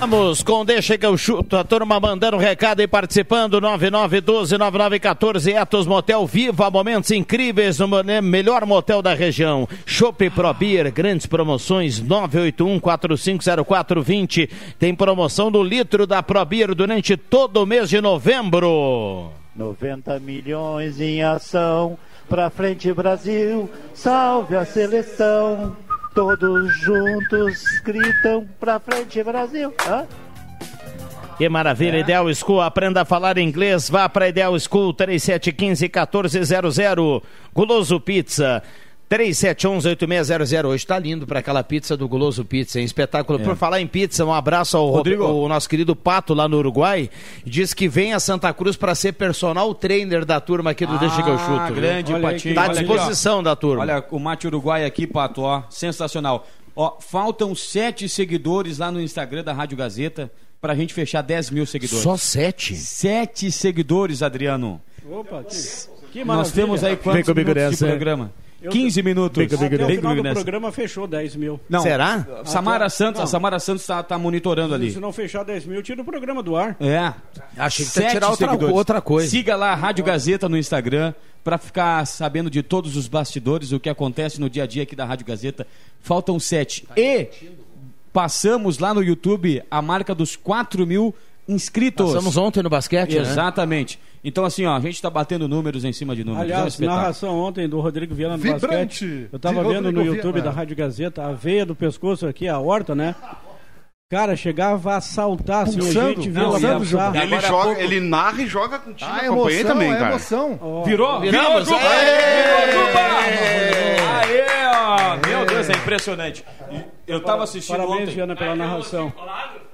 Vamos 0.00 0.42
com 0.44 0.64
Deixa 0.64 0.96
que 0.96 1.04
eu 1.04 1.18
chuto, 1.18 1.56
a 1.56 1.64
turma 1.64 1.98
mandando 1.98 2.36
recado 2.36 2.80
e 2.80 2.86
participando, 2.86 3.60
9912-9914, 3.60 5.52
Etos 5.56 5.88
Motel 5.88 6.24
Viva, 6.24 6.70
momentos 6.70 7.10
incríveis 7.10 7.80
no 7.80 7.88
mo- 7.88 7.96
melhor 8.22 8.64
motel 8.64 9.02
da 9.02 9.12
região. 9.12 9.68
Chopp 9.84 10.30
Pro 10.30 10.54
Beer, 10.54 10.92
grandes 10.92 11.26
promoções, 11.26 12.00
981-450420, 12.00 14.48
tem 14.78 14.94
promoção 14.94 15.50
do 15.50 15.64
litro 15.64 16.06
da 16.06 16.22
Pro 16.22 16.44
Beer 16.44 16.76
durante 16.76 17.16
todo 17.16 17.64
o 17.64 17.66
mês 17.66 17.88
de 17.90 18.00
novembro. 18.00 19.32
90 19.56 20.20
milhões 20.20 21.00
em 21.00 21.24
ação, 21.24 21.98
pra 22.28 22.50
frente 22.50 22.92
Brasil, 22.92 23.68
salve 23.94 24.54
a 24.54 24.64
seleção. 24.64 25.76
Todos 26.14 26.74
juntos 26.78 27.62
gritam 27.84 28.48
pra 28.58 28.80
frente 28.80 29.22
Brasil. 29.22 29.74
Hã? 29.86 30.06
Que 31.36 31.46
maravilha, 31.48 31.98
Ideal 31.98 32.26
School, 32.34 32.60
aprenda 32.60 33.02
a 33.02 33.04
falar 33.04 33.38
inglês, 33.38 33.88
vá 33.88 34.08
para 34.08 34.28
Ideal 34.28 34.58
School 34.58 34.92
3715-1400, 34.94 37.22
Guloso 37.54 38.00
Pizza. 38.00 38.60
3711-8600. 39.10 40.64
Hoje 40.66 40.86
tá 40.86 40.98
lindo 40.98 41.26
para 41.26 41.38
aquela 41.38 41.64
pizza 41.64 41.96
do 41.96 42.06
Guloso 42.06 42.44
Pizza, 42.44 42.78
hein? 42.78 42.84
Espetáculo. 42.84 43.40
Por 43.40 43.56
falar 43.56 43.80
em 43.80 43.86
pizza, 43.86 44.24
um 44.24 44.32
abraço 44.32 44.76
ao 44.76 44.88
Rodrigo. 44.90 45.22
Rodrigo, 45.22 45.44
o 45.44 45.48
nosso 45.48 45.68
querido 45.68 45.96
Pato 45.96 46.34
lá 46.34 46.46
no 46.46 46.58
Uruguai. 46.58 47.08
Diz 47.44 47.72
que 47.72 47.88
vem 47.88 48.12
a 48.12 48.20
Santa 48.20 48.52
Cruz 48.52 48.76
para 48.76 48.94
ser 48.94 49.12
personal 49.12 49.74
trainer 49.74 50.24
da 50.24 50.40
turma 50.40 50.70
aqui 50.70 50.84
do 50.84 50.98
Deixa 50.98 51.22
que 51.22 51.30
eu 51.30 51.38
chuto. 51.38 51.66
viu? 51.66 51.74
grande 51.74 52.12
Olha 52.12 52.22
Patinho. 52.22 52.54
Tá 52.54 52.60
à 52.62 52.64
olha 52.64 52.72
aqui, 52.80 52.84
disposição 52.88 53.42
da 53.42 53.56
turma. 53.56 53.82
Olha, 53.82 54.04
o 54.10 54.18
Mate 54.18 54.46
Uruguai 54.46 54.84
aqui, 54.84 55.06
Pato, 55.06 55.40
ó, 55.42 55.62
sensacional. 55.70 56.46
Ó, 56.76 56.98
faltam 57.00 57.54
sete 57.54 58.08
seguidores 58.08 58.78
lá 58.78 58.92
no 58.92 59.00
Instagram 59.00 59.42
da 59.42 59.52
Rádio 59.52 59.76
Gazeta 59.76 60.30
pra 60.60 60.74
gente 60.74 60.92
fechar 60.92 61.22
10 61.22 61.50
mil 61.50 61.66
seguidores. 61.66 62.02
Só 62.02 62.16
sete? 62.16 62.76
Sete 62.76 63.50
seguidores, 63.50 64.22
Adriano. 64.22 64.80
Opa, 65.10 65.42
que, 65.44 65.56
que 66.12 66.18
Nós 66.18 66.26
maravilha. 66.26 66.54
temos 66.54 66.84
aí 66.84 66.96
quantos 66.96 67.14
Vem 67.14 67.24
comigo 67.24 67.48
minutos 67.54 67.78
de 67.78 67.84
nessa, 67.84 67.96
é. 67.96 68.28
Programa? 68.58 68.62
Eu- 68.62 68.70
15 68.72 69.02
minutos. 69.02 69.44
Até 69.44 69.54
o 69.54 69.88
final 69.88 70.14
do 70.16 70.32
programa 70.32 70.72
fechou 70.72 71.06
10 71.06 71.36
mil. 71.36 71.60
Não, 71.68 71.80
Será? 71.80 72.26
Samara 72.44 72.86
Até- 72.86 72.88
Santos, 72.96 73.20
a 73.20 73.24
não. 73.24 73.26
Samara 73.30 73.58
Santos 73.60 73.86
tá, 73.86 74.02
tá 74.02 74.18
monitorando 74.18 74.74
ali. 74.74 74.90
Se 74.90 75.00
não 75.00 75.12
fechar 75.12 75.44
10 75.44 75.64
mil, 75.66 75.82
tira 75.82 76.02
o 76.02 76.04
programa 76.04 76.42
do 76.42 76.56
ar. 76.56 76.76
É. 76.80 77.12
Achei 77.56 77.84
que 77.84 77.90
Sete 77.90 78.10
tirar 78.12 78.30
outra, 78.30 78.52
outra 78.72 79.00
coisa. 79.00 79.28
Siga 79.30 79.54
lá 79.56 79.72
a 79.72 79.74
Rádio 79.74 80.04
Gazeta 80.04 80.48
no 80.48 80.58
Instagram 80.58 81.14
para 81.44 81.56
ficar 81.56 82.04
sabendo 82.06 82.50
de 82.50 82.62
todos 82.62 82.96
os 82.96 83.06
bastidores, 83.08 83.72
o 83.72 83.80
que 83.80 83.88
acontece 83.88 84.40
no 84.40 84.50
dia 84.50 84.64
a 84.64 84.66
dia 84.66 84.82
aqui 84.82 84.94
da 84.96 85.04
Rádio 85.04 85.24
Gazeta. 85.24 85.66
Faltam 86.02 86.38
sete. 86.40 86.86
E 86.96 87.28
passamos 88.12 88.78
lá 88.78 88.92
no 88.92 89.02
YouTube 89.02 89.62
a 89.70 89.80
marca 89.82 90.14
dos 90.14 90.34
4 90.36 90.86
mil 90.86 91.14
inscritos. 91.48 92.06
Passamos 92.12 92.36
ontem 92.36 92.62
no 92.62 92.68
basquete, 92.70 93.14
né? 93.14 93.20
Exatamente. 93.22 93.98
Então, 94.22 94.44
assim, 94.44 94.66
ó, 94.66 94.76
a 94.76 94.80
gente 94.80 95.00
tá 95.00 95.08
batendo 95.08 95.48
números 95.48 95.84
em 95.84 95.92
cima 95.92 96.14
de 96.14 96.22
números. 96.24 96.50
é 96.50 96.54
um 96.54 96.56
Aliás, 96.58 96.78
narração 96.78 97.38
ontem 97.38 97.68
do 97.68 97.80
Rodrigo 97.80 98.14
Viana 98.14 98.36
no 98.36 98.42
Vibrante, 98.42 98.66
basquete. 98.66 99.28
Eu 99.32 99.38
tava 99.38 99.62
de 99.64 99.68
vendo 99.72 99.90
no 99.92 100.04
YouTube 100.04 100.34
Viana. 100.34 100.50
da 100.50 100.56
Rádio 100.56 100.76
Gazeta, 100.76 101.24
a 101.24 101.32
veia 101.32 101.64
do 101.64 101.74
pescoço 101.74 102.26
aqui, 102.26 102.46
a 102.48 102.58
horta, 102.58 102.94
né? 102.94 103.14
Cara, 104.10 104.34
chegava 104.36 104.96
a 104.96 105.00
saltar, 105.02 105.64
assim, 105.64 105.78
a 105.78 105.82
Pulsando, 105.82 106.22
gente 106.22 106.30
pulsar. 106.30 107.14
e 107.14 107.18
Ele, 107.20 107.34
há 107.34 107.40
joga, 107.40 107.64
pouco- 107.64 107.80
ele 107.80 108.00
narra 108.00 108.42
e 108.42 108.46
joga 108.46 108.78
contigo. 108.78 109.10
Ah, 109.10 109.16
acompanhei 109.18 109.60
emoção, 109.60 109.74
também, 109.74 109.92
é 109.92 109.96
cara. 109.96 110.10
emoção. 110.10 110.82
Virou? 110.86 111.20
Viramos. 111.20 111.68
Virou, 111.68 111.78
Juba! 111.78 111.90
Aê! 111.90 112.66
Virou, 112.66 112.86
Juba! 112.86 113.00
Aê, 114.18 114.46
ó! 114.66 115.28
Meu 115.28 115.46
Deus, 115.46 115.68
é 115.68 115.72
impressionante. 115.72 116.44
Eu 117.06 117.20
tava 117.22 117.44
assistindo 117.44 117.76
Parabéns, 117.76 118.02
ontem. 118.02 118.14
Viana, 118.14 118.34
pela 118.34 118.56
narração. 118.56 119.12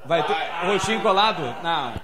Vai 0.06 0.26
ter 0.26 0.36
roxinho 0.66 1.00
colado? 1.00 1.42
Não. 1.62 1.94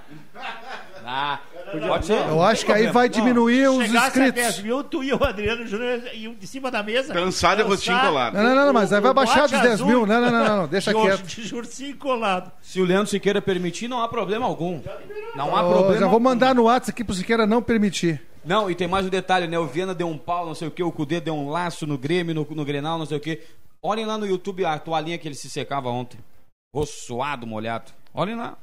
Ah, 1.05 1.39
pode 1.87 2.05
ser? 2.05 2.27
Eu 2.27 2.41
acho 2.41 2.65
que 2.65 2.71
aí 2.71 2.87
vai 2.87 3.09
diminuir 3.09 3.67
os 3.69 3.85
Chegasse 3.85 4.21
a 4.21 4.29
10 4.29 4.47
inscritos. 4.47 4.63
mil, 4.63 4.83
tu 4.83 5.03
e 5.03 5.13
o 5.13 5.23
Adriano 5.23 5.65
Júnior 5.65 6.01
iam 6.13 6.33
de 6.33 6.45
cima 6.45 6.69
da 6.69 6.83
mesa. 6.83 7.13
Dançar 7.13 7.59
e 7.59 7.63
rostinho 7.63 7.99
colado. 7.99 8.33
Não, 8.33 8.43
não, 8.43 8.55
não, 8.55 8.65
não, 8.67 8.73
mas 8.73 8.93
aí 8.93 9.01
vai 9.01 9.13
baixar 9.13 9.47
dos 9.47 9.59
10 9.59 9.65
azul 9.65 9.87
mil. 9.87 10.05
Não, 10.05 10.21
não, 10.21 10.31
não, 10.31 10.45
não, 10.45 10.57
não, 10.57 10.67
deixa 10.67 10.93
de 10.93 11.01
quieto. 11.01 11.23
De 11.23 11.43
jurcinho 11.47 11.97
colado. 11.97 12.51
Se 12.61 12.79
o 12.79 12.85
Leandro 12.85 13.07
Siqueira 13.07 13.41
permitir, 13.41 13.87
não 13.87 14.01
há 14.01 14.07
problema 14.07 14.45
algum. 14.45 14.81
Não 15.35 15.55
há 15.55 15.63
problema 15.63 15.97
já 15.97 16.07
vou 16.07 16.19
mandar 16.19 16.53
no 16.53 16.63
WhatsApp 16.63 16.91
aqui 16.91 17.03
pro 17.03 17.15
Siqueira 17.15 17.45
não 17.45 17.61
permitir. 17.61 18.21
Não, 18.43 18.69
e 18.71 18.75
tem 18.75 18.87
mais 18.87 19.05
um 19.05 19.09
detalhe, 19.09 19.47
né? 19.47 19.57
O 19.59 19.67
Viana 19.67 19.93
deu 19.93 20.07
um 20.07 20.17
pau, 20.17 20.45
não 20.45 20.55
sei 20.55 20.67
o 20.67 20.71
que, 20.71 20.81
o 20.81 20.91
Cudê 20.91 21.19
deu 21.19 21.35
um 21.35 21.49
laço 21.49 21.85
no 21.85 21.97
Grêmio, 21.97 22.33
no, 22.33 22.47
no 22.49 22.65
Grenal, 22.65 22.97
não 22.97 23.05
sei 23.05 23.17
o 23.17 23.19
que. 23.19 23.41
Olhem 23.83 24.05
lá 24.05 24.17
no 24.17 24.25
YouTube 24.25 24.65
a 24.65 24.77
toalhinha 24.79 25.17
que 25.17 25.27
ele 25.27 25.35
se 25.35 25.49
secava 25.49 25.89
ontem. 25.89 26.19
Rosto 26.73 27.05
suado, 27.05 27.45
molhado. 27.45 27.91
Olhem 28.13 28.35
lá. 28.35 28.57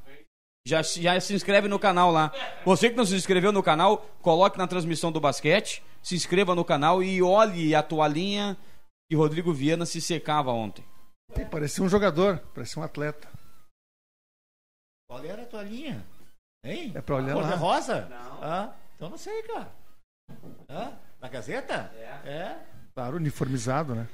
Já, 0.67 0.83
já 0.83 1.19
se 1.21 1.35
inscreve 1.35 1.69
no 1.69 1.79
canal 1.79 2.11
lá. 2.11 2.33
Você 2.65 2.91
que 2.91 2.97
não 2.97 3.07
se 3.07 3.15
inscreveu 3.15 3.53
no 3.53 3.63
canal, 3.63 3.99
coloque 4.21 4.59
na 4.59 4.67
transmissão 4.67 5.11
do 5.11 5.21
basquete, 5.21 5.83
se 6.03 6.15
inscreva 6.15 6.55
no 6.55 6.65
canal 6.65 7.03
e 7.03 7.23
olhe 7.23 7.75
a 7.75 7.83
toalhinha 7.83 8.57
que 9.11 9.17
Rodrigo 9.17 9.53
Viana 9.53 9.87
se 9.87 10.01
secava 10.01 10.51
ontem. 10.53 10.85
Parecia 11.51 11.83
um 11.83 11.89
jogador, 11.89 12.39
parecia 12.55 12.81
um 12.81 12.85
atleta. 12.85 13.29
Qual 15.09 15.25
era 15.25 15.43
a 15.43 15.47
tua 15.47 15.63
linha? 15.63 16.05
Hein? 16.63 16.93
É 16.95 17.01
pra 17.01 17.17
olhar 17.17 17.33
Cor 17.35 17.45
de 17.45 17.51
lá. 17.51 17.57
rosa? 17.57 18.07
Não. 18.07 18.45
Ah, 18.45 18.75
então 18.95 19.09
não 19.09 19.17
sei, 19.17 19.43
cara. 19.45 19.73
Ah, 20.69 20.93
na 21.21 21.29
Gazeta? 21.29 21.91
É. 22.25 22.59
Claro, 22.95 23.17
uniformizado, 23.17 23.95
né? 23.95 24.07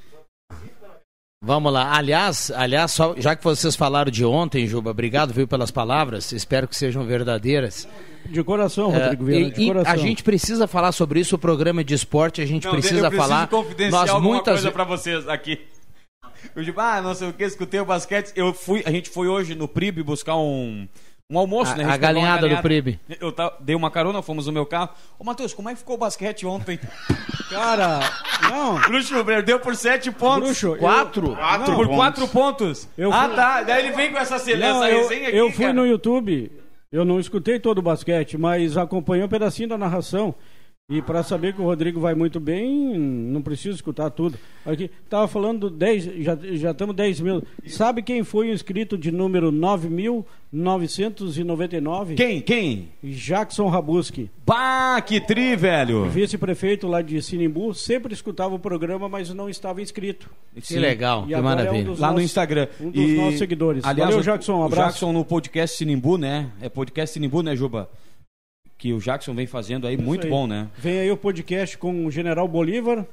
Vamos 1.44 1.70
lá. 1.72 1.94
Aliás, 1.94 2.50
aliás, 2.50 2.90
só, 2.92 3.14
já 3.18 3.36
que 3.36 3.44
vocês 3.44 3.76
falaram 3.76 4.10
de 4.10 4.24
ontem, 4.24 4.66
Juba, 4.66 4.90
obrigado, 4.90 5.32
viu, 5.34 5.46
pelas 5.46 5.70
palavras. 5.70 6.32
Espero 6.32 6.66
que 6.66 6.74
sejam 6.74 7.04
verdadeiras. 7.04 7.86
De 8.26 8.42
coração, 8.42 8.94
É, 8.94 9.02
Rodrigo 9.02 9.24
Viana, 9.26 9.48
e- 9.48 9.50
de 9.50 9.62
e 9.62 9.66
coração. 9.66 9.92
a 9.92 9.96
gente 9.96 10.22
precisa 10.22 10.66
falar 10.66 10.92
sobre 10.92 11.20
isso. 11.20 11.34
O 11.36 11.38
programa 11.38 11.82
é 11.82 11.84
de 11.84 11.92
esporte, 11.92 12.40
a 12.40 12.46
gente 12.46 12.66
precisa 12.68 13.10
falar. 13.10 13.48
Nós 13.90 14.22
muitas 14.22 14.64
ve- 14.64 14.70
pra 14.70 14.84
vocês 14.84 15.28
aqui. 15.28 15.60
Eu 16.56 16.62
digo, 16.62 16.80
ah, 16.80 17.00
não 17.02 17.14
sei 17.14 17.28
o 17.28 17.32
que, 17.32 17.44
escutei 17.44 17.80
o 17.80 17.84
basquete. 17.84 18.32
Eu 18.34 18.54
fui, 18.54 18.82
a 18.86 18.90
gente 18.90 19.10
foi 19.10 19.28
hoje 19.28 19.54
no 19.54 19.68
PRIB 19.68 20.02
buscar 20.02 20.36
um, 20.36 20.88
um 21.30 21.38
almoço, 21.38 21.72
A- 21.72 21.76
né? 21.76 21.84
a 21.84 21.86
uma 21.88 21.96
galinhada 21.96 22.46
do 22.48 22.56
PRIB. 22.60 23.00
Eu 23.18 23.32
ta- 23.32 23.54
dei 23.60 23.74
uma 23.74 23.90
carona, 23.90 24.20
fomos 24.20 24.46
no 24.46 24.52
meu 24.52 24.66
carro. 24.66 24.90
Ô, 25.18 25.24
Matheus, 25.24 25.54
como 25.54 25.68
é 25.70 25.72
que 25.72 25.78
ficou 25.78 25.96
o 25.96 25.98
basquete 25.98 26.44
ontem? 26.46 26.78
Cara, 27.48 28.00
não. 28.42 28.78
Bruxo 28.82 29.24
perdeu 29.24 29.58
por 29.58 29.74
sete 29.74 30.10
pontos. 30.10 30.44
Bruxo, 30.44 30.66
eu- 30.68 30.76
Quatro? 30.76 31.34
Quatro 31.34 31.74
por 31.74 31.86
pontos. 31.86 31.96
quatro 31.96 32.28
pontos. 32.28 32.88
Eu 32.98 33.10
ah, 33.12 33.26
fui- 33.26 33.36
tá. 33.36 33.62
Daí 33.62 33.86
ele 33.86 33.96
vem 33.96 34.12
com 34.12 34.18
essa, 34.18 34.36
essa 34.36 34.54
Não, 34.56 34.86
eu, 34.86 35.02
resenha 35.02 35.28
aqui. 35.28 35.36
eu 35.36 35.50
fui 35.50 35.64
cara. 35.64 35.72
no 35.72 35.86
YouTube, 35.86 36.52
eu 36.92 37.04
não 37.06 37.18
escutei 37.18 37.58
todo 37.58 37.78
o 37.78 37.82
basquete, 37.82 38.36
mas 38.36 38.76
acompanhei 38.76 39.24
um 39.24 39.28
pedacinho 39.28 39.68
da 39.70 39.78
narração. 39.78 40.34
E 40.90 41.00
para 41.00 41.22
saber 41.22 41.54
que 41.54 41.62
o 41.62 41.64
Rodrigo 41.64 41.98
vai 41.98 42.14
muito 42.14 42.38
bem, 42.38 42.98
não 42.98 43.40
preciso 43.40 43.74
escutar 43.74 44.10
tudo. 44.10 44.36
Aqui, 44.66 44.90
tava 45.08 45.26
falando 45.26 45.70
10, 45.70 46.04
já 46.22 46.36
já 46.36 46.72
estamos 46.72 46.94
10 46.94 47.20
mil. 47.20 47.42
Sabe 47.66 48.02
quem 48.02 48.22
foi 48.22 48.50
o 48.50 48.52
inscrito 48.52 48.98
de 48.98 49.10
número 49.10 49.50
9.999? 49.50 52.16
Quem? 52.16 52.42
Quem? 52.42 52.90
Jackson 53.02 53.66
Rabuski, 53.68 54.30
Bah, 54.44 55.00
que 55.00 55.22
tri, 55.22 55.56
velho. 55.56 56.04
vice-prefeito 56.10 56.86
lá 56.86 57.00
de 57.00 57.22
Sinimbu, 57.22 57.72
sempre 57.72 58.12
escutava 58.12 58.54
o 58.54 58.58
programa, 58.58 59.08
mas 59.08 59.30
não 59.32 59.48
estava 59.48 59.80
inscrito. 59.80 60.28
Que 60.62 60.78
legal, 60.78 61.22
E 61.24 61.28
que 61.28 61.34
agora 61.34 61.62
é 61.62 61.62
um 61.62 61.66
maravilha. 61.72 61.90
Lá 61.98 62.08
no 62.08 62.12
nossos- 62.16 62.24
Instagram. 62.24 62.68
Um 62.78 62.90
dos 62.90 63.10
nossos 63.16 63.38
seguidores. 63.38 63.82
Aliás, 63.86 64.10
Valeu, 64.10 64.20
o- 64.20 64.22
Jackson, 64.22 64.56
um 64.56 64.60
o 64.60 64.64
abraço. 64.64 64.88
Jackson 64.90 65.12
no 65.14 65.24
podcast 65.24 65.78
Sinimbu, 65.78 66.18
né? 66.18 66.50
É 66.60 66.68
podcast 66.68 67.14
Sinimbu, 67.14 67.42
né, 67.42 67.56
Juba? 67.56 67.88
Que 68.84 68.92
o 68.92 68.98
Jackson 68.98 69.32
vem 69.32 69.46
fazendo 69.46 69.86
aí, 69.86 69.96
muito 69.96 70.24
aí. 70.24 70.30
bom, 70.30 70.46
né? 70.46 70.68
Vem 70.76 70.98
aí 70.98 71.10
o 71.10 71.16
podcast 71.16 71.78
com 71.78 72.04
o 72.04 72.10
General 72.10 72.46
Bolívar, 72.46 73.06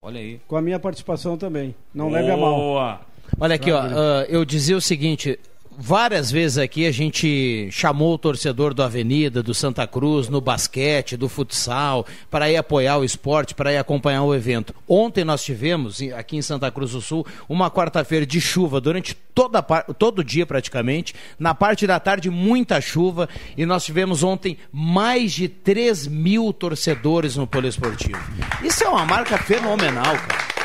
Olha 0.00 0.20
aí. 0.20 0.40
com 0.46 0.54
a 0.54 0.62
minha 0.62 0.78
participação 0.78 1.36
também. 1.36 1.74
Não 1.92 2.08
leve 2.08 2.30
a 2.30 2.36
mal. 2.36 2.54
Boa. 2.54 3.00
Olha 3.40 3.56
aqui, 3.56 3.72
ó, 3.72 3.80
ah, 3.80 4.26
eu 4.28 4.44
dizia 4.44 4.76
o 4.76 4.80
seguinte. 4.80 5.36
Várias 5.80 6.28
vezes 6.28 6.58
aqui 6.58 6.86
a 6.88 6.90
gente 6.90 7.68
chamou 7.70 8.12
o 8.14 8.18
torcedor 8.18 8.74
do 8.74 8.82
Avenida, 8.82 9.44
do 9.44 9.54
Santa 9.54 9.86
Cruz, 9.86 10.28
no 10.28 10.40
basquete, 10.40 11.16
do 11.16 11.28
futsal, 11.28 12.04
para 12.28 12.50
ir 12.50 12.56
apoiar 12.56 12.96
o 12.98 13.04
esporte, 13.04 13.54
para 13.54 13.72
ir 13.72 13.76
acompanhar 13.76 14.24
o 14.24 14.34
evento. 14.34 14.74
Ontem 14.88 15.24
nós 15.24 15.44
tivemos, 15.44 16.00
em- 16.02 16.10
aqui 16.12 16.36
em 16.36 16.42
Santa 16.42 16.68
Cruz 16.72 16.90
do 16.90 17.00
Sul, 17.00 17.24
uma 17.48 17.70
quarta-feira 17.70 18.26
de 18.26 18.40
chuva 18.40 18.80
durante 18.80 19.14
toda 19.14 19.62
todo 19.62 20.24
dia 20.24 20.44
praticamente. 20.44 21.14
Na 21.38 21.54
parte 21.54 21.86
da 21.86 22.00
tarde, 22.00 22.28
muita 22.28 22.80
chuva. 22.80 23.28
E 23.56 23.64
nós 23.64 23.84
tivemos 23.84 24.24
ontem 24.24 24.58
mais 24.72 25.30
de 25.32 25.48
3 25.48 26.08
mil 26.08 26.52
torcedores 26.52 27.36
no 27.36 27.46
Poliesportivo. 27.46 28.18
Isso 28.64 28.82
é 28.82 28.88
uma 28.88 29.06
marca 29.06 29.38
fenomenal, 29.38 30.16
cara. 30.16 30.57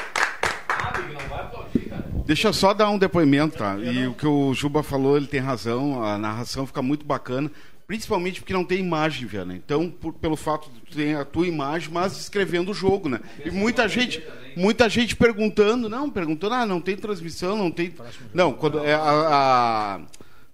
Deixa 2.25 2.47
eu 2.47 2.53
só 2.53 2.73
dar 2.73 2.89
um 2.89 2.97
depoimento, 2.97 3.57
tá? 3.57 3.77
E 3.77 4.07
o 4.07 4.13
que 4.13 4.25
o 4.25 4.53
Juba 4.53 4.81
falou, 4.81 5.17
ele 5.17 5.27
tem 5.27 5.39
razão, 5.41 6.03
a 6.03 6.17
narração 6.17 6.65
fica 6.65 6.81
muito 6.81 7.05
bacana, 7.05 7.51
principalmente 7.85 8.39
porque 8.39 8.53
não 8.53 8.63
tem 8.63 8.79
imagem, 8.79 9.27
Viana. 9.27 9.53
Então, 9.55 9.89
por- 9.89 10.13
pelo 10.13 10.37
fato 10.37 10.69
de 10.89 10.95
ter 10.95 11.17
a 11.17 11.25
tua 11.25 11.45
imagem, 11.45 11.89
mas 11.91 12.17
escrevendo 12.17 12.71
o 12.71 12.73
jogo, 12.73 13.09
né? 13.09 13.19
E 13.43 13.51
muita 13.51 13.87
gente, 13.89 14.23
muita 14.55 14.87
gente 14.87 15.15
perguntando, 15.17 15.89
não, 15.89 16.09
perguntando, 16.09 16.55
ah, 16.55 16.65
não 16.65 16.79
tem 16.79 16.95
transmissão, 16.95 17.57
não 17.57 17.69
tem. 17.69 17.93
Não, 18.33 18.53
quando 18.53 18.79
é 18.79 18.93
a- 18.93 19.01
a 19.01 20.01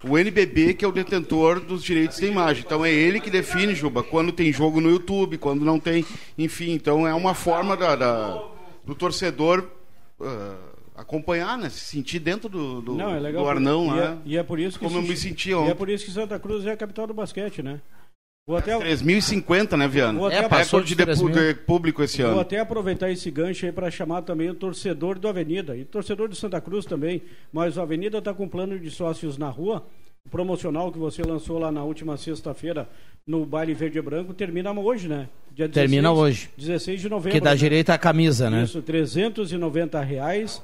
o 0.02 0.16
NBB 0.18 0.72
que 0.72 0.82
é 0.84 0.88
o 0.88 0.92
detentor 0.92 1.60
dos 1.60 1.84
direitos 1.84 2.18
da 2.18 2.26
imagem. 2.26 2.64
Então 2.66 2.84
é 2.84 2.90
ele 2.90 3.20
que 3.20 3.30
define, 3.30 3.74
Juba, 3.74 4.02
quando 4.02 4.32
tem 4.32 4.50
jogo 4.50 4.80
no 4.80 4.88
YouTube, 4.90 5.36
quando 5.36 5.62
não 5.64 5.78
tem. 5.78 6.04
Enfim, 6.38 6.72
então 6.72 7.06
é 7.06 7.12
uma 7.14 7.34
forma 7.34 7.76
da, 7.76 7.94
da- 7.94 8.42
do 8.84 8.94
torcedor 8.94 9.62
ah, 10.20 10.56
acompanhar, 11.00 11.56
né? 11.58 11.68
Se 11.68 11.80
sentir 11.80 12.18
dentro 12.18 12.48
do, 12.48 12.80
do, 12.80 12.94
Não, 12.94 13.14
é 13.14 13.18
legal. 13.20 13.42
do 13.44 13.48
Arnão 13.48 13.84
e, 13.86 13.88
lá. 13.88 14.04
é, 14.04 14.18
e 14.24 14.36
é 14.36 14.42
por 14.42 14.58
isso 14.58 14.78
que 14.78 14.84
Como 14.84 14.98
eu 14.98 15.02
se- 15.02 15.08
me 15.08 15.16
senti 15.16 15.48
E 15.50 15.52
é 15.52 15.56
ontem. 15.56 15.74
por 15.74 15.88
isso 15.88 16.04
que 16.04 16.10
Santa 16.10 16.38
Cruz 16.38 16.64
é 16.66 16.72
a 16.72 16.76
capital 16.76 17.06
do 17.06 17.14
basquete, 17.14 17.62
né? 17.62 17.80
Vou 18.46 18.56
até, 18.56 18.76
3.050, 18.78 19.76
né, 19.76 19.86
Viana? 19.86 20.18
Vou 20.18 20.26
até- 20.26 20.38
É, 20.38 20.48
passou 20.48 20.80
de 20.80 20.94
de, 20.96 21.04
3 21.04 21.18
pu- 21.20 21.26
mil. 21.26 21.34
de 21.34 21.54
público 21.54 22.02
esse 22.02 22.20
vou 22.22 22.32
ano. 22.32 22.40
até 22.40 22.58
aproveitar 22.58 23.10
esse 23.10 23.30
gancho 23.30 23.64
aí 23.66 23.70
para 23.70 23.90
chamar 23.90 24.22
também 24.22 24.48
o 24.50 24.54
torcedor 24.54 25.18
do 25.18 25.28
Avenida 25.28 25.76
e 25.76 25.84
torcedor 25.84 26.28
de 26.28 26.34
Santa 26.36 26.60
Cruz 26.60 26.84
também. 26.84 27.22
Mas 27.52 27.76
o 27.76 27.80
Avenida 27.80 28.18
está 28.18 28.34
com 28.34 28.48
plano 28.48 28.78
de 28.78 28.90
sócios 28.90 29.38
na 29.38 29.48
rua. 29.48 29.86
O 30.26 30.30
promocional 30.30 30.90
que 30.90 30.98
você 30.98 31.22
lançou 31.22 31.58
lá 31.58 31.70
na 31.70 31.84
última 31.84 32.16
sexta-feira 32.16 32.88
no 33.26 33.46
Baile 33.46 33.72
Verde 33.74 33.98
e 33.98 34.02
Branco 34.02 34.34
termina 34.34 34.72
hoje, 34.72 35.06
né? 35.06 35.28
Dia 35.54 35.68
Termina 35.68 36.12
hoje. 36.12 36.48
16 36.56 37.00
de 37.00 37.08
novembro. 37.08 37.32
Que 37.32 37.40
dá 37.40 37.50
né? 37.50 37.56
direito 37.56 37.90
à 37.90 37.98
camisa, 37.98 38.48
né? 38.48 38.62
Isso, 38.62 38.80
390 38.82 40.00
reais. 40.00 40.62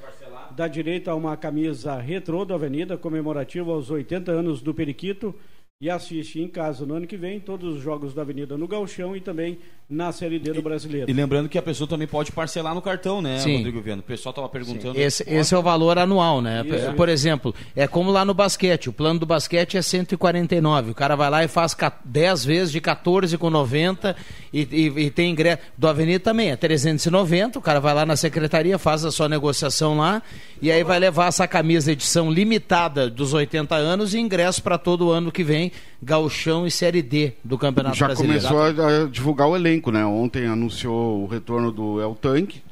Dá 0.57 0.69
direito 0.69 1.11
a 1.11 1.15
uma 1.15 1.37
camisa 1.37 1.97
retrô 1.97 2.45
da 2.45 2.55
Avenida, 2.55 2.97
comemorativa 2.97 3.73
aos 3.73 3.91
80 3.91 4.33
anos 4.33 4.63
do 4.63 4.73
Periquito. 4.73 5.35
E 5.79 5.91
assiste 5.91 6.41
em 6.41 6.49
casa 6.49 6.87
no 6.87 6.95
ano 6.95 7.07
que 7.07 7.19
vem 7.19 7.39
todos 7.39 7.77
os 7.77 7.83
jogos 7.83 8.15
da 8.15 8.23
Avenida 8.23 8.57
no 8.57 8.67
Galchão 8.67 9.15
e 9.15 9.21
também 9.21 9.59
na 9.91 10.11
Série 10.11 10.39
D 10.39 10.51
do 10.55 10.63
Brasileiro. 10.63 11.09
E 11.09 11.13
lembrando 11.13 11.51
que 11.51 11.59
a 11.59 11.63
pessoa 11.63 11.87
também 11.87 12.09
pode 12.09 12.33
parcelar 12.33 12.75
no 12.75 12.81
cartão, 12.81 13.21
né, 13.21 13.39
Sim. 13.39 13.59
Rodrigo 13.59 13.83
Viana? 13.83 14.01
O 14.01 14.05
pessoal 14.05 14.33
tava 14.33 14.49
perguntando. 14.49 14.99
Esse, 14.99 15.23
esse 15.29 15.55
é 15.55 15.59
o 15.59 15.63
valor 15.63 15.99
anual, 15.99 16.41
né? 16.41 16.65
Isso. 16.67 16.95
Por 16.95 17.11
exemplo, 17.11 17.55
é 17.77 17.87
como 17.87 18.11
lá 18.11 18.25
no 18.25 18.33
basquete. 18.33 18.89
O 18.89 18.93
plano 18.93 19.21
do 19.21 19.27
basquete 19.27 19.77
é 19.77 19.83
149. 19.83 20.93
O 20.93 20.95
cara 20.95 21.15
vai 21.15 21.29
lá 21.29 21.45
e 21.45 21.49
faz 21.49 21.75
ca- 21.75 22.01
10 22.07 22.45
vezes 22.47 22.73
de 22.73 22.81
14,90 22.81 24.17
e, 24.55 24.61
e, 24.63 24.87
e 25.05 25.11
tem 25.11 25.31
ingresso. 25.31 25.63
Do 25.77 25.87
Avenida 25.87 26.19
também 26.21 26.51
é 26.51 26.57
390. 26.57 27.59
O 27.59 27.63
cara 27.63 27.81
vai 27.81 27.93
lá 27.95 28.07
na 28.07 28.17
secretaria, 28.17 28.79
faz 28.79 29.05
a 29.05 29.13
sua 29.13 29.29
negociação 29.29 29.99
lá 29.99 30.23
e 30.61 30.73
aí 30.73 30.83
vai 30.83 30.99
levar 30.99 31.27
essa 31.29 31.47
camisa 31.47 31.93
edição 31.93 32.31
limitada 32.31 33.09
dos 33.11 33.35
80 33.35 33.75
anos 33.77 34.15
e 34.15 34.19
ingresso 34.19 34.63
para 34.63 34.79
todo 34.79 35.11
ano 35.13 35.31
que 35.31 35.45
vem, 35.45 35.66
Gauchão 36.03 36.67
e 36.67 36.71
Série 36.71 37.03
D 37.03 37.35
do 37.45 37.59
Campeonato 37.59 37.97
Já 37.97 38.07
Brasileiro. 38.07 38.47
começou 38.47 38.85
a, 38.85 39.03
a 39.05 39.07
divulgar 39.07 39.49
o 39.49 39.57
elenco, 39.57 39.91
né? 39.91 40.05
Ontem 40.05 40.47
anunciou 40.47 41.23
o 41.23 41.27
retorno 41.27 41.71
do 41.71 42.01
El 42.01 42.15
Tanque. 42.15 42.63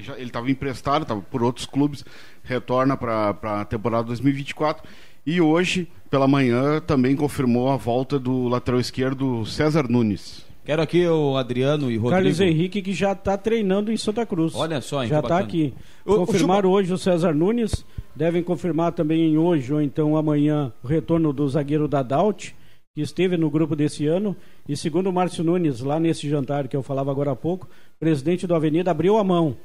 Já 0.00 0.14
ele 0.14 0.26
estava 0.26 0.50
emprestado, 0.50 1.02
estava 1.02 1.20
por 1.20 1.42
outros 1.42 1.66
clubes, 1.66 2.04
retorna 2.42 2.96
para 2.96 3.36
a 3.42 3.64
temporada 3.64 4.04
2024. 4.04 4.82
E 5.24 5.40
hoje, 5.40 5.88
pela 6.08 6.28
manhã, 6.28 6.80
também 6.80 7.16
confirmou 7.16 7.70
a 7.70 7.76
volta 7.76 8.18
do 8.18 8.46
lateral 8.48 8.80
esquerdo 8.80 9.44
César 9.44 9.88
Nunes. 9.88 10.45
Quero 10.66 10.82
aqui 10.82 11.06
o 11.06 11.36
Adriano 11.36 11.88
e 11.92 11.96
Rodrigo. 11.96 12.10
Carlos 12.10 12.40
Henrique 12.40 12.82
que 12.82 12.92
já 12.92 13.12
está 13.12 13.38
treinando 13.38 13.92
em 13.92 13.96
Santa 13.96 14.26
Cruz. 14.26 14.52
Olha 14.52 14.80
só, 14.80 15.04
hein, 15.04 15.08
já 15.08 15.20
está 15.20 15.38
aqui. 15.38 15.72
Confirmaram 16.04 16.72
hoje 16.72 16.92
o 16.92 16.98
César 16.98 17.32
Nunes, 17.32 17.84
devem 18.16 18.42
confirmar 18.42 18.90
também 18.90 19.38
hoje 19.38 19.72
ou 19.72 19.80
então 19.80 20.16
amanhã 20.16 20.72
o 20.82 20.88
retorno 20.88 21.32
do 21.32 21.48
zagueiro 21.48 21.86
da 21.86 22.02
Daut, 22.02 22.52
que 22.92 23.00
esteve 23.00 23.36
no 23.36 23.48
grupo 23.48 23.76
desse 23.76 24.08
ano. 24.08 24.34
E 24.68 24.76
segundo 24.76 25.08
o 25.08 25.12
Márcio 25.12 25.44
Nunes, 25.44 25.78
lá 25.82 26.00
nesse 26.00 26.28
jantar 26.28 26.66
que 26.66 26.76
eu 26.76 26.82
falava 26.82 27.12
agora 27.12 27.30
há 27.30 27.36
pouco, 27.36 27.66
o 27.66 27.98
presidente 28.00 28.44
do 28.44 28.54
Avenida 28.56 28.90
abriu 28.90 29.18
a 29.18 29.22
mão. 29.22 29.56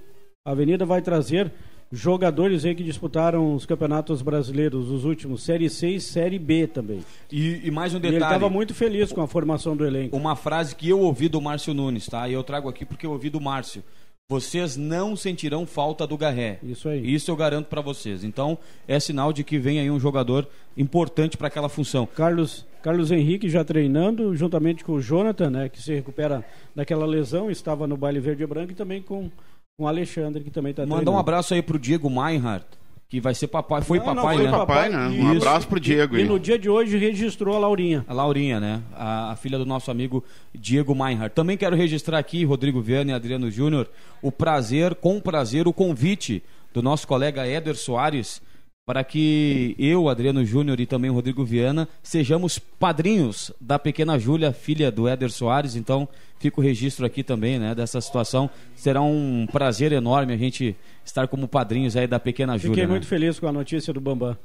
A 0.45 0.51
Avenida 0.51 0.85
vai 0.85 1.01
trazer 1.01 1.51
jogadores 1.91 2.63
aí 2.65 2.73
que 2.73 2.83
disputaram 2.83 3.53
os 3.53 3.65
campeonatos 3.65 4.21
brasileiros, 4.21 4.89
os 4.89 5.03
últimos, 5.03 5.43
Série 5.43 5.69
C 5.69 5.89
e 5.89 6.01
Série 6.01 6.39
B 6.39 6.67
também. 6.67 7.03
E, 7.31 7.61
e 7.63 7.71
mais 7.71 7.93
um 7.93 7.97
E 7.97 7.99
ele 7.99 8.11
detalhe. 8.13 8.33
estava 8.33 8.49
muito 8.49 8.73
feliz 8.73 9.11
com 9.11 9.21
a 9.21 9.27
formação 9.27 9.75
do 9.75 9.85
elenco. 9.85 10.15
Uma 10.15 10.35
frase 10.35 10.75
que 10.75 10.89
eu 10.89 10.99
ouvi 10.99 11.27
do 11.27 11.41
Márcio 11.41 11.73
Nunes, 11.73 12.07
tá? 12.07 12.27
E 12.29 12.33
eu 12.33 12.43
trago 12.43 12.69
aqui 12.69 12.85
porque 12.85 13.05
eu 13.05 13.11
ouvi 13.11 13.29
do 13.29 13.41
Márcio. 13.41 13.83
vocês 14.29 14.77
não 14.77 15.13
sentirão 15.17 15.65
falta 15.65 16.07
do 16.07 16.17
Garré. 16.17 16.57
Isso 16.63 16.87
aí. 16.87 17.13
Isso 17.13 17.29
eu 17.29 17.35
garanto 17.35 17.67
para 17.67 17.81
vocês. 17.81 18.23
Então, 18.23 18.57
é 18.87 18.97
sinal 18.97 19.33
de 19.33 19.43
que 19.43 19.59
vem 19.59 19.77
aí 19.77 19.91
um 19.91 19.99
jogador 19.99 20.47
importante 20.77 21.35
para 21.35 21.47
aquela 21.49 21.67
função. 21.67 22.05
Carlos, 22.05 22.65
Carlos 22.81 23.11
Henrique 23.11 23.49
já 23.49 23.61
treinando, 23.65 24.33
juntamente 24.33 24.85
com 24.85 24.93
o 24.93 25.01
Jonathan, 25.01 25.49
né, 25.49 25.67
que 25.67 25.81
se 25.81 25.93
recupera 25.93 26.45
daquela 26.73 27.05
lesão, 27.05 27.51
estava 27.51 27.85
no 27.85 27.97
baile 27.97 28.21
verde 28.21 28.43
e 28.43 28.47
branco, 28.47 28.71
e 28.71 28.75
também 28.75 29.01
com, 29.01 29.29
com 29.81 29.85
o 29.85 29.87
Alexandre, 29.87 30.43
que 30.43 30.51
também 30.51 30.69
está 30.69 30.83
treinando. 30.83 31.03
Mandar 31.03 31.17
um 31.17 31.19
abraço 31.19 31.55
aí 31.55 31.61
pro 31.63 31.79
Diego 31.79 32.07
Meinhardt, 32.07 32.67
que 33.09 33.19
vai 33.19 33.33
ser 33.33 33.47
papai. 33.47 33.81
Foi 33.81 33.97
Não, 33.97 34.05
não, 34.05 34.15
papai, 34.15 34.35
foi 34.35 34.45
né? 34.45 34.51
papai, 34.51 34.89
né? 34.89 35.07
Um 35.07 35.33
Isso. 35.33 35.47
abraço 35.47 35.67
pro 35.67 35.79
Diego 35.79 36.15
E 36.15 36.21
aí. 36.21 36.27
no 36.27 36.39
dia 36.39 36.59
de 36.59 36.69
hoje 36.69 36.97
registrou 36.97 37.55
a 37.55 37.59
Laurinha. 37.59 38.05
A 38.07 38.13
Laurinha, 38.13 38.59
né? 38.59 38.81
A, 38.95 39.31
a 39.31 39.35
filha 39.35 39.57
do 39.57 39.65
nosso 39.65 39.89
amigo 39.89 40.23
Diego 40.53 40.93
Meinhardt. 40.93 41.33
Também 41.33 41.57
quero 41.57 41.75
registrar 41.75 42.19
aqui, 42.19 42.45
Rodrigo 42.45 42.79
Viana 42.79 43.09
e 43.11 43.13
Adriano 43.15 43.49
Júnior, 43.49 43.89
o 44.21 44.31
prazer, 44.31 44.93
com 44.93 45.19
prazer, 45.19 45.67
o 45.67 45.73
convite 45.73 46.43
do 46.71 46.83
nosso 46.83 47.07
colega 47.07 47.47
Éder 47.47 47.75
Soares 47.75 48.39
para 48.85 49.03
que 49.03 49.75
eu, 49.77 50.09
Adriano 50.09 50.43
Júnior 50.43 50.79
e 50.79 50.85
também 50.85 51.09
o 51.09 51.13
Rodrigo 51.13 51.45
Viana 51.45 51.87
sejamos 52.01 52.57
padrinhos 52.57 53.51
da 53.61 53.77
pequena 53.77 54.17
Júlia, 54.17 54.51
filha 54.51 54.91
do 54.91 55.07
Éder 55.07 55.31
Soares. 55.31 55.75
Então, 55.75 56.07
fica 56.39 56.59
o 56.59 56.63
registro 56.63 57.05
aqui 57.05 57.23
também, 57.23 57.59
né, 57.59 57.75
dessa 57.75 58.01
situação. 58.01 58.49
Será 58.75 59.01
um 59.01 59.47
prazer 59.51 59.91
enorme 59.91 60.33
a 60.33 60.37
gente 60.37 60.75
estar 61.05 61.27
como 61.27 61.47
padrinhos 61.47 61.95
aí 61.95 62.07
da 62.07 62.19
pequena 62.19 62.57
Júlia. 62.57 62.73
Fiquei 62.73 62.87
né? 62.87 62.91
muito 62.91 63.07
feliz 63.07 63.39
com 63.39 63.47
a 63.47 63.51
notícia 63.51 63.93
do 63.93 64.01
Bambam. 64.01 64.35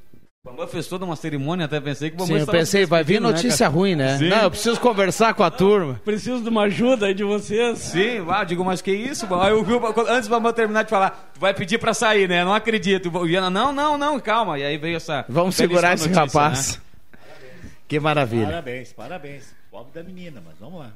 O 0.46 0.50
Bambam 0.50 0.68
fez 0.68 0.86
toda 0.86 1.04
uma 1.04 1.16
cerimônia, 1.16 1.66
até 1.66 1.80
pensei 1.80 2.08
que 2.08 2.14
o 2.14 2.18
Bambam 2.18 2.36
Sim, 2.36 2.40
eu 2.42 2.46
pensei, 2.46 2.82
se 2.84 2.86
vai 2.88 3.02
vir 3.02 3.20
né, 3.20 3.26
notícia 3.32 3.66
cara? 3.66 3.70
ruim, 3.76 3.96
né? 3.96 4.16
Sim. 4.16 4.28
Não, 4.28 4.42
eu 4.44 4.50
preciso 4.50 4.78
conversar 4.80 5.34
com 5.34 5.42
a 5.42 5.50
turma. 5.50 6.00
Preciso 6.04 6.40
de 6.40 6.48
uma 6.48 6.62
ajuda 6.62 7.06
aí 7.06 7.14
de 7.14 7.24
vocês. 7.24 7.80
Sim, 7.80 8.24
ah, 8.28 8.44
digo, 8.44 8.64
mas 8.64 8.80
que 8.80 8.92
isso? 8.92 9.26
Aí 9.34 9.50
eu 9.50 9.64
vi, 9.64 9.72
o- 9.74 10.00
antes 10.08 10.28
do 10.28 10.30
Bambam 10.30 10.52
terminar 10.52 10.84
de 10.84 10.90
falar, 10.90 11.32
tu 11.34 11.40
vai 11.40 11.52
pedir 11.52 11.78
pra 11.78 11.92
sair, 11.92 12.28
né? 12.28 12.44
Não 12.44 12.54
acredito. 12.54 13.06
O 13.08 13.24
Viana, 13.26 13.50
não, 13.50 13.72
não, 13.72 13.98
não, 13.98 14.20
calma. 14.20 14.56
E 14.56 14.62
aí 14.64 14.78
veio 14.78 14.96
essa. 14.98 15.24
Vamos 15.28 15.56
segurar 15.56 15.94
esse 15.94 16.08
notícia, 16.08 16.40
rapaz. 16.40 16.76
né? 16.76 16.82
Que 17.88 17.98
maravilha. 17.98 18.46
Parabéns, 18.46 18.92
parabéns. 18.92 19.54
Pobre 19.70 19.92
da 19.94 20.02
menina, 20.04 20.40
mas 20.46 20.54
vamos 20.60 20.78
lá. 20.80 20.92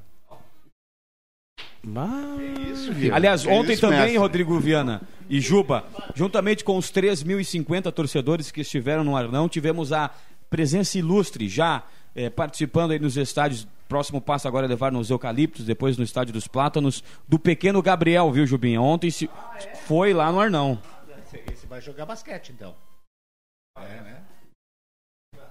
Isso, 2.72 2.92
Viana. 2.92 3.16
Aliás, 3.16 3.44
É 3.46 3.50
ontem 3.52 3.72
isso, 3.72 3.80
também, 3.80 3.98
mestre. 4.00 4.16
Rodrigo 4.18 4.58
Viana 4.60 5.00
e 5.30 5.40
Juba, 5.40 5.84
juntamente 6.14 6.64
com 6.64 6.76
os 6.76 6.90
3.050 6.90 7.92
torcedores 7.92 8.50
que 8.50 8.62
estiveram 8.62 9.04
no 9.04 9.16
Arnão, 9.16 9.48
tivemos 9.48 9.92
a 9.92 10.10
presença 10.50 10.98
ilustre 10.98 11.48
já 11.48 11.84
eh, 12.16 12.28
participando 12.28 12.90
aí 12.90 12.98
nos 12.98 13.16
estádios. 13.16 13.66
Próximo 13.88 14.20
passo 14.20 14.46
agora 14.46 14.66
é 14.66 14.68
levar 14.68 14.90
nos 14.92 15.08
Eucaliptos, 15.08 15.64
depois 15.64 15.96
no 15.96 16.04
Estádio 16.04 16.32
dos 16.32 16.46
Plátanos, 16.46 17.02
do 17.28 17.38
pequeno 17.38 17.80
Gabriel, 17.80 18.30
viu, 18.30 18.46
Jubinha? 18.46 18.80
Ontem 18.80 19.10
se 19.10 19.30
foi 19.86 20.12
lá 20.12 20.30
no 20.30 20.40
Arnão. 20.40 20.80
Esse, 21.48 21.66
vai 21.66 21.80
jogar 21.80 22.06
basquete, 22.06 22.50
então. 22.50 22.74
É, 23.76 24.00
né? 24.00 24.22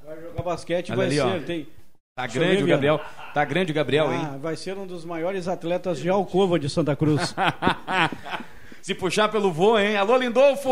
Vai 0.06 0.22
jogar 0.22 0.44
basquete, 0.44 0.92
Olha 0.92 0.98
vai 0.98 1.06
ali, 1.06 1.16
ser. 1.16 1.22
ó. 1.22 1.40
Tem, 1.46 1.68
Tá 2.16 2.26
Deixa 2.28 2.40
grande 2.40 2.64
o. 2.64 2.68
Gabriel. 2.68 3.02
Tá 3.34 3.46
grande 3.46 3.72
o 3.72 3.76
Gabriel, 3.76 4.12
hein? 4.12 4.22
ah, 4.22 4.38
vai 4.38 4.58
ser 4.58 4.78
um 4.78 4.86
dos 4.86 5.06
maiores 5.06 5.48
atletas 5.48 6.00
de 6.00 6.10
Alcova 6.10 6.60
de 6.60 6.70
Santa 6.70 6.94
Cruz. 6.94 7.34
Se 8.82 8.94
puxar 8.96 9.30
pelo 9.30 9.52
voo, 9.52 9.78
hein? 9.80 9.96
Alô, 9.98 10.18
Lindolfo! 10.18 10.70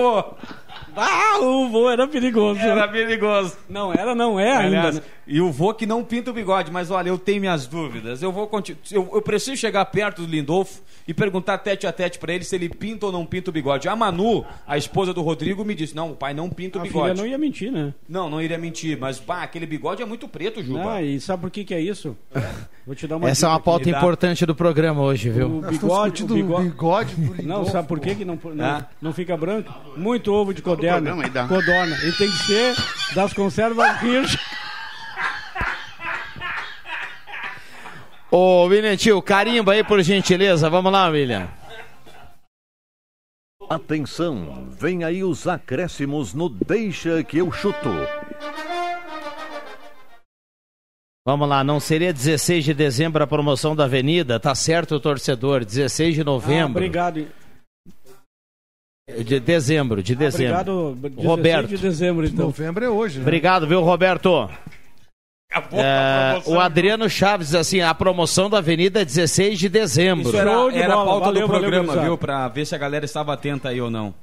ah, 0.95 1.39
o 1.41 1.69
voo 1.69 1.89
era 1.89 2.07
perigoso. 2.07 2.59
Era 2.59 2.87
perigoso. 2.87 3.55
Não 3.69 3.93
era, 3.93 4.15
não 4.15 4.39
é 4.39 4.51
ainda. 4.51 4.77
Aliás, 4.79 4.95
né? 4.95 5.01
e 5.27 5.41
o 5.41 5.51
vô 5.51 5.73
que 5.73 5.85
não 5.85 6.03
pinta 6.03 6.31
o 6.31 6.33
bigode, 6.33 6.71
mas 6.71 6.89
olha, 6.89 7.09
eu 7.09 7.17
tenho 7.17 7.41
minhas 7.41 7.67
dúvidas. 7.67 8.23
Eu 8.23 8.31
vou 8.31 8.47
continuar. 8.47 8.79
Eu, 8.91 9.09
eu 9.13 9.21
preciso 9.21 9.57
chegar 9.57 9.85
perto 9.85 10.21
do 10.23 10.27
Lindolfo 10.27 10.81
e 11.07 11.13
perguntar 11.13 11.57
tete 11.59 11.85
a 11.85 11.91
tete 11.91 12.17
pra 12.17 12.33
ele 12.33 12.43
se 12.43 12.55
ele 12.55 12.69
pinta 12.69 13.05
ou 13.05 13.11
não 13.11 13.25
pinta 13.25 13.49
o 13.49 13.53
bigode. 13.53 13.87
A 13.87 13.95
Manu, 13.95 14.45
a 14.65 14.77
esposa 14.77 15.13
do 15.13 15.21
Rodrigo, 15.21 15.63
me 15.63 15.75
disse: 15.75 15.95
não, 15.95 16.11
o 16.11 16.15
pai 16.15 16.33
não 16.33 16.49
pinta 16.49 16.79
o 16.79 16.81
A 16.81 16.83
bigode. 16.85 17.11
filha 17.11 17.21
não 17.21 17.29
ia 17.29 17.37
mentir, 17.37 17.71
né? 17.71 17.93
Não, 18.07 18.29
não 18.29 18.41
iria 18.41 18.57
mentir, 18.57 18.97
mas 18.99 19.19
bah, 19.19 19.43
aquele 19.43 19.65
bigode 19.65 20.01
é 20.01 20.05
muito 20.05 20.27
preto, 20.27 20.63
Juba. 20.63 20.93
Ah, 20.95 21.03
e 21.03 21.19
sabe 21.19 21.41
por 21.41 21.51
que, 21.51 21.63
que 21.63 21.73
é 21.73 21.79
isso? 21.81 22.15
Vou 22.85 22.95
te 22.95 23.05
dar 23.05 23.17
uma 23.17 23.29
Essa 23.29 23.47
é 23.47 23.49
uma 23.49 23.59
pauta 23.59 23.89
importante 23.89 24.45
do 24.45 24.55
programa 24.55 25.01
hoje, 25.01 25.29
viu? 25.29 25.57
O 25.57 25.61
bigode, 25.61 25.75
o 25.75 26.11
discutindo 26.11 26.31
o 26.31 26.35
bigode. 26.35 26.69
bigode 26.69 27.15
do 27.15 27.21
Não, 27.27 27.35
Lindolfo. 27.35 27.71
sabe 27.71 27.87
por 27.87 27.96
que, 27.99 28.15
que 28.15 28.25
não, 28.25 28.39
não, 28.53 28.65
Ah. 28.65 28.85
não 29.01 29.13
fica 29.13 29.35
branco? 29.37 29.73
Muito 29.95 30.33
ovo 30.33 30.53
de 30.53 30.61
dá. 31.29 31.47
Codorna. 31.47 31.95
E 32.03 32.11
tem 32.13 32.29
que 32.29 32.37
ser 32.45 32.75
das 33.15 33.33
conservas 33.33 34.01
Hirsch. 34.03 34.37
Ô, 38.29 38.65
William 38.65 38.95
Tio, 38.97 39.21
carimba 39.21 39.71
aí 39.73 39.83
por 39.83 40.01
gentileza. 40.01 40.69
Vamos 40.69 40.91
lá, 40.91 41.07
William. 41.07 41.47
Atenção, 43.69 44.67
vem 44.79 45.03
aí 45.03 45.23
os 45.23 45.45
acréscimos 45.47 46.33
no 46.33 46.47
Deixa 46.47 47.21
que 47.23 47.37
eu 47.39 47.51
chuto. 47.51 47.89
Vamos 51.25 51.49
lá, 51.49 51.61
não 51.61 51.77
seria 51.77 52.13
16 52.13 52.63
de 52.63 52.73
dezembro 52.73 53.21
a 53.21 53.27
promoção 53.27 53.75
da 53.75 53.83
Avenida? 53.83 54.39
Tá 54.39 54.55
certo, 54.55 54.97
torcedor. 55.01 55.65
16 55.65 56.15
de 56.15 56.21
Ah, 56.21 56.23
novembro. 56.23 56.77
obrigado. 56.77 57.27
De 59.25 59.39
dezembro, 59.39 60.03
de 60.03 60.15
dezembro. 60.15 60.57
Obrigado. 60.89 60.95
16 61.11 61.25
Roberto. 61.25 61.67
de 61.69 61.77
dezembro, 61.77 62.25
então. 62.25 62.45
Novembro 62.47 62.83
é 62.83 62.89
hoje, 62.89 63.17
né? 63.19 63.21
Obrigado, 63.23 63.65
viu, 63.65 63.81
Roberto? 63.81 64.49
Acabou 65.49 65.79
É, 65.79 66.29
promoção. 66.31 66.53
o 66.53 66.59
Adriano 66.59 67.09
Chaves, 67.09 67.55
assim, 67.55 67.79
a 67.79 67.93
promoção 67.95 68.49
da 68.49 68.57
Avenida 68.57 69.01
é 69.01 69.05
16 69.05 69.57
de 69.57 69.69
dezembro. 69.69 70.27
Isso 70.27 70.35
era, 70.37 70.69
de 70.69 70.77
era 70.77 70.93
a 70.93 70.97
pauta 70.97 71.25
Valeu, 71.27 71.41
do 71.43 71.47
valeu, 71.47 71.61
programa, 71.61 71.83
gurizada. 71.85 72.05
viu? 72.05 72.17
Pra 72.17 72.47
ver 72.49 72.65
se 72.65 72.75
a 72.75 72.77
galera 72.77 73.05
estava 73.05 73.33
atenta 73.33 73.69
aí 73.69 73.79
ou 73.79 73.89
não. 73.89 74.13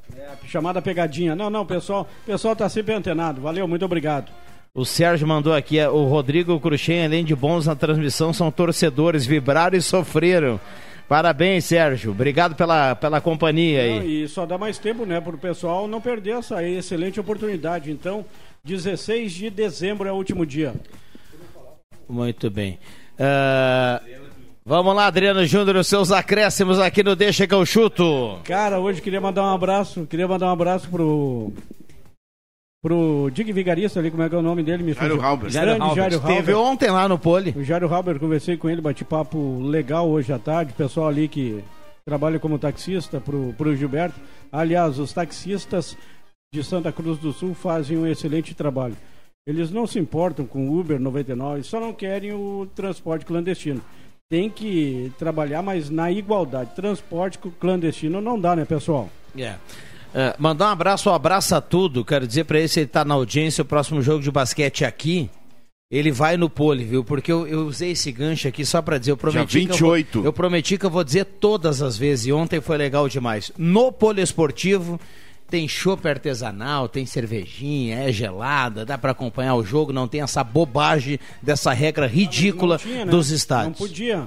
Chamada 0.47 0.83
pegadinha. 0.83 1.35
Não, 1.35 1.49
não, 1.49 1.65
pessoal. 1.65 2.07
O 2.23 2.27
pessoal 2.27 2.55
tá 2.55 2.69
sempre 2.69 2.93
antenado. 2.93 3.41
Valeu, 3.41 3.67
muito 3.67 3.87
obrigado. 3.87 4.31
O 4.75 4.85
Sérgio 4.85 5.27
mandou 5.27 5.55
aqui, 5.55 5.79
é, 5.79 5.89
o 5.89 6.05
Rodrigo 6.05 6.61
Cruxem, 6.61 7.05
além 7.07 7.25
de 7.25 7.35
bons 7.35 7.67
na 7.67 7.75
transmissão, 7.75 8.33
são 8.35 8.51
torcedores, 8.51 9.25
vibraram 9.25 9.79
e 9.79 9.81
sofreram. 9.81 10.61
Parabéns, 11.09 11.65
Sérgio. 11.67 12.13
Obrigado 12.13 12.55
pela, 12.55 12.95
pela 12.95 13.21
companhia 13.21 13.87
Não, 13.87 14.01
aí. 14.01 14.23
e 14.25 14.29
só 14.29 14.47
dá 14.47 14.57
mais 14.57 14.79
tempo, 14.79 15.05
né, 15.05 15.21
para 15.21 15.35
o 15.35 15.39
pessoal 15.39 15.87
não 15.87 16.01
perder 16.01 16.39
essa 16.39 16.63
excelente 16.67 17.21
oportunidade. 17.21 17.91
Então, 17.91 18.25
16 18.65 19.33
de 19.33 19.51
dezembro 19.51 20.09
é 20.09 20.13
o 20.13 20.17
último 20.17 20.47
dia. 20.47 20.75
Muito 22.09 22.51
bem. 22.51 22.79
Ah, 23.19 24.01
vamos 24.65 24.95
lá, 24.97 25.07
Adriano 25.07 25.45
Júnior, 25.47 25.77
os 25.77 25.87
seus 25.87 26.11
acréscimos 26.11 26.79
aqui 26.79 27.03
no 27.03 27.15
Deixa 27.15 27.47
que 27.47 27.55
eu 27.55 27.65
chuto. 27.67 28.39
Cara, 28.45 28.81
hoje 28.81 29.03
queria 29.03 29.21
mandar 29.21 29.43
um 29.43 29.55
abraço, 29.55 30.07
queria 30.07 30.27
mandar 30.27 30.47
um 30.47 30.53
abraço 30.53 30.89
pro 30.89 31.53
pro 32.85 33.31
Dick 33.33 33.51
Vigarista 33.51 33.99
ali, 33.99 34.11
como 34.11 34.23
é 34.23 34.29
que 34.29 34.35
é 34.35 34.39
o 34.39 34.43
nome 34.43 34.63
dele? 34.63 34.83
Me 34.83 34.93
Jairo. 34.93 35.19
Halber. 35.19 35.49
Jairo 35.49 35.71
Grande 35.71 35.83
Halber. 35.85 35.97
Jairo 35.97 36.21
Teve 36.21 36.53
Halber. 36.53 36.71
ontem 36.71 36.91
lá 36.91 37.09
no 37.09 37.19
Pole. 37.19 37.55
O 37.57 37.65
Jairo 37.65 37.89
Halber, 37.89 38.21
conversei 38.21 38.59
com 38.59 38.69
ele, 38.69 38.83
bati 38.83 39.03
papo 39.07 39.59
legal 39.63 40.07
hoje 40.07 40.31
à 40.35 40.39
tarde. 40.39 40.73
O 40.73 40.77
pessoal 40.77 41.09
ali 41.09 41.27
que 41.27 41.65
trabalha 42.05 42.39
como 42.39 42.59
taxista 42.59 43.23
pro, 43.23 43.55
pro 43.57 43.75
Gilberto. 43.75 44.21
Aliás, 44.53 44.99
os 44.99 45.15
taxistas 45.15 45.97
de 46.55 46.63
Santa 46.63 46.93
Cruz 46.93 47.17
do 47.19 47.33
Sul 47.33 47.55
fazem 47.55 47.97
um 47.97 48.07
excelente 48.07 48.55
trabalho. 48.55 48.99
Eles 49.47 49.71
não 49.71 49.87
se 49.87 49.99
importam 49.99 50.45
com 50.45 50.69
o 50.69 50.79
Uber 50.79 51.01
99, 51.01 51.63
só 51.63 51.81
não 51.81 51.95
querem 51.95 52.35
o 52.35 52.69
transporte 52.75 53.25
clandestino. 53.25 53.81
Tem 54.29 54.51
que 54.51 55.11
trabalhar, 55.19 55.63
mas 55.63 55.89
na 55.89 56.11
igualdade. 56.11 56.75
Transporte 56.75 57.39
clandestino 57.59 58.21
não 58.21 58.39
dá, 58.39 58.55
né, 58.55 58.67
pessoal? 58.67 59.09
É. 59.39 59.55
É, 60.15 60.35
mandar 60.39 60.69
um 60.69 60.73
abraço, 60.73 61.11
um 61.11 61.15
abraço 61.15 61.55
a 61.55 61.61
tudo. 61.61 62.05
Quero 62.05 62.27
dizer 62.27 62.45
pra 62.45 62.59
ele 62.59 62.69
se 62.69 62.81
ele 62.81 62.87
tá 62.87 63.05
na 63.05 63.15
audiência, 63.15 63.63
o 63.63 63.65
próximo 63.65 64.01
jogo 64.01 64.23
de 64.23 64.31
basquete 64.31 64.85
aqui, 64.85 65.29
ele 65.91 66.13
vai 66.13 66.37
no 66.37 66.49
pole, 66.49 66.85
viu? 66.85 67.03
Porque 67.05 67.33
eu, 67.33 67.47
eu 67.49 67.67
usei 67.67 67.91
esse 67.91 68.13
gancho 68.13 68.47
aqui 68.47 68.65
só 68.65 68.81
pra 68.81 68.97
dizer, 68.97 69.11
eu 69.11 69.17
prometi 69.17 69.59
Dia 69.61 69.67
que 69.67 69.73
eu 69.73 69.79
vou- 69.79 69.95
28. 69.95 70.25
eu 70.25 70.33
prometi 70.33 70.79
que 70.79 70.87
eu 70.87 70.91
vou 70.91 71.03
dizer 71.03 71.25
todas 71.25 71.83
as 71.83 71.97
vezes, 71.99 72.27
e 72.27 72.33
ontem 72.33 72.61
foi 72.61 72.77
legal 72.77 73.09
demais. 73.09 73.51
No 73.59 73.91
poliesportivo 73.91 75.01
tem 75.51 75.67
chopp 75.69 76.07
artesanal, 76.09 76.89
tem 76.89 77.05
cervejinha, 77.05 77.99
é 78.09 78.13
gelada, 78.13 78.85
dá 78.85 78.97
pra 78.97 79.11
acompanhar 79.13 79.55
o 79.57 79.65
jogo, 79.65 79.93
não 79.93 80.07
tem 80.09 80.23
essa 80.23 80.43
bobagem 80.45 81.19
dessa 81.43 81.73
regra 81.73 82.07
ridícula 82.07 82.77
Não 82.77 82.79
tinha, 82.83 83.05
né? 83.05 83.11
dos 83.11 83.31
estádios. 83.31 83.79
Não 83.81 83.87
podia. 83.87 84.27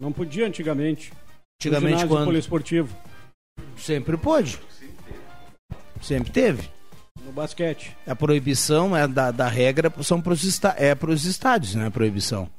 Não 0.00 0.10
podia 0.12 0.46
antigamente. 0.46 1.12
Antigamente 1.60 2.06
quando 2.06 2.24
poliesportivo, 2.24 2.94
sempre 3.76 4.16
pôde. 4.16 4.58
Sempre 6.02 6.32
teve. 6.32 6.70
no 7.20 7.32
basquete. 7.32 7.96
A 8.06 8.16
proibição 8.16 8.96
é 8.96 9.06
da, 9.06 9.30
da 9.30 9.48
regra 9.48 9.92
são 10.02 10.20
pros 10.20 10.46
esta, 10.46 10.74
é 10.76 10.94
para 10.94 11.10
os 11.10 11.24
estádios, 11.24 11.74
né? 11.74 11.86
A 11.86 11.90
proibição. 11.90 12.50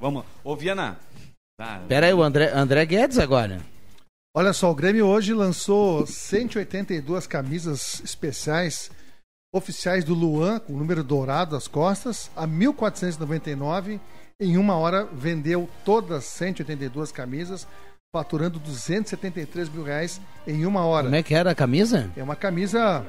Vamos. 0.00 0.24
Ô, 0.44 0.56
Viana. 0.56 0.98
Tá. 1.58 1.84
Pera 1.88 2.06
aí, 2.06 2.14
o 2.14 2.22
André, 2.22 2.52
André 2.52 2.86
Guedes 2.86 3.18
agora. 3.18 3.60
Olha 4.34 4.52
só, 4.52 4.70
o 4.70 4.74
Grêmio 4.74 5.06
hoje 5.06 5.34
lançou 5.34 6.06
182 6.06 7.26
camisas 7.26 8.00
especiais 8.04 8.90
oficiais 9.52 10.04
do 10.04 10.14
Luan, 10.14 10.60
com 10.60 10.74
o 10.74 10.76
número 10.76 11.02
dourado 11.02 11.56
às 11.56 11.66
costas, 11.66 12.30
a 12.36 12.46
1.499 12.46 13.98
em 14.40 14.56
uma 14.56 14.76
hora 14.76 15.04
vendeu 15.04 15.68
todas 15.84 16.24
182 16.24 17.10
camisas, 17.10 17.66
faturando 18.14 18.58
273 18.58 19.68
mil 19.68 19.82
reais 19.82 20.20
em 20.46 20.64
uma 20.64 20.84
hora. 20.84 21.04
Como 21.04 21.16
é 21.16 21.22
que 21.22 21.34
era 21.34 21.50
a 21.50 21.54
camisa? 21.54 22.10
É 22.16 22.22
uma 22.22 22.36
camisa 22.36 23.04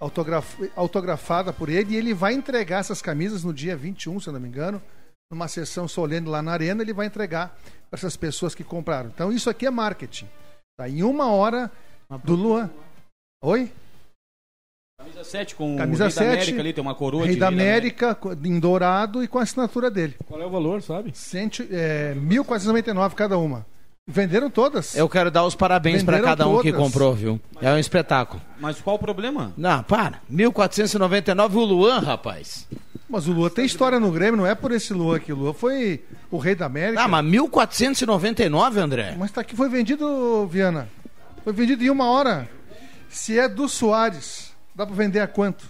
autograf- 0.00 0.60
autografada 0.76 1.52
por 1.52 1.68
ele 1.68 1.94
e 1.94 1.96
ele 1.96 2.14
vai 2.14 2.34
entregar 2.34 2.78
essas 2.78 3.02
camisas 3.02 3.42
no 3.44 3.52
dia 3.52 3.76
21, 3.76 4.20
se 4.20 4.28
eu 4.28 4.32
não 4.32 4.40
me 4.40 4.48
engano, 4.48 4.80
numa 5.30 5.48
sessão 5.48 5.86
solene 5.88 6.28
lá 6.28 6.40
na 6.40 6.52
arena, 6.52 6.82
ele 6.82 6.92
vai 6.92 7.06
entregar 7.06 7.58
para 7.90 7.98
essas 7.98 8.16
pessoas 8.16 8.54
que 8.54 8.64
compraram. 8.64 9.10
Então 9.12 9.32
isso 9.32 9.50
aqui 9.50 9.66
é 9.66 9.70
marketing. 9.70 10.28
Tá? 10.78 10.88
Em 10.88 11.02
uma 11.02 11.30
hora 11.32 11.70
do 12.24 12.34
Luan. 12.34 12.70
Oi? 13.42 13.70
Camisa 14.98 15.22
7 15.22 15.54
com 15.54 15.76
Camisa 15.76 16.04
o 16.04 16.06
Rei 16.08 16.10
7, 16.12 16.24
da 16.26 16.32
América 16.32 16.60
ali, 16.60 16.72
tem 16.72 16.82
uma 16.82 16.94
coroa 16.94 17.24
Rei 17.24 17.34
de 17.34 17.40
da 17.40 17.48
Rei 17.50 17.56
América, 17.56 18.14
co- 18.16 18.32
em 18.32 18.58
dourado 18.58 19.22
e 19.22 19.28
com 19.28 19.38
a 19.38 19.42
assinatura 19.44 19.88
dele. 19.88 20.16
Qual 20.26 20.42
é 20.42 20.44
o 20.44 20.50
valor, 20.50 20.82
sabe? 20.82 21.12
Cento, 21.14 21.64
é, 21.70 22.16
1.499 22.16 23.14
cada 23.14 23.38
uma. 23.38 23.64
Venderam 24.08 24.50
todas. 24.50 24.96
Eu 24.96 25.08
quero 25.08 25.30
dar 25.30 25.44
os 25.44 25.54
parabéns 25.54 26.02
para 26.02 26.20
cada 26.20 26.48
um 26.48 26.60
que 26.60 26.72
comprou, 26.72 27.14
viu? 27.14 27.40
É 27.62 27.70
um 27.72 27.78
espetáculo. 27.78 28.42
Mas 28.58 28.80
qual 28.80 28.96
o 28.96 28.98
problema? 28.98 29.52
Não, 29.56 29.84
para. 29.84 30.20
1499 30.28 31.56
o 31.58 31.64
Luan, 31.64 32.00
rapaz. 32.00 32.66
Mas 33.08 33.28
o 33.28 33.32
Lua 33.32 33.50
tem 33.50 33.64
história 33.64 34.00
no 34.00 34.10
Grêmio, 34.10 34.36
não 34.38 34.46
é 34.46 34.54
por 34.56 34.72
esse 34.72 34.92
Lua 34.92 35.18
aqui. 35.18 35.32
O 35.32 35.36
Lua 35.36 35.54
foi 35.54 36.02
o 36.30 36.38
rei 36.38 36.56
da 36.56 36.66
América. 36.66 37.02
Ah, 37.02 37.06
mas 37.08 37.24
1499, 37.24 38.80
André? 38.80 39.14
Mas 39.16 39.30
tá 39.30 39.42
aqui, 39.42 39.54
foi 39.54 39.68
vendido, 39.68 40.44
Viana. 40.48 40.88
Foi 41.44 41.52
vendido 41.52 41.84
em 41.84 41.90
uma 41.90 42.10
hora. 42.10 42.48
Se 43.08 43.38
é 43.38 43.48
do 43.48 43.68
Soares, 43.68 44.47
dá 44.78 44.86
pra 44.86 44.94
vender 44.94 45.20
a 45.20 45.26
quanto? 45.26 45.66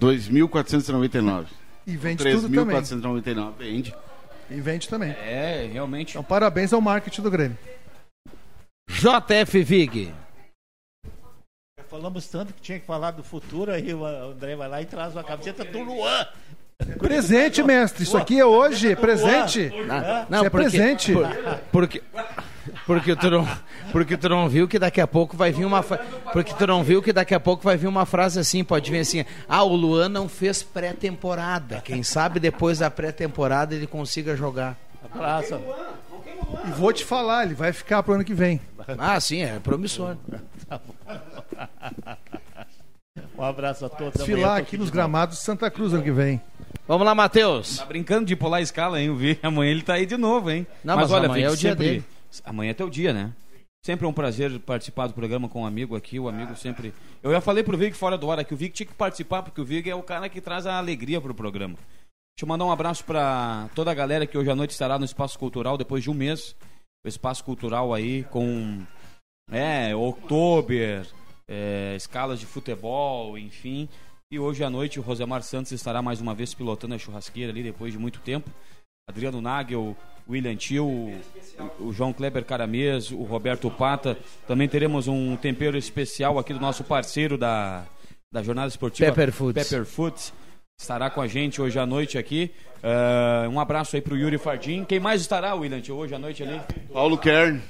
2.499. 0.00 1.46
E 1.86 1.96
vende 1.96 2.24
tudo 2.24 2.48
também. 2.54 2.76
3.499 2.76 3.52
vende. 3.56 3.94
E 4.50 4.60
vende 4.60 4.88
também. 4.88 5.10
É, 5.12 5.68
realmente. 5.72 6.10
Então, 6.10 6.24
parabéns 6.24 6.72
ao 6.72 6.80
marketing 6.80 7.22
do 7.22 7.30
Grêmio. 7.30 7.58
JF 8.90 9.62
Vig. 9.62 10.12
Já 11.78 11.84
falamos 11.88 12.26
tanto 12.26 12.52
que 12.52 12.60
tinha 12.60 12.80
que 12.80 12.86
falar 12.86 13.12
do 13.12 13.22
futuro, 13.22 13.70
aí 13.70 13.94
o 13.94 14.04
André 14.04 14.56
vai 14.56 14.68
lá 14.68 14.82
e 14.82 14.86
traz 14.86 15.14
uma 15.14 15.22
camiseta 15.24 15.64
do 15.64 15.80
Luan. 15.80 16.26
Presente, 16.98 17.62
mestre. 17.62 18.02
Isso 18.04 18.16
aqui 18.16 18.38
é 18.38 18.44
hoje, 18.44 18.94
presente. 18.96 19.70
Não, 20.28 20.38
Isso 20.38 20.46
é 20.46 20.50
presente. 20.50 21.12
por- 21.12 21.28
porque, 21.72 22.02
porque, 22.86 23.14
tu 23.16 23.30
não, 23.30 23.48
porque 23.92 24.16
tu 24.16 24.28
não 24.28 24.48
viu 24.48 24.68
que 24.68 24.78
daqui 24.78 25.00
a 25.00 25.06
pouco 25.06 25.36
vai 25.36 25.52
vir 25.52 25.64
uma 25.64 25.82
porque 25.82 26.54
tu 26.54 26.66
não 26.66 26.82
viu 26.82 27.02
que 27.02 27.12
daqui 27.12 27.34
a 27.34 27.40
pouco 27.40 27.62
vai 27.62 27.76
vir 27.76 27.86
uma 27.86 28.06
frase 28.06 28.38
assim, 28.38 28.64
pode 28.64 28.90
vir 28.90 29.00
assim: 29.00 29.24
"Ah, 29.48 29.62
o 29.62 29.74
Luan 29.74 30.08
não 30.08 30.28
fez 30.28 30.62
pré-temporada. 30.62 31.80
Quem 31.80 32.02
sabe 32.02 32.40
depois 32.40 32.78
da 32.78 32.90
pré-temporada 32.90 33.74
ele 33.74 33.86
consiga 33.86 34.36
jogar". 34.36 34.76
Abraço. 35.12 35.60
E 36.66 36.70
vou 36.70 36.92
te 36.92 37.04
falar, 37.04 37.44
ele 37.44 37.54
vai 37.54 37.72
ficar 37.72 38.02
pro 38.02 38.14
ano 38.14 38.24
que 38.24 38.34
vem. 38.34 38.60
Ah, 38.98 39.20
sim, 39.20 39.42
é 39.42 39.58
promissor. 39.58 40.16
Um 43.36 43.44
abraço 43.44 43.86
a 43.86 43.88
todos. 43.88 44.14
Desfilar 44.14 44.50
Amanhã 44.50 44.56
tô 44.56 44.62
aqui 44.62 44.78
nos 44.78 44.90
gramados 44.90 45.38
de 45.38 45.44
Santa 45.44 45.70
Cruz 45.70 45.92
ano 45.92 46.02
que 46.02 46.10
vem. 46.10 46.40
Vamos 46.86 47.06
lá, 47.06 47.14
Matheus. 47.14 47.78
Tá 47.78 47.84
brincando 47.84 48.24
de 48.24 48.34
pular 48.34 48.56
a 48.58 48.60
escala, 48.60 49.00
hein? 49.00 49.08
Eu 49.08 49.16
vi. 49.16 49.38
Amanhã 49.42 49.70
ele 49.70 49.82
tá 49.82 49.94
aí 49.94 50.06
de 50.06 50.16
novo, 50.16 50.50
hein? 50.50 50.66
Não, 50.82 50.96
mas 50.96 51.12
amanhã 51.12 51.34
Vic, 51.34 51.42
é 51.44 51.50
o 51.50 51.56
dia 51.56 51.70
sempre... 51.70 51.86
dele. 51.86 52.04
Amanhã 52.44 52.70
é 52.70 52.74
teu 52.74 52.90
dia, 52.90 53.12
né? 53.12 53.32
Sempre 53.84 54.06
é 54.06 54.08
um 54.08 54.12
prazer 54.12 54.58
participar 54.60 55.06
do 55.06 55.14
programa 55.14 55.48
com 55.48 55.62
um 55.62 55.66
amigo 55.66 55.96
aqui. 55.96 56.18
O 56.18 56.28
amigo 56.28 56.54
sempre. 56.56 56.92
Eu 57.22 57.30
já 57.30 57.40
falei 57.40 57.62
pro 57.62 57.76
Vig 57.76 57.94
fora 57.94 58.18
do 58.18 58.26
hora 58.26 58.44
que 58.44 58.52
o 58.52 58.56
Vig 58.56 58.72
tinha 58.72 58.86
que 58.86 58.94
participar, 58.94 59.42
porque 59.42 59.60
o 59.60 59.64
Vig 59.64 59.88
é 59.88 59.94
o 59.94 60.02
cara 60.02 60.28
que 60.28 60.40
traz 60.40 60.66
a 60.66 60.78
alegria 60.78 61.20
pro 61.20 61.34
programa. 61.34 61.74
Deixa 61.74 62.44
eu 62.44 62.48
mandar 62.48 62.66
um 62.66 62.70
abraço 62.70 63.04
pra 63.04 63.68
toda 63.74 63.90
a 63.90 63.94
galera 63.94 64.26
que 64.26 64.36
hoje 64.36 64.50
à 64.50 64.54
noite 64.54 64.70
estará 64.70 64.98
no 64.98 65.04
Espaço 65.04 65.38
Cultural, 65.38 65.78
depois 65.78 66.02
de 66.02 66.10
um 66.10 66.14
mês. 66.14 66.54
O 67.04 67.08
Espaço 67.08 67.44
Cultural 67.44 67.94
aí 67.94 68.24
com. 68.24 68.82
É, 69.50 69.94
Oktober, 69.94 71.06
é, 71.48 71.94
escalas 71.96 72.38
de 72.38 72.46
futebol, 72.46 73.38
enfim. 73.38 73.88
E 74.30 74.38
hoje 74.38 74.62
à 74.62 74.68
noite 74.68 75.00
o 75.00 75.02
Rosemar 75.02 75.42
Santos 75.42 75.72
estará 75.72 76.02
mais 76.02 76.20
uma 76.20 76.34
vez 76.34 76.52
pilotando 76.52 76.94
a 76.94 76.98
churrasqueira 76.98 77.50
ali 77.50 77.62
depois 77.62 77.92
de 77.92 77.98
muito 77.98 78.20
tempo. 78.20 78.50
Adriano 79.08 79.40
Nagel, 79.40 79.96
William 80.28 80.54
Tio, 80.54 80.86
o, 80.86 81.20
o 81.80 81.92
João 81.92 82.12
Kleber 82.12 82.44
Caramês, 82.44 83.10
o 83.10 83.22
Roberto 83.22 83.70
Pata. 83.70 84.18
Também 84.46 84.68
teremos 84.68 85.08
um 85.08 85.34
tempero 85.36 85.76
especial 85.76 86.38
aqui 86.38 86.52
do 86.52 86.60
nosso 86.60 86.84
parceiro 86.84 87.38
da, 87.38 87.84
da 88.30 88.42
jornada 88.42 88.68
esportiva 88.68 89.10
Pepper 89.10 89.32
Foods. 89.32 89.68
Pepper 89.68 89.86
Foods. 89.86 90.32
Estará 90.80 91.10
com 91.10 91.20
a 91.20 91.26
gente 91.26 91.60
hoje 91.60 91.76
à 91.76 91.84
noite 91.84 92.16
aqui. 92.18 92.52
Ah, 92.82 93.48
um 93.50 93.58
abraço 93.58 93.96
aí 93.96 94.02
pro 94.02 94.16
Yuri 94.16 94.38
Fardim. 94.38 94.84
Quem 94.84 95.00
mais 95.00 95.20
estará, 95.20 95.54
William 95.54 95.80
Tio, 95.80 95.96
hoje 95.96 96.14
à 96.14 96.18
noite 96.18 96.42
ali? 96.42 96.60
Paulo 96.92 97.18
Kern. 97.18 97.60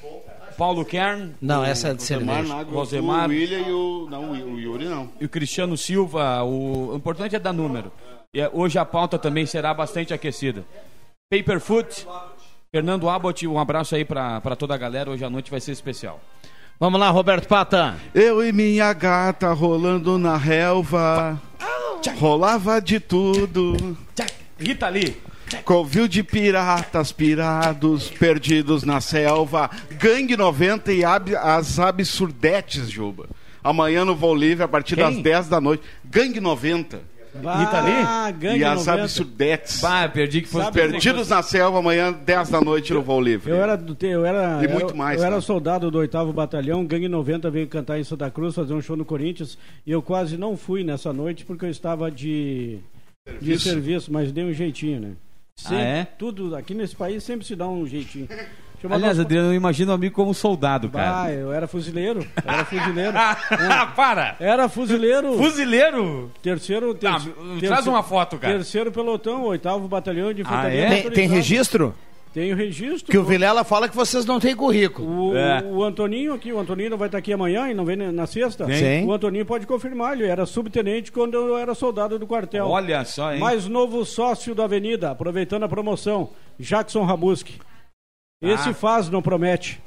Paulo 0.56 0.84
Kern. 0.84 1.34
Não, 1.40 1.64
essa 1.64 1.88
é 1.88 1.94
de 1.94 2.00
Rosemar. 2.00 2.42
Nago, 2.42 2.72
Rosemar. 2.72 3.28
o 3.28 3.30
William 3.30 3.60
e 3.60 3.72
o. 3.72 4.08
Não, 4.10 4.32
o 4.32 4.60
Yuri 4.60 4.84
não. 4.86 5.10
e 5.20 5.24
o 5.24 5.28
Cristiano 5.28 5.76
Silva. 5.76 6.42
O, 6.42 6.92
o 6.92 6.96
importante 6.96 7.36
é 7.36 7.38
dar 7.38 7.52
número. 7.52 7.92
E 8.34 8.46
hoje 8.52 8.78
a 8.78 8.84
pauta 8.84 9.18
também 9.18 9.46
será 9.46 9.72
bastante 9.72 10.12
aquecida. 10.12 10.64
Paperfoot, 11.30 12.06
Fernando 12.72 13.06
Abbott, 13.06 13.46
um 13.46 13.58
abraço 13.58 13.94
aí 13.94 14.02
pra, 14.02 14.40
pra 14.40 14.56
toda 14.56 14.74
a 14.74 14.78
galera. 14.78 15.10
Hoje 15.10 15.22
à 15.22 15.28
noite 15.28 15.50
vai 15.50 15.60
ser 15.60 15.72
especial. 15.72 16.20
Vamos 16.80 16.98
lá, 16.98 17.10
Roberto 17.10 17.46
Pata. 17.46 17.96
Eu 18.14 18.42
e 18.42 18.50
minha 18.50 18.90
gata 18.94 19.52
rolando 19.52 20.16
na 20.16 20.38
relva. 20.38 21.38
Rolava 22.18 22.80
de 22.80 22.98
tudo. 22.98 23.76
Rita 24.58 24.88
Lee. 24.88 25.20
Covil 25.66 26.08
de 26.08 26.22
piratas 26.22 27.12
pirados, 27.12 28.08
perdidos 28.08 28.82
na 28.82 28.98
selva. 28.98 29.70
Gangue 29.98 30.34
90 30.34 30.92
e 30.94 31.04
ab- 31.04 31.36
as 31.36 31.78
absurdetes, 31.78 32.88
Juba. 32.90 33.28
Amanhã 33.62 34.02
no 34.02 34.14
Voo 34.16 34.34
Livre, 34.34 34.64
a 34.64 34.68
partir 34.68 34.94
Quem? 34.94 35.04
das 35.04 35.22
10 35.22 35.48
da 35.48 35.60
noite. 35.60 35.82
Gangue 36.04 36.40
90 36.40 37.02
Rita 37.38 37.80
Lee? 37.80 38.04
Ah, 38.04 38.30
gangue 38.30 38.60
e 38.60 38.64
as 38.64 38.86
90. 38.86 39.02
absurdetes. 39.02 39.80
Bah, 39.80 40.08
perdi 40.08 40.42
que 40.42 40.48
fosse 40.48 40.70
Perdidos 40.72 41.28
na 41.28 41.42
selva, 41.42 41.78
amanhã, 41.78 42.12
10 42.12 42.48
da 42.50 42.60
noite 42.60 42.92
no 42.92 43.02
Voo 43.02 43.20
Livre. 43.20 43.50
Eu 43.50 43.56
era, 43.56 43.80
eu 44.02 44.24
era, 44.24 44.64
E 44.64 44.68
muito 44.68 44.90
eu, 44.90 44.96
mais, 44.96 45.20
eu 45.20 45.26
era 45.26 45.36
tá? 45.36 45.40
soldado 45.40 45.90
do 45.90 45.98
8 45.98 46.32
Batalhão, 46.32 46.84
Gangue 46.84 47.08
90 47.08 47.50
veio 47.50 47.66
cantar 47.68 47.98
em 47.98 48.04
Santa 48.04 48.30
Cruz, 48.30 48.54
fazer 48.54 48.74
um 48.74 48.80
show 48.80 48.96
no 48.96 49.04
Corinthians, 49.04 49.58
e 49.86 49.90
eu 49.90 50.02
quase 50.02 50.36
não 50.36 50.56
fui 50.56 50.84
nessa 50.84 51.12
noite 51.12 51.44
porque 51.44 51.64
eu 51.64 51.70
estava 51.70 52.10
de 52.10 52.78
serviço, 53.26 53.44
de 53.44 53.58
serviço 53.58 54.12
mas 54.12 54.32
dei 54.32 54.44
um 54.44 54.52
jeitinho, 54.52 55.00
né? 55.00 55.12
Sempre, 55.56 55.84
é? 55.84 56.04
Tudo, 56.16 56.54
aqui 56.54 56.72
nesse 56.72 56.94
país 56.94 57.24
sempre 57.24 57.44
se 57.44 57.56
dá 57.56 57.68
um 57.68 57.86
jeitinho. 57.86 58.28
Deixa 58.80 58.94
Aliás, 58.94 59.18
Adriano, 59.18 59.48
eu 59.48 59.54
imagino 59.54 59.90
o 59.90 59.94
amigo 59.94 60.14
como 60.14 60.32
soldado, 60.32 60.88
cara. 60.88 61.32
eu 61.32 61.52
era 61.52 61.66
fuzileiro, 61.66 62.24
era 62.44 62.64
fuzileiro. 62.66 63.12
Para! 63.96 64.36
Era 64.38 64.68
fuzileiro. 64.68 65.34
Fuzileiro? 65.36 66.30
Terceiro, 66.42 66.94
ter, 66.94 67.08
Tá, 67.10 67.20
traz 67.60 67.86
uma 67.86 68.02
foto, 68.02 68.38
cara. 68.38 68.54
Terceiro 68.54 68.92
pelotão, 68.92 69.42
oitavo 69.44 69.88
batalhão 69.88 70.32
de 70.32 70.42
infantaria. 70.42 70.80
é? 70.80 71.02
Tem, 71.02 71.10
tem 71.10 71.28
registro? 71.28 71.94
Tem 72.32 72.52
o 72.52 72.56
registro. 72.56 73.10
Que 73.10 73.16
o. 73.18 73.24
Vilela 73.24 73.64
fala 73.64 73.88
que 73.88 73.96
vocês 73.96 74.24
não 74.26 74.38
têm 74.38 74.54
currículo. 74.54 75.30
O, 75.30 75.36
É. 75.36 75.62
o 75.64 75.82
Antoninho 75.82 76.34
aqui, 76.34 76.52
o 76.52 76.58
Antoninho 76.60 76.90
não 76.90 76.98
vai 76.98 77.08
estar 77.08 77.18
aqui 77.18 77.32
amanhã 77.32 77.68
e 77.70 77.74
não 77.74 77.84
vem 77.86 77.96
na 77.96 78.26
sexta? 78.26 78.66
Sim. 78.66 79.06
O 79.06 79.12
Antoninho 79.12 79.46
pode 79.46 79.66
confirmar, 79.66 80.12
ele 80.12 80.26
era 80.26 80.44
subtenente 80.44 81.10
quando 81.10 81.34
eu 81.34 81.56
era 81.56 81.74
soldado 81.74 82.18
do 82.18 82.26
quartel. 82.26 82.68
Olha 82.68 83.04
só, 83.04 83.32
hein? 83.32 83.40
Mais 83.40 83.66
novo 83.66 84.04
sócio 84.04 84.54
da 84.54 84.64
Avenida, 84.64 85.10
aproveitando 85.10 85.62
a 85.64 85.68
promoção, 85.68 86.30
Jackson 86.60 87.02
Rabuski. 87.04 87.54
Esse 88.40 88.70
Ah. 88.70 88.74
faz, 88.74 89.08
não 89.08 89.20
promete. 89.20 89.80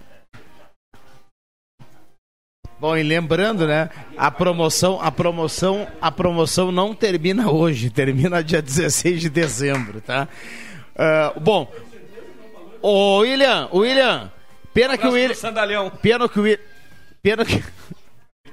Bom, 2.80 2.98
e 2.98 3.04
lembrando, 3.04 3.68
né? 3.68 3.90
A 4.18 4.32
promoção, 4.32 5.00
a 5.00 5.12
promoção, 5.12 5.88
a 6.02 6.12
promoção 6.12 6.72
não 6.72 6.96
termina 6.96 7.52
hoje, 7.52 7.90
termina 7.92 8.44
dia 8.44 8.60
16 8.62 9.22
de 9.22 9.30
dezembro, 9.30 10.02
tá? 10.02 10.28
Ah, 10.96 11.34
bom, 11.40 11.72
o 12.82 13.20
William, 13.20 13.70
William, 13.72 14.32
pena 14.74 14.98
que 14.98 15.08
o 15.08 15.12
William, 15.12 15.36
pena 16.02 16.28
que 16.28 16.40
o 16.40 16.44
William, 16.44 16.60
pena 17.22 17.46
que 17.46 17.64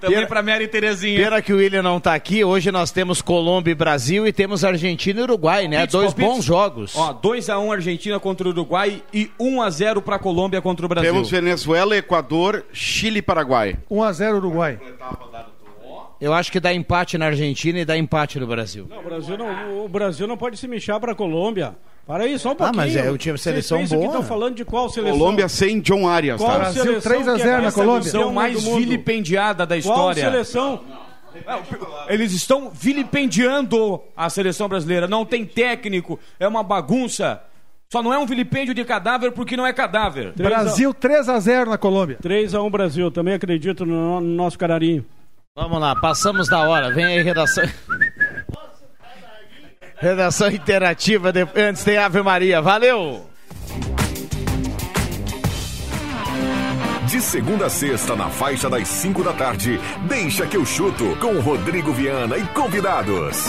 Também 0.01 0.27
pra 0.27 0.43
Mary 0.43 0.69
Terezinha. 0.69 1.19
Pena 1.23 1.43
que 1.43 1.53
o 1.53 1.57
William 1.57 1.83
não 1.83 1.99
tá 1.99 2.15
aqui. 2.15 2.45
Hoje 2.45 2.71
nós 2.71 2.91
temos 2.91 3.21
Colômbia 3.21 3.73
e 3.73 3.75
Brasil 3.75 4.27
e 4.27 4.33
temos 4.33 4.65
Argentina 4.65 5.21
e 5.21 5.23
Uruguai, 5.23 5.67
né? 5.67 5.79
Palpites, 5.79 5.93
Dois 5.93 6.15
palpites. 6.15 6.35
bons 6.37 6.45
jogos. 6.45 6.97
Ó, 6.97 7.15
2x1 7.15 7.73
Argentina 7.73 8.21
contra 8.21 8.47
o 8.47 8.51
Uruguai 8.51 9.03
e 9.13 9.31
1x0 9.41 10.01
pra 10.01 10.19
Colômbia 10.19 10.61
contra 10.63 10.87
o 10.87 10.89
Brasil. 10.89 11.13
Temos 11.13 11.31
Venezuela, 11.31 11.97
Equador, 11.97 12.65
Chile 12.73 13.19
e 13.19 13.23
Paraguai. 13.23 13.77
1x0 13.91 14.37
Uruguai. 14.37 14.79
Eu 16.21 16.35
acho 16.35 16.51
que 16.51 16.59
dá 16.59 16.75
empate 16.75 17.17
na 17.17 17.27
Argentina 17.27 17.79
e 17.79 17.85
dá 17.85 17.97
empate 17.97 18.41
no 18.41 18.47
Brasil. 18.47 18.87
Não, 18.91 18.99
o, 18.99 19.03
Brasil 19.03 19.39
não, 19.39 19.85
o 19.85 19.89
Brasil 19.89 20.27
não 20.27 20.37
pode 20.37 20.57
se 20.57 20.67
mexer 20.67 20.99
para 20.99 21.13
a 21.13 21.15
Colômbia. 21.15 21.77
Para 22.09 22.25
aí, 22.25 22.39
só 22.39 22.49
um 22.49 22.53
Ah, 22.53 22.57
pouquinho. 22.57 22.77
mas 22.79 22.97
é, 22.97 23.11
o 23.11 23.19
time- 23.19 23.37
seleção 23.37 23.79
Vocês 23.79 23.91
boa. 23.93 24.07
estão 24.07 24.23
falando 24.23 24.55
de 24.55 24.65
qual 24.65 24.89
seleção? 24.89 25.19
Colômbia 25.19 25.47
sem 25.47 25.79
John 25.79 26.09
Arias, 26.09 26.41
Qual 26.41 26.51
tá? 26.51 26.59
Brasil 26.59 26.83
seleção 26.83 27.13
3 27.13 27.29
a 27.29 27.35
que 27.35 27.43
é 27.43 27.45
0 27.45 27.63
na 27.63 27.71
Colômbia. 27.73 28.03
seleção 28.03 28.21
Seleção 28.21 28.33
mais 28.33 28.65
vilipendiada 28.65 29.67
da 29.67 29.75
Qual 29.75 29.79
história. 29.79 30.23
seleção? 30.25 30.81
Eles 32.09 32.33
estão 32.33 32.71
vilipendiando 32.71 34.01
a 34.17 34.31
seleção 34.31 34.69
brasileira. 34.71 35.07
Não 35.07 35.27
tem 35.27 35.45
técnico, 35.45 36.19
é 36.41 36.49
uma 36.49 36.63
bagunça. 36.63 37.43
Só 37.93 38.03
não 38.03 38.13
é 38.13 38.19
um 38.19 38.25
vilipêndio 38.27 38.73
de 38.75 38.85
cadáver 38.87 39.33
porque 39.33 39.55
não 39.57 39.67
é 39.67 39.73
cadáver. 39.75 40.33
Brasil 40.35 40.95
3 40.95 41.29
a 41.29 41.39
0 41.39 41.69
na 41.71 41.77
Colômbia. 41.79 42.17
3 42.23 42.55
a 42.55 42.63
1 42.63 42.71
Brasil. 42.71 43.11
Também 43.11 43.35
acredito 43.35 43.85
no, 43.85 44.21
no 44.21 44.27
nosso 44.35 44.59
cararinho. 44.59 45.05
Vamos 45.55 45.79
lá, 45.81 45.95
passamos 45.97 46.49
da 46.49 46.61
hora. 46.69 46.91
Vem 46.91 47.05
aí, 47.05 47.23
redação. 47.23 47.65
Redação 50.01 50.49
interativa. 50.51 51.33
Antes 51.55 51.85
tem 51.85 51.97
Ave 51.99 52.23
Maria. 52.23 52.61
Valeu! 52.63 53.27
De 57.07 57.23
segunda 57.23 57.67
a 57.67 57.71
sexta, 57.71 58.15
na 58.15 58.29
faixa 58.29 58.69
das 58.69 58.87
5 58.87 59.25
da 59.25 59.33
tarde, 59.33 59.81
deixa 60.07 60.47
que 60.47 60.59
eu 60.59 60.67
chuto 60.67 61.17
com 61.17 61.41
Rodrigo 61.41 61.91
Viana 61.91 62.37
e 62.37 62.47
convidados. 62.49 63.47